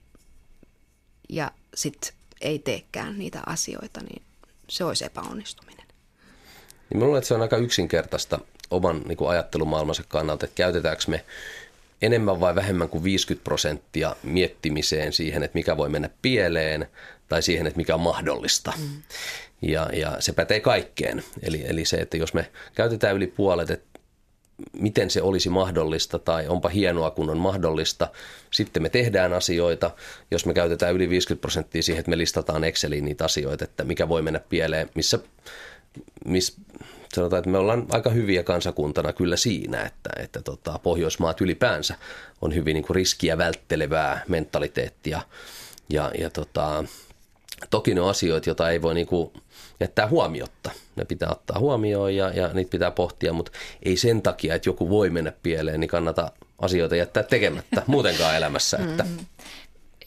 ja 1.29 1.51
sitten 1.75 2.13
ei 2.41 2.59
teekään 2.59 3.19
niitä 3.19 3.43
asioita, 3.47 4.01
niin 4.01 4.23
se 4.69 4.85
olisi 4.85 5.05
epäonnistuminen. 5.05 5.87
Niin 6.91 6.99
mä 6.99 7.05
luulen, 7.05 7.19
että 7.19 7.29
se 7.29 7.35
on 7.35 7.43
aika 7.43 7.57
yksinkertaista 7.57 8.39
oman 8.71 9.03
niin 9.07 9.19
kuin 9.19 9.31
ajattelumaailmansa 9.31 10.05
kannalta, 10.09 10.45
että 10.45 10.55
käytetäänkö 10.55 11.03
me 11.09 11.25
enemmän 12.03 12.41
vai 12.41 12.55
vähemmän 12.55 12.89
kuin 12.89 13.05
50 13.05 13.45
prosenttia 13.45 14.17
miettimiseen 14.23 15.13
siihen, 15.13 15.43
että 15.43 15.59
mikä 15.59 15.77
voi 15.77 15.89
mennä 15.89 16.11
pieleen 16.23 16.89
tai 17.29 17.43
siihen, 17.43 17.67
että 17.67 17.77
mikä 17.77 17.95
on 17.95 18.01
mahdollista. 18.01 18.73
Mm. 18.79 19.03
Ja, 19.63 19.91
ja 19.93 20.17
se 20.21 20.33
pätee 20.33 20.61
kaikkeen. 20.61 21.25
Eli, 21.43 21.65
eli 21.67 21.85
se, 21.85 21.97
että 21.97 22.17
jos 22.17 22.35
me 22.35 22.51
käytetään 22.75 23.17
yli 23.17 23.27
puolet, 23.27 23.71
että 23.71 23.99
miten 24.73 25.11
se 25.11 25.23
olisi 25.23 25.49
mahdollista 25.49 26.19
tai 26.19 26.49
onpa 26.49 26.69
hienoa, 26.69 27.11
kun 27.11 27.31
on 27.31 27.39
mahdollista. 27.39 28.09
Sitten 28.51 28.83
me 28.83 28.89
tehdään 28.89 29.33
asioita. 29.33 29.91
Jos 30.31 30.47
me 30.47 30.55
käytetään 30.55 30.95
yli 30.95 31.11
50 31.11 31.41
prosenttia 31.41 31.83
siihen, 31.83 32.01
että 32.01 32.11
me 32.11 32.19
listataan 32.19 32.65
Exceliin 32.65 33.05
niitä 33.05 33.25
asioita, 33.25 33.65
että 33.65 33.85
mikä 33.85 34.09
voi 34.09 34.23
mennä 34.23 34.41
pieleen, 34.49 34.91
missä, 34.95 35.19
missä 36.25 36.53
sanotaan, 37.15 37.39
että 37.39 37.51
me 37.51 37.59
ollaan 37.59 37.87
aika 37.91 38.11
hyviä 38.11 38.43
kansakuntana 38.43 39.13
kyllä 39.13 39.37
siinä, 39.37 39.83
että, 39.83 40.11
että 40.23 40.43
tota, 40.43 40.79
Pohjoismaat 40.79 41.41
ylipäänsä 41.41 41.95
on 42.41 42.55
hyvin 42.55 42.75
niin 42.75 42.85
kuin 42.85 42.95
riskiä 42.95 43.39
välttelevää 43.39 44.23
mentaliteettia 44.29 45.23
ja, 45.91 46.13
ja 46.19 46.31
tota, 46.31 46.85
Toki 47.71 47.95
ne 47.95 48.01
on 48.01 48.11
asioita, 48.11 48.49
joita 48.49 48.71
ei 48.71 48.83
voi 48.83 48.95
niinku 48.95 49.33
jättää 49.81 50.09
huomiotta. 50.09 50.71
Ne 50.97 51.05
pitää 51.05 51.31
ottaa 51.31 51.59
huomioon 51.59 52.15
ja, 52.15 52.31
ja 52.31 52.49
niitä 52.53 52.71
pitää 52.71 52.91
pohtia, 52.91 53.33
mutta 53.33 53.53
ei 53.83 53.97
sen 53.97 54.23
takia, 54.23 54.55
että 54.55 54.69
joku 54.69 54.91
voi 54.91 55.11
mennä 55.11 55.33
pieleen, 55.43 55.81
niin 55.81 55.89
kannata 55.89 56.33
asioita 56.59 56.97
jättää 56.97 57.23
tekemättä 57.23 57.83
muutenkaan 57.87 58.37
elämässä. 58.37 58.79
Että. 58.79 59.03
Mm-hmm. 59.03 59.27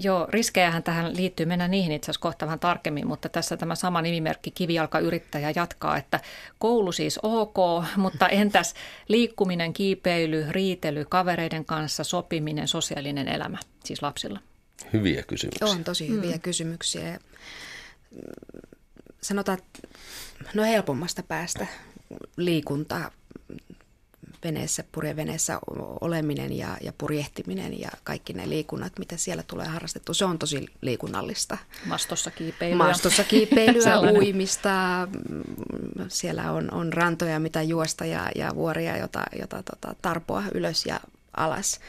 Joo, 0.03 0.27
riskejähän 0.29 0.83
tähän 0.83 1.15
liittyy. 1.15 1.45
Mennään 1.45 1.71
niihin 1.71 1.91
itse 1.91 2.05
asiassa 2.05 2.21
kohta 2.21 2.45
vähän 2.45 2.59
tarkemmin, 2.59 3.07
mutta 3.07 3.29
tässä 3.29 3.57
tämä 3.57 3.75
sama 3.75 4.01
nimimerkki 4.01 4.51
kivijalkayrittäjä 4.51 5.53
jatkaa, 5.55 5.97
että 5.97 6.19
koulu 6.59 6.91
siis 6.91 7.19
ok, 7.23 7.57
mutta 7.95 8.27
entäs 8.27 8.73
liikkuminen, 9.07 9.73
kiipeily, 9.73 10.45
riitely, 10.49 11.05
kavereiden 11.05 11.65
kanssa, 11.65 12.03
sopiminen, 12.03 12.67
sosiaalinen 12.67 13.27
elämä, 13.27 13.57
siis 13.83 14.01
lapsilla? 14.01 14.39
Hyviä 14.93 15.23
kysymyksiä. 15.23 15.67
On 15.67 15.83
tosi 15.83 16.07
hyviä 16.07 16.35
mm. 16.35 16.41
kysymyksiä. 16.41 17.19
Sanotaan, 19.21 19.57
että 19.57 19.87
no 20.53 20.63
helpommasta 20.63 21.23
päästä 21.23 21.67
liikunta 22.37 23.11
veneessä, 24.43 24.83
purjeveneessä 24.91 25.59
oleminen 26.01 26.57
ja, 26.57 26.77
ja 26.81 26.93
purjehtiminen 26.97 27.79
ja 27.79 27.89
kaikki 28.03 28.33
ne 28.33 28.49
liikunnat, 28.49 28.99
mitä 28.99 29.17
siellä 29.17 29.43
tulee 29.43 29.67
harrastettu, 29.67 30.13
se 30.13 30.25
on 30.25 30.39
tosi 30.39 30.65
liikunnallista. 30.81 31.57
Mastossa 31.85 32.31
kiipeilyä. 32.31 32.77
Mastossa 32.77 33.23
kiipeilyä, 33.23 33.99
uimista. 34.17 35.07
Siellä 36.07 36.51
on, 36.51 36.73
on 36.73 36.93
rantoja, 36.93 37.39
mitä 37.39 37.61
juosta 37.61 38.05
ja, 38.05 38.29
ja 38.35 38.51
vuoria, 38.55 38.97
jota, 38.97 39.23
jota 39.39 39.63
tota, 39.63 39.95
tarpoa 40.01 40.43
ylös 40.53 40.85
ja 40.85 40.99
alas 41.37 41.79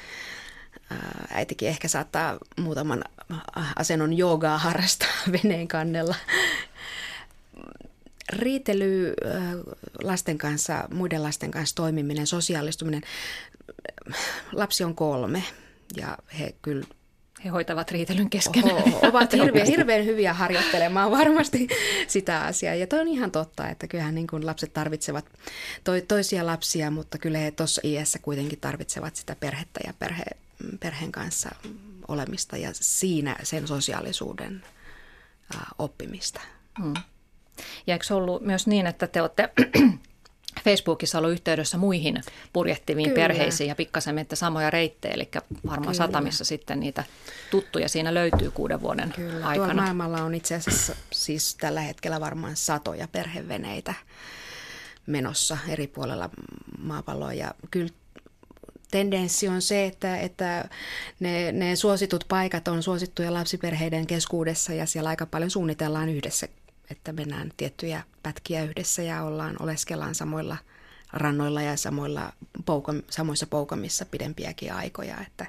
äitikin 1.30 1.68
ehkä 1.68 1.88
saattaa 1.88 2.38
muutaman 2.61 3.05
asennon 3.76 4.12
joogaa 4.12 4.59
harrastaa 4.59 5.09
veneen 5.43 5.68
kannella. 5.68 6.14
Riitely 8.32 9.14
lasten 10.03 10.38
kanssa, 10.38 10.88
muiden 10.95 11.22
lasten 11.22 11.51
kanssa 11.51 11.76
toimiminen, 11.76 12.26
sosiaalistuminen. 12.26 13.03
Lapsi 14.53 14.84
on 14.84 14.95
kolme 14.95 15.43
ja 15.97 16.18
he 16.38 16.55
kyllä 16.62 16.84
he 17.45 17.49
hoitavat 17.49 17.90
riitelyn 17.90 18.30
kesken. 18.30 18.64
Oho, 18.64 19.01
ovat 19.03 19.32
hirveän, 19.43 19.66
hirveän 19.66 20.05
hyviä 20.05 20.34
harjoittelemaan 20.34 21.11
varmasti 21.11 21.68
sitä 22.07 22.40
asiaa. 22.40 22.74
Ja 22.74 22.86
toi 22.86 23.01
on 23.01 23.09
ihan 23.09 23.30
totta, 23.30 23.68
että 23.68 23.86
kyllähän 23.86 24.14
niin 24.14 24.26
kuin 24.26 24.47
lapset 24.47 24.72
tarvitsevat 24.72 25.24
to, 25.84 25.93
toisia 26.09 26.47
lapsia, 26.47 26.90
mutta 26.90 27.18
kyllä 27.18 27.38
he 27.38 27.51
tuossa 27.51 27.80
iässä 27.84 28.18
kuitenkin 28.18 28.61
tarvitsevat 28.61 29.16
sitä 29.16 29.36
perhettä 29.40 29.80
ja 29.86 29.93
perhe, 29.99 30.24
perheen 30.81 31.13
kanssa 31.13 31.51
olemista 32.09 32.57
ja 32.57 32.71
siinä 32.73 33.37
sen 33.43 33.69
sosiaalisuuden 33.69 34.65
oppimista. 35.79 36.41
Hmm. 36.83 36.95
Ja 37.87 37.95
eikö 37.95 38.15
ollut 38.15 38.43
myös 38.43 38.67
niin, 38.67 38.87
että 38.87 39.07
te 39.07 39.21
olette 39.21 39.51
Facebookissa 40.65 41.19
ollut 41.19 41.33
yhteydessä 41.33 41.79
muihin 41.79 42.23
purjehtiviin 42.53 43.09
Kyllä. 43.11 43.23
perheisiin 43.23 43.69
ja 43.69 43.75
pikkasen 43.75 44.15
menette 44.15 44.37
samoja 44.37 44.71
reittejä, 44.71 45.15
eli 45.15 45.29
varmaan 45.67 45.81
Kyllä. 45.83 45.95
satamissa 45.95 46.45
sitten 46.45 46.81
niitä 46.81 47.05
tuttuja 47.51 47.89
siinä 47.89 48.15
löytyy 48.15 48.51
kuuden 48.51 48.81
vuoden 48.81 49.13
Kyllä. 49.13 49.47
aikana. 49.47 49.55
Tuolla 49.55 49.83
maailmalla 49.83 50.23
on 50.23 50.35
itse 50.35 50.55
asiassa 50.55 50.97
siis 51.13 51.55
tällä 51.55 51.81
hetkellä 51.81 52.21
varmaan 52.21 52.57
satoja 52.57 53.09
perheveneitä 53.09 53.95
menossa 55.07 55.59
eri 55.69 55.87
puolella 55.87 56.31
maapalloa 56.79 57.33
ja 57.33 57.55
kyllä 57.71 57.93
tendenssi 58.93 59.49
on 59.49 59.62
se, 59.62 59.86
että, 59.86 60.16
että 60.16 60.68
ne, 61.20 61.53
ne 61.53 61.76
suositut 61.76 62.24
paikat 62.28 62.68
on 62.68 62.82
suosittuja 62.82 63.34
lapsiperheiden 63.34 64.07
keskuudessa 64.07 64.72
ja 64.72 64.86
siellä 64.86 65.11
aika 65.11 65.26
paljon 65.26 65.51
suunnitellaan 65.51 66.09
yhdessä, 66.09 66.49
että 66.90 67.12
mennään 67.12 67.53
tiettyjä 67.57 68.03
pätkiä 68.22 68.64
yhdessä 68.64 69.03
ja 69.03 69.22
ollaan, 69.22 69.57
oleskellaan 69.61 70.14
samoilla 70.14 70.57
rannoilla 71.12 71.62
ja 71.62 71.76
samoilla 71.76 72.32
pouka, 72.64 72.95
samoissa 73.11 73.47
poukamissa 73.47 74.07
pidempiäkin 74.07 74.72
aikoja, 74.72 75.16
että, 75.26 75.47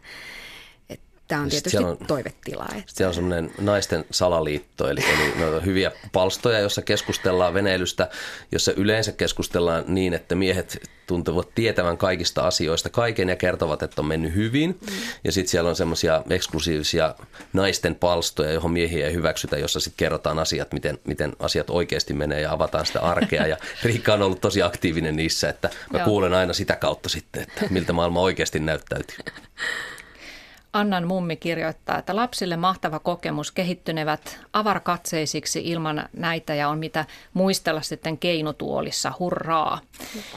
Tämä 1.27 1.41
on 1.41 1.49
tietysti 1.49 1.77
on, 1.77 1.97
toivetila. 2.07 2.65
Että... 2.65 2.83
Siellä 2.87 3.09
on 3.09 3.13
semmoinen 3.13 3.51
naisten 3.61 4.05
salaliitto, 4.11 4.89
eli, 4.89 5.01
eli 5.13 5.33
no, 5.39 5.61
hyviä 5.65 5.91
palstoja, 6.11 6.59
joissa 6.59 6.81
keskustellaan 6.81 7.53
veneilystä, 7.53 8.09
jossa 8.51 8.71
yleensä 8.71 9.11
keskustellaan 9.11 9.83
niin, 9.87 10.13
että 10.13 10.35
miehet 10.35 10.89
tuntuvat 11.07 11.49
tietävän 11.55 11.97
kaikista 11.97 12.41
asioista 12.41 12.89
kaiken 12.89 13.29
ja 13.29 13.35
kertovat, 13.35 13.83
että 13.83 14.01
on 14.01 14.05
mennyt 14.05 14.35
hyvin. 14.35 14.69
Mm. 14.69 14.87
Ja 15.23 15.31
sitten 15.31 15.51
siellä 15.51 15.69
on 15.69 15.75
semmoisia 15.75 16.23
eksklusiivisia 16.29 17.15
naisten 17.53 17.95
palstoja, 17.95 18.51
johon 18.51 18.71
miehiä 18.71 19.07
ei 19.07 19.13
hyväksytä, 19.13 19.57
jossa 19.57 19.79
sitten 19.79 19.97
kerrotaan 19.97 20.39
asiat, 20.39 20.73
miten, 20.73 20.99
miten 21.03 21.33
asiat 21.39 21.69
oikeasti 21.69 22.13
menee 22.13 22.41
ja 22.41 22.51
avataan 22.51 22.85
sitä 22.85 22.99
arkea. 22.99 23.47
Ja 23.47 23.57
Riikka 23.83 24.13
on 24.13 24.21
ollut 24.21 24.41
tosi 24.41 24.61
aktiivinen 24.61 25.15
niissä, 25.15 25.49
että 25.49 25.69
mä 25.93 25.99
Joo. 25.99 26.05
kuulen 26.05 26.33
aina 26.33 26.53
sitä 26.53 26.75
kautta 26.75 27.09
sitten, 27.09 27.43
että 27.43 27.65
miltä 27.69 27.93
maailma 27.93 28.21
oikeasti 28.21 28.59
näyttäytyy. 28.59 29.17
Annan 30.73 31.07
mummi 31.07 31.35
kirjoittaa, 31.35 31.97
että 31.97 32.15
lapsille 32.15 32.57
mahtava 32.57 32.99
kokemus 32.99 33.51
kehittynevät 33.51 34.39
avarakatseisiksi 34.53 35.61
ilman 35.65 36.09
näitä 36.13 36.55
ja 36.55 36.69
on 36.69 36.79
mitä 36.79 37.05
muistella 37.33 37.81
sitten 37.81 38.17
keinutuolissa. 38.17 39.13
Hurraa! 39.19 39.79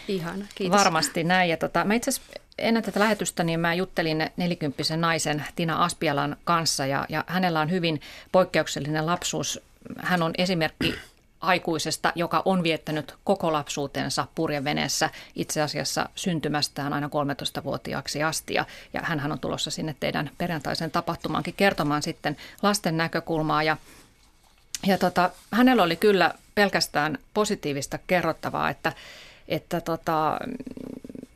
Ihana, 0.09 0.45
kiitos. 0.55 0.79
Varmasti 0.79 1.25
näin. 1.25 1.51
Ja 1.51 1.57
tota, 1.57 1.85
mä 1.85 1.95
itse 1.95 2.11
ennen 2.59 2.83
tätä 2.83 3.01
lähetystä 3.01 3.45
niin 3.45 3.61
mä 3.61 3.75
juttelin 3.75 4.31
nelikymppisen 4.37 5.01
naisen 5.01 5.45
Tina 5.57 5.85
Aspialan 5.85 6.37
kanssa 6.45 6.87
ja, 6.87 7.07
ja 7.09 7.25
hänellä 7.27 7.61
on 7.61 7.71
hyvin 7.71 8.01
poikkeuksellinen 8.33 9.07
lapsuus. 9.07 9.61
Hän 9.99 10.23
on 10.23 10.33
esimerkki 10.39 10.95
aikuisesta, 11.41 12.13
joka 12.15 12.43
on 12.45 12.63
viettänyt 12.63 13.15
koko 13.25 13.53
lapsuutensa 13.53 14.27
purjeveneessä 14.35 15.11
itse 15.35 15.63
asiassa 15.63 16.09
syntymästään 16.15 16.93
aina 16.93 17.07
13-vuotiaaksi 17.07 18.23
asti. 18.23 18.55
Ja, 18.55 18.65
ja 18.93 19.01
hän 19.03 19.33
on 19.33 19.39
tulossa 19.39 19.71
sinne 19.71 19.97
teidän 20.01 20.31
perjantaisen 20.39 20.91
tapahtumaankin 20.91 21.55
kertomaan 21.57 22.03
sitten 22.03 22.37
lasten 22.63 22.97
näkökulmaa. 22.97 23.63
Ja, 23.63 23.77
ja 24.87 24.99
tota, 24.99 25.31
hänellä 25.51 25.83
oli 25.83 25.97
kyllä 25.97 26.35
pelkästään 26.55 27.19
positiivista 27.35 27.99
kerrottavaa, 28.07 28.71
että, 28.71 28.93
että 29.49 29.81
tota, 29.81 30.39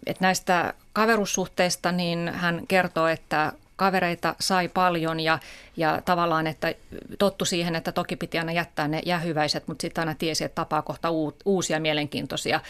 että 0.07 0.25
näistä 0.25 0.75
kaverussuhteista 0.93 1.93
niin 1.93 2.29
hän 2.35 2.67
kertoo, 2.69 3.07
että 3.07 3.53
kavereita 3.81 4.35
sai 4.41 4.69
paljon 4.69 5.21
ja, 5.21 5.39
ja 5.77 6.03
tavallaan, 6.05 6.47
että 6.47 6.75
tottu 7.19 7.45
siihen, 7.45 7.77
että 7.77 7.93
toki 7.93 8.17
piti 8.17 8.39
aina 8.39 8.53
jättää 8.53 8.89
ne 8.89 9.03
jähyväiset, 9.07 9.69
mutta 9.69 9.83
sitten 9.83 10.03
aina 10.03 10.15
tiesi, 10.15 10.45
että 10.45 10.55
tapaa 10.55 10.83
kohta 10.83 11.09
uusia 11.45 11.81
mielenkiintoisia 11.81 12.61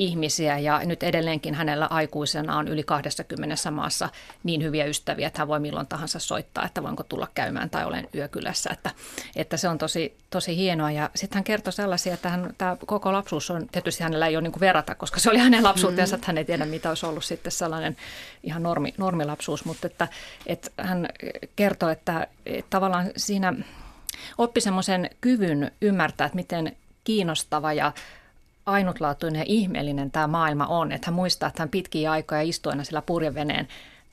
ihmisiä 0.00 0.58
ja 0.58 0.80
nyt 0.84 1.02
edelleenkin 1.02 1.54
hänellä 1.54 1.86
aikuisena 1.86 2.56
on 2.56 2.68
yli 2.68 2.82
20 2.82 3.70
maassa 3.70 4.08
niin 4.44 4.62
hyviä 4.62 4.84
ystäviä, 4.84 5.26
että 5.26 5.38
hän 5.38 5.48
voi 5.48 5.60
milloin 5.60 5.86
tahansa 5.86 6.18
soittaa, 6.18 6.64
että 6.64 6.82
voinko 6.82 7.02
tulla 7.02 7.28
käymään 7.34 7.70
tai 7.70 7.84
olen 7.84 8.08
yökylässä, 8.14 8.70
että, 8.72 8.90
että 9.36 9.56
se 9.56 9.68
on 9.68 9.78
tosi, 9.78 10.16
tosi 10.30 10.56
hienoa. 10.56 10.90
Ja 10.90 11.10
sitten 11.14 11.36
hän 11.36 11.44
kertoi 11.44 11.72
sellaisia, 11.72 12.14
että 12.14 12.28
hän, 12.28 12.54
tämä 12.58 12.76
koko 12.86 13.12
lapsuus 13.12 13.50
on, 13.50 13.68
tietysti 13.72 14.02
hänellä 14.02 14.26
ei 14.26 14.36
ole 14.36 14.42
niin 14.42 14.60
verrata, 14.60 14.94
koska 14.94 15.20
se 15.20 15.30
oli 15.30 15.38
hänen 15.38 15.62
lapsuutensa, 15.62 16.14
että 16.14 16.26
hän 16.26 16.38
ei 16.38 16.44
tiedä 16.44 16.64
mitä 16.64 16.88
olisi 16.88 17.06
ollut 17.06 17.24
sitten 17.24 17.52
sellainen 17.52 17.96
ihan 18.42 18.62
normi, 18.62 18.94
normilapsuus, 18.98 19.64
mutta 19.64 19.86
että, 19.86 20.08
että 20.46 20.70
hän 20.78 21.08
kertoi, 21.56 21.92
että, 21.92 22.26
että 22.46 22.70
tavallaan 22.70 23.10
siinä 23.16 23.54
oppi 24.38 24.60
semmoisen 24.60 25.10
kyvyn 25.20 25.72
ymmärtää, 25.80 26.24
että 26.24 26.36
miten 26.36 26.76
kiinnostava 27.04 27.72
ja 27.72 27.92
ainutlaatuinen 28.70 29.38
ja 29.38 29.44
ihmeellinen 29.48 30.10
tämä 30.10 30.26
maailma 30.26 30.66
on. 30.66 30.92
Että 30.92 31.06
hän 31.06 31.14
muistaa, 31.14 31.46
että 31.48 31.62
hän 31.62 31.68
pitkiä 31.68 32.10
aikoja 32.10 32.40
istui 32.40 32.72
aina 32.72 32.84
sillä 32.84 33.02
purjeveneen 33.02 33.68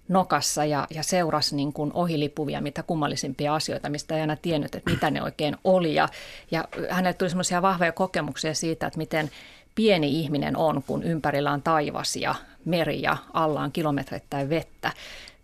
nokassa 0.07 0.65
ja, 0.65 0.87
ja 0.89 1.03
seurasi 1.03 1.55
niin 1.55 1.73
kuin 1.73 1.91
ohilipuvia, 1.93 2.61
mitä 2.61 2.83
kummallisimpia 2.83 3.55
asioita, 3.55 3.89
mistä 3.89 4.15
ei 4.15 4.21
aina 4.21 4.35
tiennyt, 4.35 4.75
että 4.75 4.91
mitä 4.91 5.11
ne 5.11 5.23
oikein 5.23 5.57
oli. 5.63 5.95
Ja, 5.95 6.09
ja 6.51 6.67
hänelle 6.89 7.13
tuli 7.13 7.29
semmoisia 7.29 7.61
vahvoja 7.61 7.91
kokemuksia 7.91 8.53
siitä, 8.53 8.87
että 8.87 8.97
miten 8.97 9.31
pieni 9.75 10.19
ihminen 10.19 10.57
on, 10.57 10.83
kun 10.87 11.03
ympärillä 11.03 11.51
on 11.51 11.61
taivas 11.61 12.15
ja 12.15 12.35
meri 12.65 13.01
ja 13.01 13.17
alla 13.33 13.61
on 13.61 13.71
kilometreittäin 13.71 14.49
vettä 14.49 14.91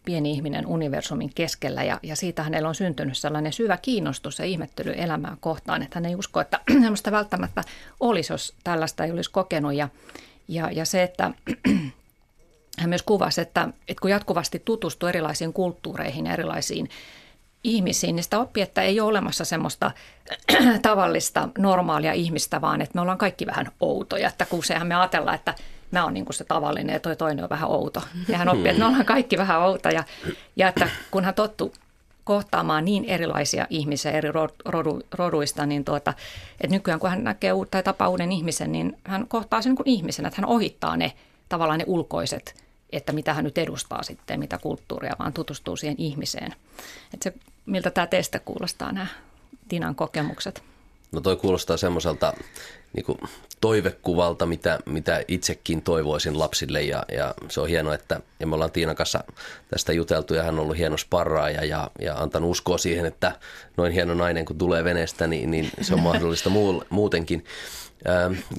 pieni 0.06 0.32
ihminen 0.32 0.68
universumin 0.68 1.32
keskellä 1.36 1.84
ja, 1.84 2.00
ja 2.04 2.16
siitä 2.16 2.44
hänellä 2.44 2.70
on 2.70 2.76
syntynyt 2.76 3.18
sellainen 3.18 3.54
syvä 3.54 3.78
kiinnostus 3.78 4.40
ja 4.40 4.46
ihmettely 4.46 4.94
elämään 4.98 5.38
kohtaan, 5.40 5.84
että 5.84 6.00
hän 6.00 6.06
ei 6.06 6.16
usko, 6.16 6.42
että 6.42 6.60
sellaista 6.82 7.12
välttämättä 7.12 7.64
olisi, 8.00 8.34
jos 8.34 8.54
tällaista 8.64 9.06
ei 9.06 9.12
olisi 9.12 9.32
kokenut 9.32 9.74
ja, 9.74 9.90
ja, 10.48 10.72
ja 10.72 10.86
se, 10.86 11.04
että 11.04 11.32
hän 12.80 12.90
myös 12.90 13.04
kuvasi, 13.04 13.42
että, 13.42 13.70
että 13.88 14.02
kun 14.02 14.12
jatkuvasti 14.12 14.62
tutustuu 14.66 15.10
erilaisiin 15.10 15.54
kulttuureihin 15.54 16.26
ja 16.26 16.34
erilaisiin 16.34 16.90
ihmisiin, 17.64 18.16
niin 18.16 18.24
sitä 18.24 18.40
oppii, 18.40 18.64
että 18.64 18.82
ei 18.82 19.00
ole 19.00 19.10
olemassa 19.10 19.46
semmoista 19.46 19.92
tavallista 20.82 21.50
normaalia 21.58 22.14
ihmistä, 22.14 22.62
vaan 22.62 22.82
että 22.82 22.96
me 22.96 23.02
ollaan 23.02 23.18
kaikki 23.18 23.46
vähän 23.46 23.68
outoja. 23.80 24.28
Että 24.28 24.46
kun 24.46 24.64
sehän 24.64 24.88
me 24.88 24.96
ajatellaan, 24.96 25.36
että 25.36 25.56
mä 25.94 26.04
oon 26.04 26.14
niin 26.14 26.26
kuin 26.26 26.34
se 26.36 26.44
tavallinen 26.44 26.94
ja 26.94 27.00
toi 27.00 27.16
toinen 27.16 27.44
on 27.44 27.50
vähän 27.50 27.70
outo. 27.70 28.02
Ja 28.28 28.38
hän 28.38 28.50
oppii, 28.50 28.68
että 28.68 28.80
me 28.80 28.86
ollaan 28.86 29.06
kaikki 29.06 29.38
vähän 29.38 29.62
outa 29.62 29.90
ja, 29.90 30.04
ja 30.56 30.68
että 30.68 30.90
kun 31.12 31.26
hän 31.26 31.34
tottu 31.34 31.74
kohtaamaan 32.24 32.86
niin 32.86 33.06
erilaisia 33.06 33.68
ihmisiä 33.70 34.12
eri 34.12 34.32
rodu, 34.66 35.02
roduista, 35.12 35.66
niin 35.66 35.86
tuota, 35.86 36.14
että 36.62 36.76
nykyään 36.76 37.00
kun 37.00 37.10
hän 37.10 37.24
näkee 37.24 37.52
tai 37.72 37.84
tapaa 37.84 38.10
uuden 38.10 38.32
ihmisen, 38.32 38.72
niin 38.72 38.98
hän 39.04 39.28
kohtaa 39.28 39.62
sen 39.62 39.70
niin 39.70 39.78
kuin 39.78 39.90
ihmisen, 39.90 40.26
että 40.26 40.42
hän 40.42 40.50
ohittaa 40.50 40.98
ne 40.98 41.14
tavallaan 41.50 41.80
ne 41.80 41.86
ulkoiset, 41.88 42.64
että 42.92 43.14
mitä 43.14 43.34
hän 43.34 43.44
nyt 43.44 43.58
edustaa 43.58 44.04
sitten, 44.04 44.40
mitä 44.40 44.58
kulttuuria, 44.58 45.16
vaan 45.20 45.34
tutustuu 45.34 45.76
siihen 45.76 45.96
ihmiseen. 45.98 46.56
Että 47.14 47.24
se, 47.24 47.34
miltä 47.66 47.92
tämä 47.92 48.08
teistä 48.08 48.40
kuulostaa 48.40 48.92
nämä 48.92 49.08
Tinan 49.68 49.96
kokemukset? 49.96 50.64
No 51.14 51.22
toi 51.22 51.36
kuulostaa 51.36 51.78
semmoiselta 51.78 52.34
niin 52.94 53.06
kuin 53.06 53.18
toivekuvalta, 53.62 54.46
mitä, 54.46 54.80
mitä 54.86 55.24
itsekin 55.28 55.82
toivoisin 55.82 56.40
lapsille 56.40 56.82
ja, 56.82 57.06
ja 57.12 57.34
se 57.50 57.62
on 57.62 57.68
hienoa, 57.68 57.96
että 57.96 58.20
ja 58.40 58.48
me 58.48 58.56
ollaan 58.56 58.72
Tiinan 58.72 58.96
kanssa 58.96 59.24
tästä 59.70 59.94
juteltu 59.94 60.34
ja 60.34 60.44
hän 60.44 60.54
on 60.54 60.60
ollut 60.60 60.78
hieno 60.78 60.98
sparraaja 60.98 61.66
ja, 61.66 61.92
ja 62.02 62.16
antanut 62.16 62.52
uskoa 62.52 62.78
siihen, 62.78 63.06
että 63.06 63.32
noin 63.78 63.92
hieno 63.92 64.14
nainen 64.14 64.46
kun 64.46 64.58
tulee 64.58 64.84
veneestä, 64.84 65.28
niin, 65.28 65.52
niin 65.52 65.72
se 65.82 65.94
on 65.94 66.00
mahdollista 66.00 66.50
muu, 66.50 66.84
muutenkin. 66.90 67.46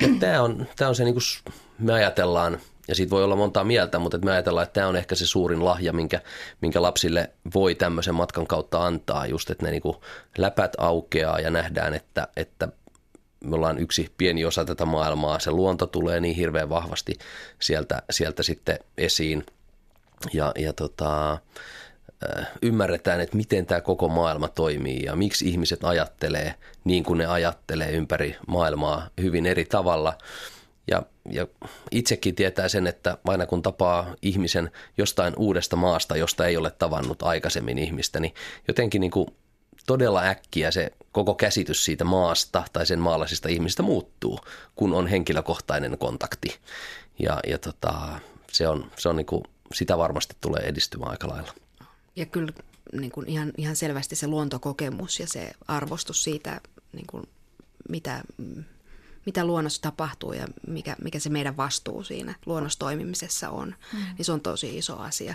Ja 0.01 0.09
tämä 0.21 0.43
on, 0.43 0.67
tämä 0.77 0.89
on 0.89 0.95
se, 0.95 1.05
niin 1.05 1.15
kuin 1.15 1.55
me 1.79 1.93
ajatellaan, 1.93 2.59
ja 2.89 2.95
siitä 2.95 3.11
voi 3.11 3.25
olla 3.25 3.37
montaa 3.37 3.65
mieltä, 3.65 3.99
mutta 3.99 4.19
me 4.19 4.31
ajatellaan, 4.31 4.65
että 4.65 4.73
tämä 4.75 4.89
on 4.89 4.97
ehkä 4.97 5.15
se 5.15 5.27
suurin 5.27 5.65
lahja, 5.65 5.93
minkä, 5.93 6.21
minkä 6.61 6.83
lapsille 6.83 7.31
voi 7.55 7.75
tämmöisen 7.75 8.15
matkan 8.15 8.47
kautta 8.47 8.87
antaa, 8.87 9.27
just 9.27 9.51
että 9.51 9.65
ne 9.65 9.71
niin 9.71 9.83
kuin 9.83 9.97
läpät 10.39 10.73
aukeaa 10.79 11.41
ja 11.41 11.51
nähdään, 11.51 11.95
että, 11.95 12.29
että 12.37 12.69
me 13.45 13.57
ollaan 13.57 13.79
yksi 13.79 14.13
pieni 14.19 14.45
osa 14.45 14.65
tätä 14.65 14.85
maailmaa. 14.85 15.39
Se 15.39 15.51
luonto 15.51 15.87
tulee 15.87 16.21
niin 16.21 16.37
hirveän 16.37 16.69
vahvasti 16.69 17.15
sieltä, 17.61 18.03
sieltä 18.11 18.43
sitten 18.43 18.79
esiin. 18.99 19.47
Ja, 20.33 20.53
ja 20.59 20.73
tota, 20.73 21.39
ymmärretään, 22.63 23.21
että 23.21 23.37
miten 23.37 23.67
tämä 23.67 23.81
koko 23.81 24.09
maailma 24.09 24.49
toimii 24.49 25.03
ja 25.05 25.17
miksi 25.17 25.49
ihmiset 25.49 25.85
ajattelee 25.85 26.55
niin 26.85 27.05
kuin 27.05 27.19
ne 27.19 27.27
ajattelee 27.27 27.91
ympäri 27.91 28.37
maailmaa 28.47 29.09
hyvin 29.21 29.47
eri 29.47 29.65
tavalla. 29.65 30.19
Ja, 30.87 31.03
ja 31.31 31.47
itsekin 31.91 32.35
tietää 32.35 32.69
sen, 32.69 32.87
että 32.87 33.19
aina 33.25 33.47
kun 33.47 33.63
tapaa 33.63 34.15
ihmisen 34.23 34.71
jostain 34.99 35.35
uudesta 35.37 35.77
maasta, 35.77 36.17
josta 36.17 36.47
ei 36.47 36.57
ole 36.57 36.71
tavannut 36.71 37.23
aikaisemmin 37.23 37.79
ihmistä, 37.79 38.21
niin 38.21 38.35
jotenkin 38.69 39.01
niin 39.01 39.11
kuin 39.11 39.29
todella 39.87 40.23
äkkiä 40.23 40.71
se 40.71 40.93
koko 41.13 41.35
käsitys 41.35 41.85
siitä 41.85 42.05
maasta 42.05 42.65
tai 42.73 42.87
sen 42.87 42.99
maalaisista 42.99 43.49
ihmisistä 43.49 43.83
muuttuu, 43.83 44.41
kun 44.77 44.95
on 44.95 45.07
henkilökohtainen 45.07 45.99
kontakti. 45.99 46.59
Ja, 47.19 47.41
ja 47.47 47.59
tota, 47.59 48.21
se 48.53 48.69
on, 48.69 48.91
se 48.99 49.09
on 49.09 49.17
niin 49.17 49.27
kuin, 49.27 49.43
sitä 49.75 49.99
varmasti 49.99 50.37
tulee 50.41 50.63
edistymään 50.63 51.11
aika 51.11 51.29
lailla. 51.29 51.55
Ja 52.17 52.27
kyllä 52.27 52.53
niin 52.93 53.11
kuin 53.11 53.29
ihan, 53.29 53.53
ihan 53.57 53.77
selvästi 53.77 54.17
se 54.17 54.27
luontokokemus 54.27 55.21
ja 55.21 55.27
se 55.27 55.51
arvostus 55.69 56.25
siitä, 56.25 56.61
niin 56.93 57.07
kuin 57.07 57.29
mitä, 57.89 58.21
mitä 59.27 59.45
luonnossa 59.45 59.83
tapahtuu 59.83 60.33
ja 60.33 60.47
mikä, 60.67 60.97
mikä 61.03 61.19
se 61.19 61.31
meidän 61.31 61.57
vastuu 61.57 62.05
siinä 62.05 62.35
luonnossa 62.47 62.79
toimimisessa 62.79 63.51
on, 63.51 63.75
mm. 63.93 63.99
niin 63.99 64.25
se 64.25 64.33
on 64.33 64.41
tosi 64.41 64.79
iso 64.79 64.99
asia 64.99 65.35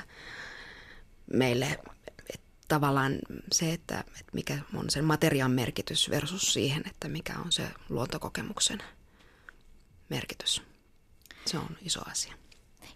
meille 1.34 1.80
tavallaan 2.70 3.20
se, 3.52 3.74
että, 3.74 4.00
että 4.00 4.32
mikä 4.34 4.58
on 4.74 4.90
sen 4.90 5.06
materiaan 5.06 5.52
merkitys 5.52 6.10
versus 6.10 6.54
siihen, 6.54 6.84
että 6.88 7.08
mikä 7.08 7.34
on 7.46 7.52
se 7.52 7.64
luontokokemuksen 7.90 8.84
merkitys. 10.10 10.62
Se 11.46 11.58
on 11.58 11.78
iso 11.82 12.02
asia. 12.12 12.34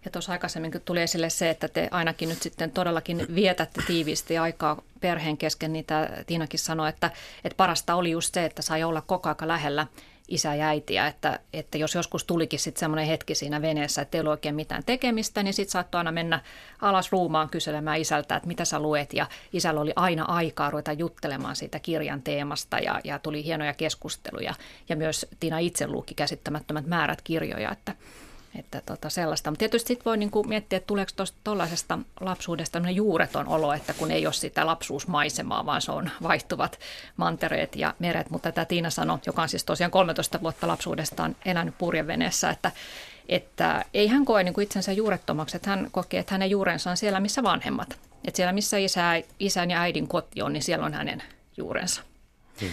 Ja 0.04 0.10
tuossa 0.10 0.32
aikaisemmin 0.32 0.72
tuli 0.84 1.02
esille 1.02 1.30
se, 1.30 1.50
että 1.50 1.68
te 1.68 1.88
ainakin 1.90 2.28
nyt 2.28 2.42
sitten 2.42 2.70
todellakin 2.70 3.26
vietätte 3.34 3.82
tiiviisti 3.86 4.38
aikaa 4.38 4.82
perheen 5.00 5.36
kesken, 5.36 5.72
niin 5.72 5.84
Tiinakin 6.26 6.60
sanoi, 6.60 6.88
että, 6.88 7.10
että 7.44 7.56
parasta 7.56 7.94
oli 7.94 8.10
just 8.10 8.34
se, 8.34 8.44
että 8.44 8.62
sai 8.62 8.82
olla 8.82 9.00
koko 9.00 9.28
aika 9.28 9.48
lähellä 9.48 9.86
isä 10.28 10.54
ja 10.54 10.66
äitiä, 10.66 11.06
että, 11.06 11.40
että 11.52 11.78
jos 11.78 11.94
joskus 11.94 12.24
tulikin 12.24 12.58
sitten 12.58 12.80
semmoinen 12.80 13.06
hetki 13.06 13.34
siinä 13.34 13.62
veneessä, 13.62 14.02
että 14.02 14.18
ei 14.18 14.20
ollut 14.20 14.30
oikein 14.30 14.54
mitään 14.54 14.82
tekemistä, 14.86 15.42
niin 15.42 15.54
sitten 15.54 15.72
saattoi 15.72 15.98
aina 15.98 16.12
mennä 16.12 16.40
alas 16.80 17.12
ruumaan 17.12 17.50
kyselemään 17.50 18.00
isältä, 18.00 18.36
että 18.36 18.46
mitä 18.46 18.64
sä 18.64 18.80
luet, 18.80 19.12
ja 19.12 19.26
isällä 19.52 19.80
oli 19.80 19.92
aina 19.96 20.24
aikaa 20.24 20.70
ruveta 20.70 20.92
juttelemaan 20.92 21.56
siitä 21.56 21.78
kirjan 21.78 22.22
teemasta, 22.22 22.78
ja, 22.78 23.00
ja 23.04 23.18
tuli 23.18 23.44
hienoja 23.44 23.74
keskusteluja, 23.74 24.54
ja 24.88 24.96
myös 24.96 25.26
Tiina 25.40 25.58
itse 25.58 25.86
luki 25.86 26.14
käsittämättömät 26.14 26.86
määrät 26.86 27.22
kirjoja, 27.22 27.72
että, 27.72 27.94
Että 28.58 28.82
tota 28.86 29.10
sellaista. 29.10 29.50
Mutta 29.50 29.58
tietysti 29.58 29.88
sitten 29.88 30.04
voi 30.04 30.16
niinku 30.16 30.44
miettiä, 30.44 30.76
että 30.76 30.86
tuleeko 30.86 31.12
tuollaisesta 31.44 31.98
lapsuudesta 32.20 32.78
juureton 32.78 33.48
olo, 33.48 33.72
että 33.72 33.94
kun 33.94 34.10
ei 34.10 34.26
ole 34.26 34.34
sitä 34.34 34.66
lapsuusmaisemaa, 34.66 35.66
vaan 35.66 35.82
se 35.82 35.92
on 35.92 36.10
vaihtuvat 36.22 36.78
mantereet 37.16 37.76
ja 37.76 37.94
meret. 37.98 38.30
Mutta 38.30 38.52
tämä 38.52 38.64
Tiina 38.64 38.90
sanoi, 38.90 39.18
joka 39.26 39.42
on 39.42 39.48
siis 39.48 39.64
tosiaan 39.64 39.90
13 39.90 40.40
vuotta 40.42 40.68
lapsuudestaan 40.68 41.36
elänyt 41.44 41.78
purjeveneessä, 41.78 42.50
että, 42.50 42.72
että 43.28 43.84
ei 43.94 44.08
hän 44.08 44.24
koe 44.24 44.42
niin 44.42 44.54
kuin 44.54 44.62
itsensä 44.62 44.92
juurettomaksi, 44.92 45.56
että 45.56 45.70
hän 45.70 45.88
kokee, 45.90 46.20
että 46.20 46.34
hänen 46.34 46.50
juurensa 46.50 46.90
on 46.90 46.96
siellä, 46.96 47.20
missä 47.20 47.42
vanhemmat. 47.42 47.98
Että 48.24 48.36
siellä, 48.36 48.52
missä 48.52 48.76
isä, 48.76 49.22
isän 49.38 49.70
ja 49.70 49.80
äidin 49.80 50.08
koti 50.08 50.42
on, 50.42 50.52
niin 50.52 50.62
siellä 50.62 50.86
on 50.86 50.94
hänen 50.94 51.22
juurensa. 51.56 52.02
Hmm. 52.60 52.70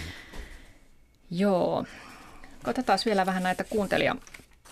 Joo. 1.30 1.84
Otetaan 2.66 2.98
vielä 3.04 3.26
vähän 3.26 3.42
näitä 3.42 3.64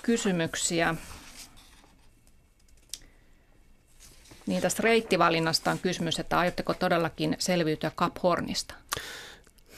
kuuntelijakysymyksiä. 0.00 0.94
Niin 4.46 4.62
tästä 4.62 4.82
reittivalinnasta 4.82 5.70
on 5.70 5.78
kysymys, 5.78 6.18
että 6.18 6.38
aiotteko 6.38 6.74
todellakin 6.74 7.36
selviytyä 7.38 7.90
Cap 7.96 8.16
Hornista? 8.22 8.74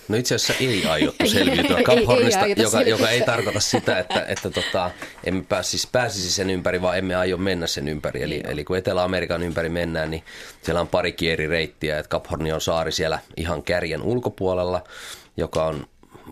No 0.09 0.17
itse 0.17 0.35
asiassa 0.35 0.65
ei 0.65 0.87
aiottu 0.87 1.29
selviytyä 1.33 1.83
Cap 1.83 2.07
Hornista, 2.07 2.45
ei, 2.45 2.55
ei 2.57 2.63
joka, 2.63 2.83
joka 2.83 3.11
ei 3.11 3.21
tarkoita 3.21 3.61
sitä, 3.61 3.99
että, 3.99 4.25
että 4.29 4.51
tota, 4.51 4.91
emme 5.25 5.43
pääsisi, 5.49 5.89
pääsisi 5.93 6.33
sen 6.33 6.51
ympäri, 6.51 6.83
vaan 6.83 6.99
emme 6.99 7.15
aio 7.15 7.37
mennä 7.37 7.67
sen 7.67 7.89
ympäri. 7.89 8.23
Eli, 8.23 8.43
eli 8.45 8.65
kun 8.65 8.77
Etelä-Amerikan 8.77 9.43
ympäri 9.43 9.69
mennään, 9.69 10.11
niin 10.11 10.25
siellä 10.63 10.81
on 10.81 10.89
parikin 10.89 11.33
eri 11.33 11.47
reittiä. 11.47 11.99
Että 11.99 12.09
Cap 12.09 12.31
Horni 12.31 12.53
on 12.53 12.61
saari 12.61 12.93
siellä 12.93 13.19
ihan 13.37 13.63
kärjen 13.63 14.03
ulkopuolella, 14.03 14.85
joka 15.37 15.65
on 15.65 15.87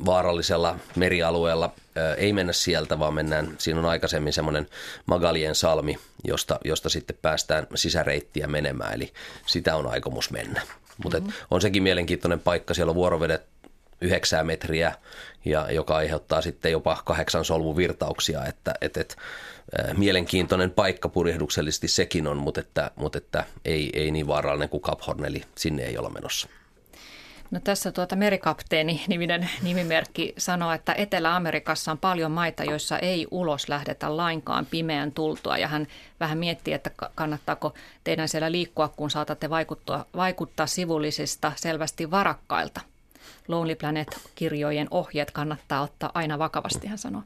vaarallisella 0.07 0.77
merialueella 0.97 1.73
ei 2.17 2.33
mennä 2.33 2.53
sieltä, 2.53 2.99
vaan 2.99 3.15
mennään, 3.15 3.55
siinä 3.59 3.81
on 3.81 3.87
aikaisemmin 3.87 4.33
semmoinen 4.33 4.67
Magalien 5.07 5.55
salmi, 5.55 5.99
josta, 6.25 6.59
josta 6.65 6.89
sitten 6.89 7.19
päästään 7.23 7.67
sisäreittiä 7.75 8.47
menemään, 8.47 8.95
eli 8.95 9.13
sitä 9.47 9.77
on 9.77 9.87
aikomus 9.87 10.31
mennä. 10.31 10.63
Mutta 11.05 11.21
mm-hmm. 11.21 11.33
on 11.51 11.61
sekin 11.61 11.83
mielenkiintoinen 11.83 12.41
paikka, 12.41 12.75
siellä 12.75 12.91
on 12.91 12.97
vuorovedet 12.97 13.43
yhdeksää 14.01 14.45
metriä, 14.45 14.95
ja 15.45 15.73
joka 15.73 15.97
aiheuttaa 15.97 16.43
sitten 16.43 16.73
jopa 16.73 17.03
kahdeksan 17.05 17.45
solmuvirtauksia, 17.45 18.47
että 18.47 18.75
et, 18.81 18.97
et, 18.97 19.17
mielenkiintoinen 19.97 20.71
paikka 20.71 21.09
purjehduksellisesti 21.09 21.89
sekin 21.89 22.27
on, 22.27 22.37
mutta, 22.37 22.61
että, 22.61 22.91
mutta 22.97 23.19
että 23.19 23.45
ei, 23.65 23.91
ei 23.93 24.11
niin 24.11 24.27
vaarallinen 24.27 24.69
kuin 24.69 24.83
Cap 24.83 25.01
Horn, 25.07 25.25
eli 25.25 25.43
sinne 25.55 25.83
ei 25.83 25.99
olla 25.99 26.11
menossa. 26.11 26.49
No 27.51 27.61
tässä 27.65 27.93
tuota 27.93 28.17
merikapteeni 28.17 29.05
niminen 29.09 29.51
nimimerkki 29.63 30.35
sanoo, 30.39 30.73
että 30.73 30.93
Etelä-Amerikassa 30.93 31.93
on 31.93 31.99
paljon 31.99 32.31
maita, 32.31 32.65
joissa 32.65 32.99
ei 32.99 33.27
ulos 33.31 33.69
lähdetä 33.69 34.17
lainkaan 34.17 34.67
pimeän 34.67 35.13
tultua. 35.13 35.59
Ja 35.59 35.69
hän 35.69 35.87
vähän 36.21 36.39
miettii, 36.39 36.75
että 36.75 36.91
kannattaako 37.15 37.75
teidän 38.05 38.29
siellä 38.29 38.53
liikkua, 38.53 38.89
kun 38.89 39.11
saatatte 39.11 39.51
vaikuttaa, 39.51 40.05
vaikuttaa 40.17 40.67
sivullisista 40.67 41.53
selvästi 41.57 42.11
varakkailta. 42.11 42.81
Lonely 43.49 43.75
Planet-kirjojen 43.75 44.89
ohjeet 44.91 45.31
kannattaa 45.31 45.83
ottaa 45.83 46.11
aina 46.15 46.39
vakavasti, 46.39 46.87
hän 46.87 46.99
sanoo. 46.99 47.23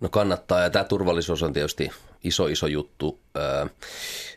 No 0.00 0.08
kannattaa 0.08 0.60
ja 0.60 0.70
tämä 0.70 0.84
turvallisuus 0.84 1.42
on 1.42 1.52
tietysti 1.52 1.90
iso 2.24 2.46
iso 2.46 2.66
juttu. 2.66 3.20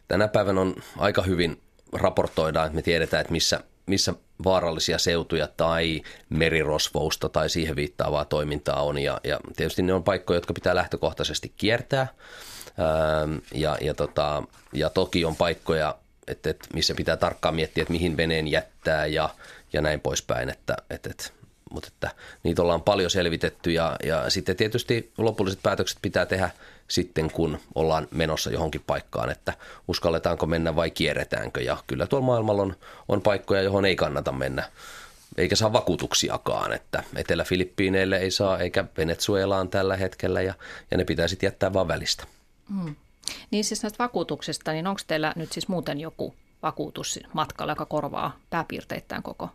Tänä 0.08 0.28
päivänä 0.28 0.62
on 0.62 0.76
aika 0.98 1.22
hyvin 1.22 1.62
raportoidaan, 1.94 2.66
että 2.66 2.76
me 2.76 2.82
tiedetään, 2.82 3.22
että 3.22 3.32
missä– 3.32 3.60
missä 3.86 4.14
vaarallisia 4.44 4.98
seutuja 4.98 5.48
tai 5.58 6.02
merirosvousta 6.30 7.30
tai 7.30 7.50
siihen 7.50 7.76
viittaavaa 7.76 8.26
toimintaa 8.26 8.84
on. 8.84 8.98
Ja, 8.98 9.22
ja 9.24 9.40
tietysti 9.56 9.82
ne 9.82 9.94
on 9.94 10.04
paikkoja, 10.04 10.38
jotka 10.38 10.54
pitää 10.54 10.76
lähtökohtaisesti 10.76 11.54
kiertää. 11.58 12.08
Ähm, 12.80 13.38
ja, 13.54 13.78
ja, 13.82 13.94
tota, 13.94 14.44
ja 14.74 14.90
toki 14.90 15.26
on 15.26 15.36
paikkoja, 15.36 15.96
että, 16.28 16.50
että 16.50 16.68
missä 16.74 16.96
pitää 16.96 17.18
tarkkaan 17.18 17.56
miettiä, 17.56 17.82
että 17.82 17.94
mihin 17.94 18.18
veneen 18.18 18.48
jättää 18.48 19.06
ja, 19.06 19.30
ja 19.74 19.82
näin 19.82 20.02
poispäin. 20.02 20.50
Että, 20.50 20.78
että, 20.90 21.10
että, 21.10 21.24
mutta 21.76 21.90
että 21.94 22.12
niitä 22.44 22.62
ollaan 22.62 22.82
paljon 22.82 23.10
selvitetty 23.10 23.72
ja, 23.72 23.96
ja 24.04 24.30
sitten 24.30 24.56
tietysti 24.56 25.12
lopulliset 25.18 25.60
päätökset 25.64 25.98
pitää 26.02 26.26
tehdä– 26.26 26.50
sitten, 26.88 27.32
kun 27.32 27.60
ollaan 27.76 28.08
menossa 28.12 28.50
johonkin 28.50 28.84
paikkaan, 28.88 29.30
että 29.30 29.54
uskalletaanko 29.88 30.46
mennä 30.46 30.76
vai 30.76 30.92
kierretäänkö. 30.92 31.62
Ja 31.62 31.78
kyllä 31.88 32.08
tuolla 32.08 32.26
maailmalla 32.26 32.62
on, 32.62 32.76
on 33.08 33.22
paikkoja, 33.22 33.62
johon 33.62 33.86
ei 33.86 33.96
kannata 33.96 34.32
mennä 34.32 34.70
eikä 35.38 35.56
saa 35.56 35.74
vakuutuksiakaan, 35.74 36.74
että 36.74 37.04
Etelä-Filippiineille 37.16 38.18
ei 38.18 38.32
saa 38.32 38.60
eikä 38.60 38.86
Venezuelaan 38.98 39.70
tällä 39.70 39.98
hetkellä 39.98 40.42
ja, 40.42 40.54
ja 40.92 40.98
ne 40.98 41.04
pitää 41.04 41.28
sitten 41.28 41.48
jättää 41.48 41.74
vaan 41.74 41.88
välistä. 41.88 42.24
Hmm. 42.70 42.96
Niin 43.52 43.64
siis 43.64 43.84
näistä 43.84 44.04
vakuutuksista, 44.04 44.72
niin 44.72 44.88
onko 44.88 45.02
teillä 45.08 45.34
nyt 45.36 45.52
siis 45.52 45.68
muuten 45.68 46.00
joku 46.00 46.36
vakuutus 46.64 47.20
matkalla, 47.34 47.72
joka 47.72 47.86
korvaa 47.86 48.40
pääpiirteittäin 48.50 49.24
koko 49.24 49.50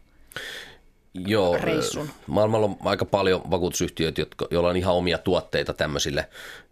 Joo, 1.14 1.58
reissun? 1.58 2.10
Maailmalla 2.26 2.66
on 2.66 2.76
aika 2.84 3.04
paljon 3.04 3.50
vakuutusyhtiöitä, 3.50 4.20
jotka, 4.20 4.46
joilla 4.50 4.68
on 4.68 4.76
ihan 4.76 4.94
omia 4.94 5.18
tuotteita 5.18 5.74
tämmöisille 5.74 6.28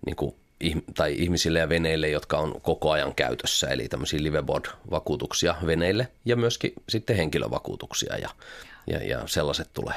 niin 0.07 0.16
kuin 0.16 0.34
tai 0.95 1.14
ihmisille 1.18 1.59
ja 1.59 1.68
veneille, 1.68 2.09
jotka 2.09 2.39
on 2.39 2.61
koko 2.61 2.91
ajan 2.91 3.14
käytössä, 3.14 3.66
eli 3.66 3.89
tämmöisiä 3.89 4.22
liveboard-vakuutuksia 4.22 5.55
veneille 5.66 6.09
ja 6.24 6.36
myöskin 6.36 6.72
sitten 6.89 7.16
henkilövakuutuksia 7.16 8.16
ja, 8.16 8.28
ja, 8.86 9.05
ja 9.05 9.22
sellaiset 9.26 9.68
tulee. 9.74 9.97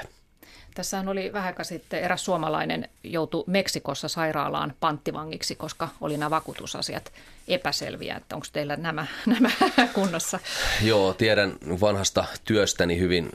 Tässähän 0.74 1.08
oli 1.08 1.34
vähän 1.34 1.56
sitten 1.62 2.00
eräs 2.00 2.26
suomalainen 2.26 2.90
joutui 3.04 3.44
Meksikossa 3.48 4.08
sairaalaan 4.08 4.74
panttivangiksi, 4.80 5.56
koska 5.56 5.90
oli 6.02 6.18
nämä 6.18 6.30
vakuutusasiat 6.30 7.12
epäselviä, 7.48 8.16
että 8.16 8.36
onko 8.36 8.48
teillä 8.54 8.76
nämä, 8.76 9.06
nämä 9.26 9.50
kunnossa? 9.94 10.40
Joo, 10.82 11.14
tiedän 11.14 11.54
vanhasta 11.82 12.26
työstäni 12.46 13.00
hyvin 13.00 13.30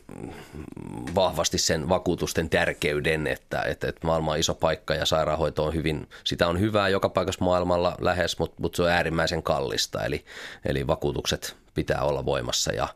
vahvasti 1.14 1.59
sen 1.59 1.89
vakuutusten 1.89 2.51
tärkeyden, 2.51 3.26
että, 3.26 3.62
että, 3.62 3.89
että 3.89 4.07
maailma 4.07 4.32
on 4.32 4.39
iso 4.39 4.55
paikka 4.55 4.95
ja 4.95 5.07
sairaanhoito 5.07 5.64
on 5.64 5.74
hyvin, 5.74 6.09
sitä 6.24 6.49
on 6.49 6.61
hyvää 6.61 6.89
joka 6.89 7.09
paikassa 7.09 7.45
maailmalla 7.45 7.97
lähes, 8.01 8.39
mutta, 8.39 8.57
mutta 8.62 8.76
se 8.76 8.82
on 8.82 8.89
äärimmäisen 8.91 9.43
kallista, 9.43 10.05
eli, 10.05 10.24
eli 10.64 10.87
vakuutukset 10.87 11.57
pitää 11.74 12.03
olla 12.03 12.24
voimassa 12.24 12.72
ja, 12.72 12.89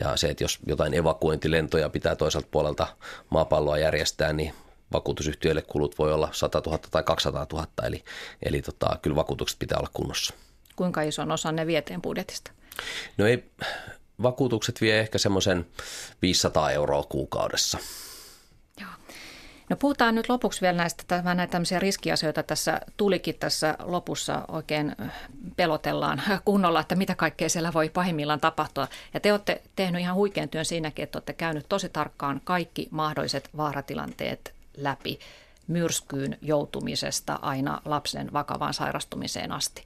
ja 0.00 0.16
se, 0.16 0.30
että 0.30 0.44
jos 0.44 0.58
jotain 0.66 0.94
evakuointilentoja 0.94 1.88
pitää 1.88 2.16
toiselta 2.16 2.48
puolelta 2.50 2.86
maapalloa 3.30 3.78
järjestää, 3.78 4.32
niin 4.32 4.54
vakuutusyhtiöille 4.92 5.62
kulut 5.62 5.98
voi 5.98 6.12
olla 6.12 6.28
100 6.32 6.62
000 6.66 6.78
tai 6.90 7.02
200 7.02 7.46
000, 7.52 7.66
eli, 7.82 8.04
eli 8.42 8.62
tota, 8.62 8.98
kyllä 9.02 9.16
vakuutukset 9.16 9.58
pitää 9.58 9.78
olla 9.78 9.90
kunnossa. 9.92 10.34
Kuinka 10.76 11.02
ison 11.02 11.32
osan 11.32 11.56
ne 11.56 11.66
vieteen 11.66 12.02
budjetista? 12.02 12.50
No 13.18 13.26
ei, 13.26 13.44
vakuutukset 14.22 14.80
vie 14.80 15.00
ehkä 15.00 15.18
semmoisen 15.18 15.66
500 16.22 16.70
euroa 16.70 17.02
kuukaudessa. 17.02 17.78
No 19.72 19.76
puhutaan 19.76 20.14
nyt 20.14 20.28
lopuksi 20.28 20.60
vielä 20.60 20.76
näistä 20.76 21.22
näitä 21.22 21.50
tämmöisiä 21.50 21.78
riskiasioita 21.78 22.42
tässä 22.42 22.80
tulikin 22.96 23.34
tässä 23.34 23.76
lopussa 23.82 24.44
oikein 24.48 24.96
pelotellaan 25.56 26.22
kunnolla, 26.44 26.80
että 26.80 26.94
mitä 26.94 27.14
kaikkea 27.14 27.48
siellä 27.48 27.72
voi 27.72 27.88
pahimmillaan 27.88 28.40
tapahtua. 28.40 28.88
Ja 29.14 29.20
te 29.20 29.32
olette 29.32 29.62
tehnyt 29.76 30.00
ihan 30.00 30.14
huikean 30.14 30.48
työn 30.48 30.64
siinäkin, 30.64 31.02
että 31.02 31.18
olette 31.18 31.32
käynyt 31.32 31.66
tosi 31.68 31.88
tarkkaan 31.88 32.40
kaikki 32.44 32.88
mahdolliset 32.90 33.48
vaaratilanteet 33.56 34.54
läpi 34.76 35.18
myrskyyn 35.66 36.38
joutumisesta 36.42 37.38
aina 37.42 37.80
lapsen 37.84 38.32
vakavaan 38.32 38.74
sairastumiseen 38.74 39.52
asti. 39.52 39.84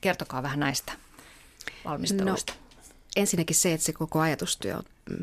Kertokaa 0.00 0.42
vähän 0.42 0.60
näistä 0.60 0.92
valmisteluista. 1.84 2.52
No, 2.52 2.82
ensinnäkin 3.16 3.56
se, 3.56 3.72
että 3.72 3.86
se 3.86 3.92
koko 3.92 4.20
ajatustyö 4.20 4.78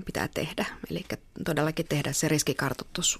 pitää 0.05 0.27
tehdä, 0.27 0.65
eli 0.89 1.05
todellakin 1.45 1.87
tehdä 1.89 2.13
se 2.13 2.27
riskikartoitus 2.27 3.19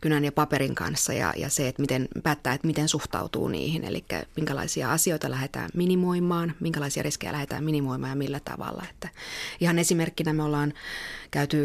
kynän 0.00 0.24
ja 0.24 0.32
paperin 0.32 0.74
kanssa 0.74 1.12
ja, 1.12 1.32
ja 1.36 1.48
se, 1.48 1.68
että 1.68 1.82
miten 1.82 2.08
päättää, 2.22 2.54
että 2.54 2.66
miten 2.66 2.88
suhtautuu 2.88 3.48
niihin, 3.48 3.84
eli 3.84 4.04
minkälaisia 4.36 4.92
asioita 4.92 5.30
lähdetään 5.30 5.70
minimoimaan, 5.74 6.54
minkälaisia 6.60 7.02
riskejä 7.02 7.32
lähdetään 7.32 7.64
minimoimaan 7.64 8.10
ja 8.10 8.16
millä 8.16 8.40
tavalla. 8.40 8.84
Että 8.90 9.08
ihan 9.60 9.78
esimerkkinä 9.78 10.32
me 10.32 10.42
ollaan 10.42 10.72
käyty 11.30 11.58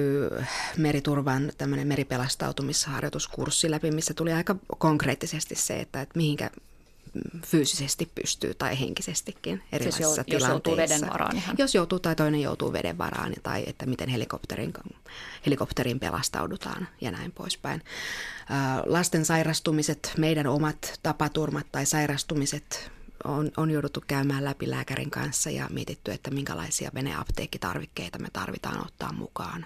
meriturvan 0.77 1.51
tämmöinen 1.57 1.87
meripelastautumisharjoituskurssi 1.87 3.71
läpi, 3.71 3.91
missä 3.91 4.13
tuli 4.13 4.33
aika 4.33 4.55
konkreettisesti 4.77 5.55
se, 5.55 5.79
että, 5.79 6.01
että 6.01 6.17
mihinkä 6.17 6.49
fyysisesti 7.45 8.11
pystyy 8.15 8.53
tai 8.53 8.79
henkisestikin 8.79 9.63
erilaisissa 9.71 10.13
siis 10.13 10.17
jos, 10.17 10.25
tilanteissa. 10.25 10.47
Jos 10.47 10.49
joutuu 10.49 10.77
veden 10.77 11.13
varaan 11.13 11.37
ihan. 11.37 11.55
Jos 11.59 11.75
joutuu 11.75 11.99
tai 11.99 12.15
toinen 12.15 12.41
joutuu 12.41 12.73
veden 12.73 12.97
varaan 12.97 13.33
tai 13.43 13.63
että 13.67 13.85
miten 13.85 14.09
helikopterin, 14.09 14.73
helikopterin 15.45 15.99
pelastaudutaan 15.99 16.87
ja 17.01 17.11
näin 17.11 17.31
poispäin. 17.31 17.81
Lasten 18.85 19.25
sairastumiset, 19.25 20.13
meidän 20.17 20.47
omat 20.47 20.99
tapaturmat 21.03 21.67
tai 21.71 21.85
sairastumiset 21.85 22.91
on, 23.23 23.51
on 23.57 23.71
jouduttu 23.71 24.03
käymään 24.07 24.45
läpi 24.45 24.69
lääkärin 24.69 25.11
kanssa 25.11 25.49
ja 25.49 25.67
mietitty, 25.71 26.11
että 26.11 26.31
minkälaisia 26.31 26.91
veneapteekkitarvikkeita 26.93 28.19
me 28.19 28.27
tarvitaan 28.33 28.85
ottaa 28.85 29.13
mukaan. 29.13 29.65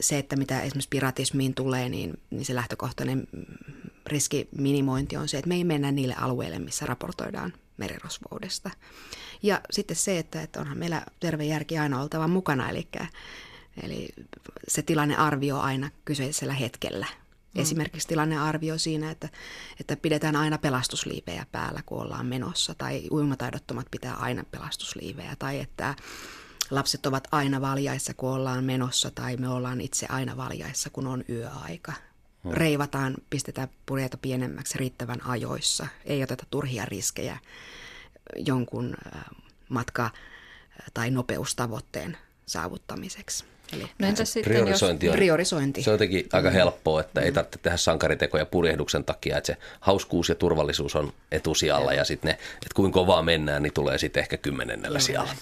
Se, 0.00 0.18
että 0.18 0.36
mitä 0.36 0.60
esimerkiksi 0.60 0.88
piratismiin 0.88 1.54
tulee, 1.54 1.88
niin, 1.88 2.20
niin 2.30 2.44
se 2.44 2.54
lähtökohtainen 2.54 3.28
riskiminimointi 4.06 5.16
on 5.16 5.28
se, 5.28 5.38
että 5.38 5.48
me 5.48 5.54
ei 5.54 5.64
mennä 5.64 5.92
niille 5.92 6.14
alueille, 6.14 6.58
missä 6.58 6.86
raportoidaan 6.86 7.52
merirosvoudesta. 7.76 8.70
Ja 9.42 9.60
sitten 9.70 9.96
se, 9.96 10.18
että, 10.18 10.42
että 10.42 10.60
onhan 10.60 10.78
meillä 10.78 11.06
terve 11.20 11.44
järki 11.44 11.78
aina 11.78 12.02
oltava 12.02 12.28
mukana, 12.28 12.70
eli, 12.70 12.88
eli 13.82 14.08
se 14.68 14.82
tilannearvio 14.82 15.58
aina 15.58 15.90
kyseisellä 16.04 16.54
hetkellä. 16.54 17.06
Mm. 17.54 17.60
Esimerkiksi 17.60 18.08
tilannearvio 18.08 18.78
siinä, 18.78 19.10
että, 19.10 19.28
että 19.80 19.96
pidetään 19.96 20.36
aina 20.36 20.58
pelastusliivejä 20.58 21.46
päällä, 21.52 21.80
kun 21.86 22.02
ollaan 22.02 22.26
menossa, 22.26 22.74
tai 22.74 23.02
uimataidottomat 23.10 23.86
pitää 23.90 24.14
aina 24.14 24.44
pelastusliivejä, 24.50 25.36
tai 25.38 25.60
että 25.60 25.94
lapset 26.70 27.06
ovat 27.06 27.28
aina 27.32 27.60
valjaissa, 27.60 28.14
kun 28.14 28.30
ollaan 28.30 28.64
menossa, 28.64 29.10
tai 29.10 29.36
me 29.36 29.48
ollaan 29.48 29.80
itse 29.80 30.06
aina 30.08 30.36
valjaissa, 30.36 30.90
kun 30.90 31.06
on 31.06 31.24
yöaika. 31.28 31.92
Hmm. 32.44 32.52
Reivataan, 32.52 33.14
pistetään 33.30 33.68
purjeita 33.86 34.16
pienemmäksi 34.16 34.78
riittävän 34.78 35.26
ajoissa, 35.26 35.86
ei 36.04 36.22
oteta 36.22 36.46
turhia 36.50 36.84
riskejä 36.84 37.38
jonkun 38.36 38.94
matka- 39.68 40.10
tai 40.94 41.10
nopeustavoitteen 41.10 42.16
saavuttamiseksi. 42.46 43.44
Eli 43.72 43.90
no 43.98 44.08
entä 44.08 44.24
sitten, 44.24 44.52
priorisointi, 44.52 45.08
on, 45.08 45.14
priorisointi. 45.14 45.82
Se 45.82 45.90
on 45.90 45.94
jotenkin 45.94 46.28
aika 46.32 46.48
mm. 46.48 46.54
helppoa, 46.54 47.00
että 47.00 47.20
mm. 47.20 47.26
ei 47.26 47.32
tarvitse 47.32 47.58
tehdä 47.58 47.76
sankaritekoja 47.76 48.46
purjehduksen 48.46 49.04
takia, 49.04 49.38
että 49.38 49.46
se 49.46 49.56
hauskuus 49.80 50.28
ja 50.28 50.34
turvallisuus 50.34 50.96
on 50.96 51.12
etusijalla 51.32 51.92
ja, 51.92 51.98
ja 51.98 52.04
sitten 52.04 52.28
ne, 52.28 52.32
että 52.32 52.74
kuinka 52.74 52.94
kovaa 52.94 53.22
mennään, 53.22 53.62
niin 53.62 53.72
tulee 53.72 53.98
sitten 53.98 54.20
ehkä 54.20 54.36
kymmenennellä 54.36 54.98
sijalla. 54.98 55.34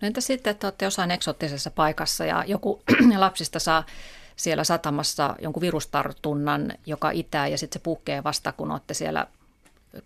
No 0.00 0.06
entä 0.06 0.20
sitten, 0.20 0.50
että 0.50 0.66
olette 0.66 0.84
jossain 0.84 1.10
eksoottisessa 1.10 1.70
paikassa 1.70 2.24
ja 2.24 2.44
joku 2.46 2.82
lapsista 3.16 3.58
saa 3.58 3.84
siellä 4.36 4.64
satamassa 4.64 5.36
jonkun 5.42 5.60
virustartunnan, 5.60 6.72
joka 6.86 7.10
itää 7.10 7.48
ja 7.48 7.58
sitten 7.58 7.80
se 7.80 7.82
puhkee 7.82 8.24
vasta, 8.24 8.52
kun 8.52 8.70
olette 8.70 8.94
siellä 8.94 9.26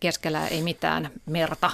keskellä 0.00 0.46
ei 0.46 0.62
mitään 0.62 1.10
merta, 1.26 1.70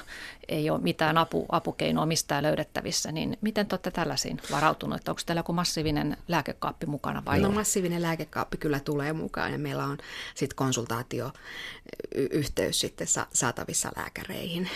ei 0.48 0.70
ole 0.70 0.80
mitään 0.80 1.18
apu, 1.18 1.46
apukeinoa 1.48 2.06
mistään 2.06 2.42
löydettävissä, 2.42 3.12
niin 3.12 3.38
miten 3.40 3.66
te 3.66 3.74
olette 3.74 3.90
tällaisiin 3.90 4.40
varautunut? 4.50 5.08
Onko 5.08 5.20
teillä 5.26 5.40
joku 5.40 5.52
massiivinen 5.52 6.16
lääkekaappi 6.28 6.86
mukana 6.86 7.22
vai? 7.24 7.40
No 7.40 7.50
massiivinen 7.50 8.02
lääkekaappi 8.02 8.56
kyllä 8.56 8.80
tulee 8.80 9.12
mukaan 9.12 9.52
ja 9.52 9.58
meillä 9.58 9.84
on 9.84 9.98
sitten 10.34 10.56
konsultaatioyhteys 10.56 12.80
sitten 12.80 13.06
saatavissa 13.32 13.92
lääkäreihin. 13.96 14.68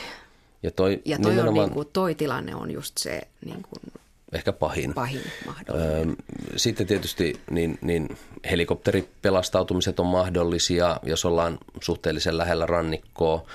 Ja 0.62 0.70
toi, 0.70 1.02
ja 1.04 1.18
toi, 1.18 1.30
nimenomaan... 1.30 1.58
on 1.58 1.64
niin 1.68 1.74
kuin, 1.74 1.88
toi 1.92 2.14
tilanne 2.14 2.54
on 2.54 2.70
just 2.70 2.98
se 2.98 3.20
niin 3.44 3.62
kuin, 3.62 3.80
ehkä 4.32 4.52
pahin. 4.52 4.94
Pahin 4.94 5.22
mahdollinen. 5.46 6.16
Sitten 6.56 6.86
tietysti 6.86 7.40
niin, 7.50 7.78
niin 7.82 8.16
helikopteripelastautumiset 8.50 10.00
on 10.00 10.06
mahdollisia, 10.06 11.00
jos 11.02 11.24
ollaan 11.24 11.58
suhteellisen 11.80 12.38
lähellä 12.38 12.66
rannikkoa. 12.66 13.46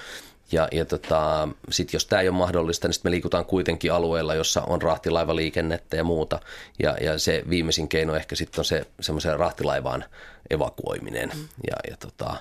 Ja, 0.51 0.67
ja 0.71 0.85
tota, 0.85 1.47
sitten 1.71 1.95
jos 1.95 2.05
tämä 2.05 2.21
ei 2.21 2.29
ole 2.29 2.37
mahdollista, 2.37 2.87
niin 2.87 2.93
sitten 2.93 3.09
me 3.09 3.11
liikutaan 3.11 3.45
kuitenkin 3.45 3.93
alueella, 3.93 4.35
jossa 4.35 4.61
on 4.61 4.81
rahtilaivaliikennettä 4.81 5.97
ja 5.97 6.03
muuta. 6.03 6.39
Ja, 6.83 6.97
ja 7.01 7.19
se 7.19 7.43
viimeisin 7.49 7.87
keino 7.87 8.15
ehkä 8.15 8.35
sitten 8.35 8.59
on 8.59 8.65
se 8.65 8.85
semmoisen 8.99 9.39
rahtilaivaan 9.39 10.05
evakuoiminen. 10.49 11.29
Mm. 11.35 11.47
Ja, 11.69 11.75
ja 11.89 11.97
tota, 11.97 12.35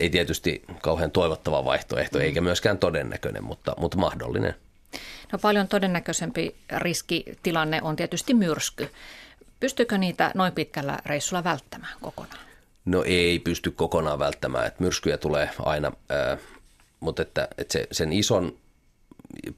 ei 0.00 0.10
tietysti 0.10 0.62
kauhean 0.82 1.10
toivottava 1.10 1.64
vaihtoehto, 1.64 2.18
mm. 2.18 2.24
eikä 2.24 2.40
myöskään 2.40 2.78
todennäköinen, 2.78 3.44
mutta, 3.44 3.74
mutta 3.78 3.98
mahdollinen. 3.98 4.54
No 5.32 5.38
paljon 5.38 5.68
todennäköisempi 5.68 6.56
riskitilanne 6.76 7.82
on 7.82 7.96
tietysti 7.96 8.34
myrsky. 8.34 8.90
Pystyykö 9.60 9.98
niitä 9.98 10.30
noin 10.34 10.52
pitkällä 10.52 10.98
reissulla 11.06 11.44
välttämään 11.44 11.96
kokonaan? 12.00 12.46
No 12.84 13.02
ei 13.06 13.38
pysty 13.38 13.70
kokonaan 13.70 14.18
välttämään, 14.18 14.66
että 14.66 14.82
myrskyjä 14.82 15.18
tulee 15.18 15.50
aina, 15.58 15.92
mutta 17.00 17.22
että, 17.22 17.48
että 17.58 17.72
se, 17.72 17.86
sen 17.92 18.12
ison 18.12 18.58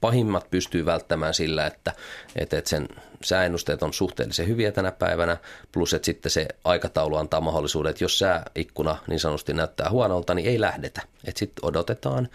pahimmat 0.01 0.51
pystyy 0.51 0.87
välttämään 0.87 1.35
sillä, 1.35 1.67
että, 1.67 1.93
että, 2.37 2.59
että 2.59 2.71
sen 2.71 2.89
sääennusteet 3.25 3.83
on 3.83 3.93
suhteellisen 3.93 4.49
hyviä 4.49 4.73
tänä 4.73 4.93
päivänä, 4.93 5.37
plus 5.73 5.95
että 5.95 6.07
sitten 6.07 6.31
se 6.31 6.49
aikataulu 6.65 7.17
antaa 7.17 7.41
mahdollisuuden, 7.41 7.91
että 7.91 8.05
jos 8.05 8.19
sääikkuna 8.19 8.97
niin 9.07 9.21
sanotusti 9.21 9.55
näyttää 9.55 9.91
huonolta, 9.91 10.35
niin 10.35 10.49
ei 10.49 10.61
lähdetä. 10.61 11.03
Että 11.25 11.39
sitten 11.39 11.65
odotetaan 11.65 12.29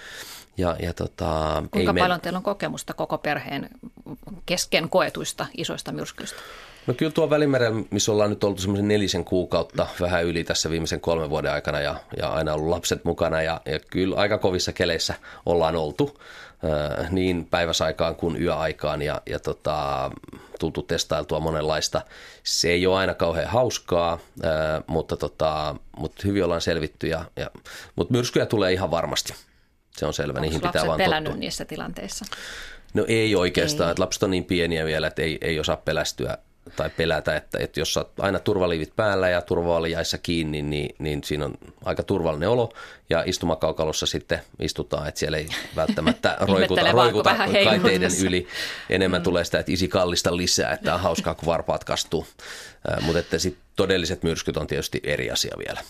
ja, 0.58 0.76
ja 0.80 0.94
tota, 0.94 1.64
Kuinka 1.72 1.92
ei 1.92 2.00
paljon 2.00 2.18
me... 2.18 2.22
teillä 2.22 2.38
on 2.38 2.44
kokemusta 2.44 2.94
koko 2.94 3.18
perheen 3.18 3.70
kesken 4.46 4.90
koetuista 4.90 5.46
isoista 5.58 5.92
myrskyistä? 5.92 6.42
No 6.88 6.94
kyllä 6.94 7.12
tuo 7.12 7.30
Välimerellä, 7.30 7.84
missä 7.90 8.12
ollaan 8.12 8.30
nyt 8.30 8.44
oltu 8.44 8.62
semmoisen 8.62 8.88
nelisen 8.88 9.26
kuukautta 9.26 9.88
vähän 10.00 10.26
yli 10.26 10.44
tässä 10.44 10.70
viimeisen 10.70 11.02
kolmen 11.02 11.30
vuoden 11.30 11.52
aikana 11.52 11.80
ja, 11.80 11.96
ja 12.18 12.30
aina 12.30 12.54
ollut 12.54 12.70
lapset 12.70 13.06
mukana 13.06 13.42
ja, 13.42 13.62
ja 13.66 13.80
kyllä 13.80 14.16
aika 14.16 14.38
kovissa 14.38 14.74
keleissä 14.74 15.14
ollaan 15.46 15.76
oltu 15.76 16.20
äh, 17.02 17.12
niin 17.12 17.46
päiväsaikaan 17.46 18.16
kuin 18.16 18.42
yöaikaan 18.42 19.02
ja, 19.02 19.22
ja 19.26 19.40
tota, 19.40 20.12
tultu 20.60 20.82
testailtua 20.82 21.40
monenlaista. 21.40 22.02
Se 22.44 22.70
ei 22.70 22.88
ole 22.88 22.98
aina 22.98 23.14
kauhean 23.14 23.48
hauskaa, 23.48 24.20
äh, 24.46 24.84
mutta, 24.88 25.18
tota, 25.18 25.76
mutta 25.98 26.22
hyvin 26.26 26.44
ollaan 26.44 26.62
selvitty, 26.62 27.08
ja, 27.08 27.26
ja, 27.36 27.52
mutta 27.96 28.14
myrskyjä 28.14 28.46
tulee 28.46 28.74
ihan 28.74 28.92
varmasti. 28.92 29.34
Se 29.92 30.06
on 30.06 30.14
selvä, 30.14 30.32
Onko 30.32 30.42
niihin 30.42 30.62
pitää 30.62 30.88
vaan 30.88 31.00
tottua. 31.00 31.36
niissä 31.36 31.66
tilanteissa? 31.66 32.26
No 32.94 33.06
ei 33.08 33.36
oikeastaan, 33.36 33.88
ei. 33.88 33.92
että 33.92 34.02
lapset 34.02 34.24
on 34.24 34.32
niin 34.32 34.46
pieniä 34.46 34.86
vielä, 34.86 35.08
että 35.08 35.22
ei, 35.22 35.38
ei 35.42 35.60
osaa 35.60 35.78
pelästyä 35.78 36.38
tai 36.76 36.90
pelätä, 36.90 37.36
että, 37.36 37.58
että 37.60 37.80
jos 37.80 37.98
olet 37.98 38.20
aina 38.20 38.40
turvaliivit 38.40 38.96
päällä 38.96 39.30
ja 39.30 39.42
turvavaljaissa 39.42 40.18
kiinni, 40.18 40.62
niin, 40.62 40.96
niin 41.00 41.24
siinä 41.24 41.46
on 41.46 41.54
aika 41.86 42.04
turvallinen 42.04 42.50
olo. 42.50 42.74
Ja 43.10 43.24
istumakaukalossa 43.26 44.06
sitten 44.06 44.42
istutaan, 44.60 45.08
että 45.08 45.20
siellä 45.20 45.38
ei 45.38 45.48
välttämättä 45.76 46.38
roikuta, 46.52 46.92
roikuta 46.92 47.36
kaiteiden 47.36 48.12
yli. 48.26 48.48
Enemmän 48.90 49.22
mm. 49.22 49.24
tulee 49.24 49.44
sitä, 49.44 49.60
että 49.60 49.72
isi 49.72 49.88
kallista 49.88 50.38
lisää, 50.38 50.72
että 50.72 50.94
on 50.94 51.00
hauskaa, 51.00 51.36
kun 51.36 51.46
varpaat 51.46 51.84
kastuu. 51.84 52.28
Mutta 53.02 53.20
että 53.20 53.40
sitten 53.40 53.64
todelliset 53.76 54.24
myrskyt 54.24 54.58
on 54.58 54.68
tietysti 54.68 55.00
eri 55.04 55.32
asia 55.32 55.56
vielä. 55.58 55.82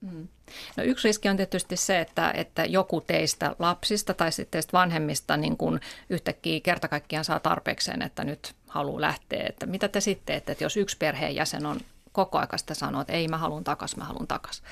Mm. 0.00 0.28
No 0.76 0.84
yksi 0.84 1.08
riski 1.08 1.28
on 1.28 1.36
tietysti 1.36 1.76
se, 1.76 2.00
että, 2.00 2.30
että 2.30 2.64
joku 2.64 3.00
teistä 3.00 3.56
lapsista 3.58 4.14
tai 4.14 4.32
sitten 4.32 4.62
vanhemmista 4.72 5.36
niin 5.36 5.56
kuin 5.56 5.80
yhtäkkiä 6.10 6.60
kerta 6.60 6.88
kaikkiaan 6.88 7.24
saa 7.24 7.40
tarpeekseen, 7.40 8.02
että 8.02 8.24
nyt 8.24 8.54
haluaa 8.70 9.00
lähteä. 9.00 9.46
Että 9.48 9.66
mitä 9.66 9.88
te 9.88 10.00
sitten 10.00 10.36
että, 10.36 10.56
jos 10.60 10.76
yksi 10.76 10.96
perheenjäsen 10.96 11.66
on 11.66 11.80
koko 12.12 12.38
ajan 12.38 12.58
sitä 12.58 12.74
sanoo, 12.74 13.00
että 13.00 13.12
ei 13.12 13.28
mä 13.28 13.38
haluan 13.38 13.64
takas, 13.64 13.96
mä 13.96 14.04
haluan 14.04 14.26
takas? 14.26 14.62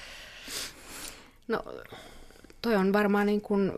No 1.49 1.65
toi 2.63 2.77
on 2.77 2.93
varmaan 2.93 3.27
niin 3.27 3.41
kuin 3.41 3.73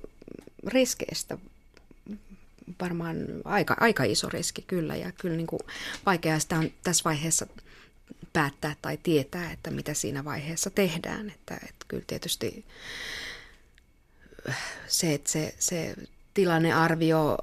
riskeistä 0.66 1.38
varmaan 2.80 3.16
aika, 3.44 3.76
aika 3.80 4.04
iso 4.04 4.28
riski 4.28 4.62
kyllä 4.62 4.96
ja 4.96 5.12
kyllä 5.12 5.36
niin 5.36 5.46
kuin 5.46 5.60
vaikeaa 6.06 6.38
sitä 6.38 6.58
on 6.58 6.70
tässä 6.82 7.04
vaiheessa– 7.04 7.46
päättää 8.32 8.76
tai 8.82 8.96
tietää, 9.02 9.52
että 9.52 9.70
mitä 9.70 9.94
siinä 9.94 10.24
vaiheessa 10.24 10.70
tehdään. 10.70 11.30
Että, 11.30 11.54
että 11.54 11.86
kyllä 11.88 12.04
tietysti 12.06 12.64
se, 14.86 15.14
että 15.14 15.30
se, 15.30 15.54
se 15.58 15.94
tilannearvio 16.34 17.38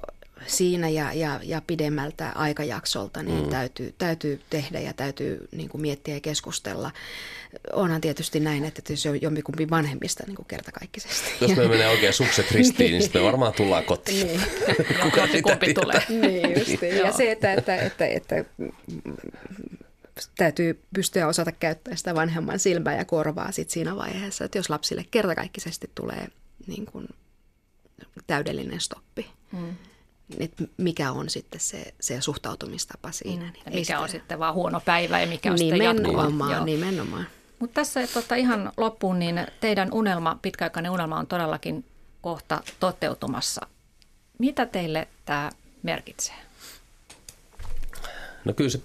siinä 0.46 0.88
ja, 0.88 1.12
ja, 1.12 1.40
ja 1.42 1.62
pidemmältä 1.66 2.32
aikajaksolta 2.34 3.22
niin 3.22 3.44
mm. 3.44 3.50
täytyy, 3.50 3.94
täytyy 3.98 4.40
tehdä 4.50 4.80
ja 4.80 4.92
täytyy 4.92 5.48
niin 5.52 5.68
kuin 5.68 5.80
miettiä 5.80 6.14
ja 6.14 6.20
keskustella. 6.20 6.90
Onhan 7.72 8.00
tietysti 8.00 8.40
näin, 8.40 8.64
että 8.64 8.92
jos 8.92 9.06
on 9.06 9.22
jompikumpi 9.22 9.70
vanhemmista 9.70 10.24
niin 10.26 10.36
kuin 10.36 10.46
kertakaikkisesti. 10.46 11.30
Jos 11.40 11.56
me 11.56 11.68
menee 11.68 11.88
oikein 11.88 12.12
sukset 12.12 12.50
ristiin, 12.50 12.90
niin 12.90 13.02
sitten 13.02 13.22
varmaan 13.22 13.52
tullaan 13.52 13.84
kotiin. 13.84 14.26
Niin. 14.26 14.40
Kuka 15.02 15.28
kumpi 15.42 15.74
tulee. 15.74 16.02
Niin 16.08 16.58
justiin. 16.58 16.96
Ja 16.96 17.12
se, 17.12 17.30
että, 17.30 17.52
että, 17.52 17.76
että, 17.76 18.06
että 18.06 18.44
täytyy 20.36 20.82
pystyä 20.94 21.26
osata 21.26 21.52
käyttää 21.52 21.96
sitä 21.96 22.14
vanhemman 22.14 22.58
silmää 22.58 22.96
ja 22.96 23.04
korvaa 23.04 23.52
sit 23.52 23.70
siinä 23.70 23.96
vaiheessa, 23.96 24.44
että 24.44 24.58
jos 24.58 24.70
lapsille 24.70 25.04
kertakaikkisesti 25.10 25.90
tulee 25.94 26.28
niin 26.66 26.86
kuin 26.86 27.08
täydellinen 28.26 28.80
stoppi, 28.80 29.26
mm. 29.52 29.76
Että 30.38 30.64
mikä 30.76 31.12
on 31.12 31.30
sitten 31.30 31.60
se, 31.60 31.94
se 32.00 32.20
suhtautumistapa 32.20 33.12
siinä. 33.12 33.44
Mm. 33.44 33.52
Niin 33.52 33.64
mikä 33.66 33.84
sitä... 33.84 34.00
on 34.00 34.08
sitten 34.08 34.38
vaan 34.38 34.54
huono 34.54 34.80
päivä 34.80 35.20
ja 35.20 35.26
mikä 35.26 35.50
on 35.50 35.58
nimenomaan, 35.58 35.96
sitten 35.96 36.14
jatkuva. 36.38 36.64
Nimenomaan. 36.64 37.26
Mutta 37.58 37.74
tässä 37.74 38.06
tota, 38.06 38.34
ihan 38.34 38.72
loppuun, 38.76 39.18
niin 39.18 39.46
teidän 39.60 39.88
unelma, 39.92 40.38
pitkäaikainen 40.42 40.92
unelma 40.92 41.18
on 41.18 41.26
todellakin 41.26 41.84
kohta 42.20 42.62
toteutumassa. 42.80 43.66
Mitä 44.38 44.66
teille 44.66 45.08
tämä 45.24 45.50
merkitsee? 45.82 46.34
No 48.44 48.52
kyllä 48.52 48.70
se, 48.70 48.80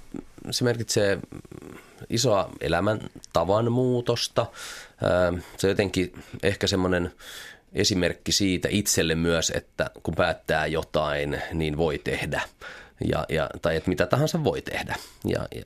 se 0.51 0.63
merkitsee 0.63 1.19
isoa 2.09 2.49
elämäntavan 2.61 3.71
muutosta. 3.71 4.45
Se 5.57 5.67
on 5.67 5.71
jotenkin 5.71 6.23
ehkä 6.43 6.67
semmoinen 6.67 7.13
esimerkki 7.73 8.31
siitä 8.31 8.67
itselle 8.71 9.15
myös, 9.15 9.51
että 9.55 9.89
kun 10.03 10.15
päättää 10.15 10.65
jotain, 10.65 11.41
niin 11.53 11.77
voi 11.77 11.97
tehdä. 11.97 12.41
Ja, 13.07 13.25
ja, 13.29 13.49
tai 13.61 13.75
että 13.75 13.89
mitä 13.89 14.05
tahansa 14.05 14.43
voi 14.43 14.61
tehdä. 14.61 14.95
Ja, 15.25 15.47
ja 15.55 15.63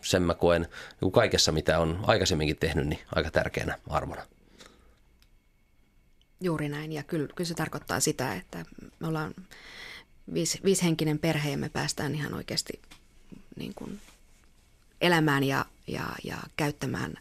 sen 0.00 0.22
mä 0.22 0.34
koen 0.34 0.68
niin 1.00 1.12
kaikessa, 1.12 1.52
mitä 1.52 1.78
on 1.78 2.04
aikaisemminkin 2.06 2.56
tehnyt, 2.56 2.86
niin 2.86 3.00
aika 3.14 3.30
tärkeänä 3.30 3.78
arvona. 3.88 4.26
Juuri 6.40 6.68
näin 6.68 6.92
ja 6.92 7.02
kyllä, 7.02 7.28
kyllä 7.36 7.48
se 7.48 7.54
tarkoittaa 7.54 8.00
sitä, 8.00 8.34
että 8.34 8.64
me 9.00 9.06
ollaan 9.06 9.34
viisi, 10.34 10.60
viishenkinen 10.64 11.18
perhe 11.18 11.50
ja 11.50 11.58
me 11.58 11.68
päästään 11.68 12.14
ihan 12.14 12.34
oikeasti 12.34 12.72
niin 13.56 13.72
kuin 13.74 14.00
elämään 15.00 15.44
ja, 15.44 15.64
ja, 15.86 16.04
ja 16.24 16.36
käyttämään 16.56 17.14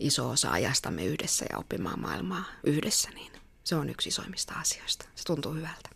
iso 0.00 0.30
osa 0.30 0.50
ajastamme 0.50 1.04
yhdessä 1.04 1.46
ja 1.52 1.58
oppimaan 1.58 2.00
maailmaa 2.00 2.44
yhdessä, 2.64 3.10
niin 3.10 3.32
se 3.64 3.76
on 3.76 3.90
yksi 3.90 4.08
isoimmista 4.08 4.54
asioista. 4.54 5.04
Se 5.14 5.24
tuntuu 5.24 5.54
hyvältä. 5.54 5.90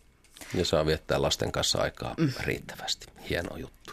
Ja 0.53 0.65
saa 0.65 0.85
viettää 0.85 1.21
lasten 1.21 1.51
kanssa 1.51 1.81
aikaa 1.81 2.15
mm. 2.17 2.33
riittävästi. 2.39 3.07
Hieno 3.29 3.57
juttu. 3.57 3.91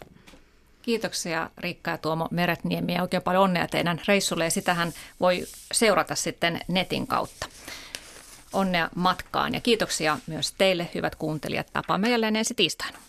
Kiitoksia 0.81 1.49
Riikka 1.57 1.91
ja 1.91 1.97
Tuomo 1.97 2.27
Meretniemi 2.31 2.93
ja 2.93 3.01
oikein 3.01 3.23
paljon 3.23 3.43
onnea 3.43 3.67
teidän 3.67 4.01
reissulle 4.07 4.43
ja 4.43 4.51
sitähän 4.51 4.93
voi 5.19 5.47
seurata 5.71 6.15
sitten 6.15 6.59
netin 6.67 7.07
kautta. 7.07 7.47
Onnea 8.53 8.89
matkaan 8.95 9.53
ja 9.53 9.61
kiitoksia 9.61 10.17
myös 10.27 10.51
teille 10.51 10.89
hyvät 10.95 11.15
kuuntelijat. 11.15 11.67
Tapaamme 11.73 12.09
jälleen 12.09 12.35
ensi 12.35 12.53
tiistaina. 12.53 12.99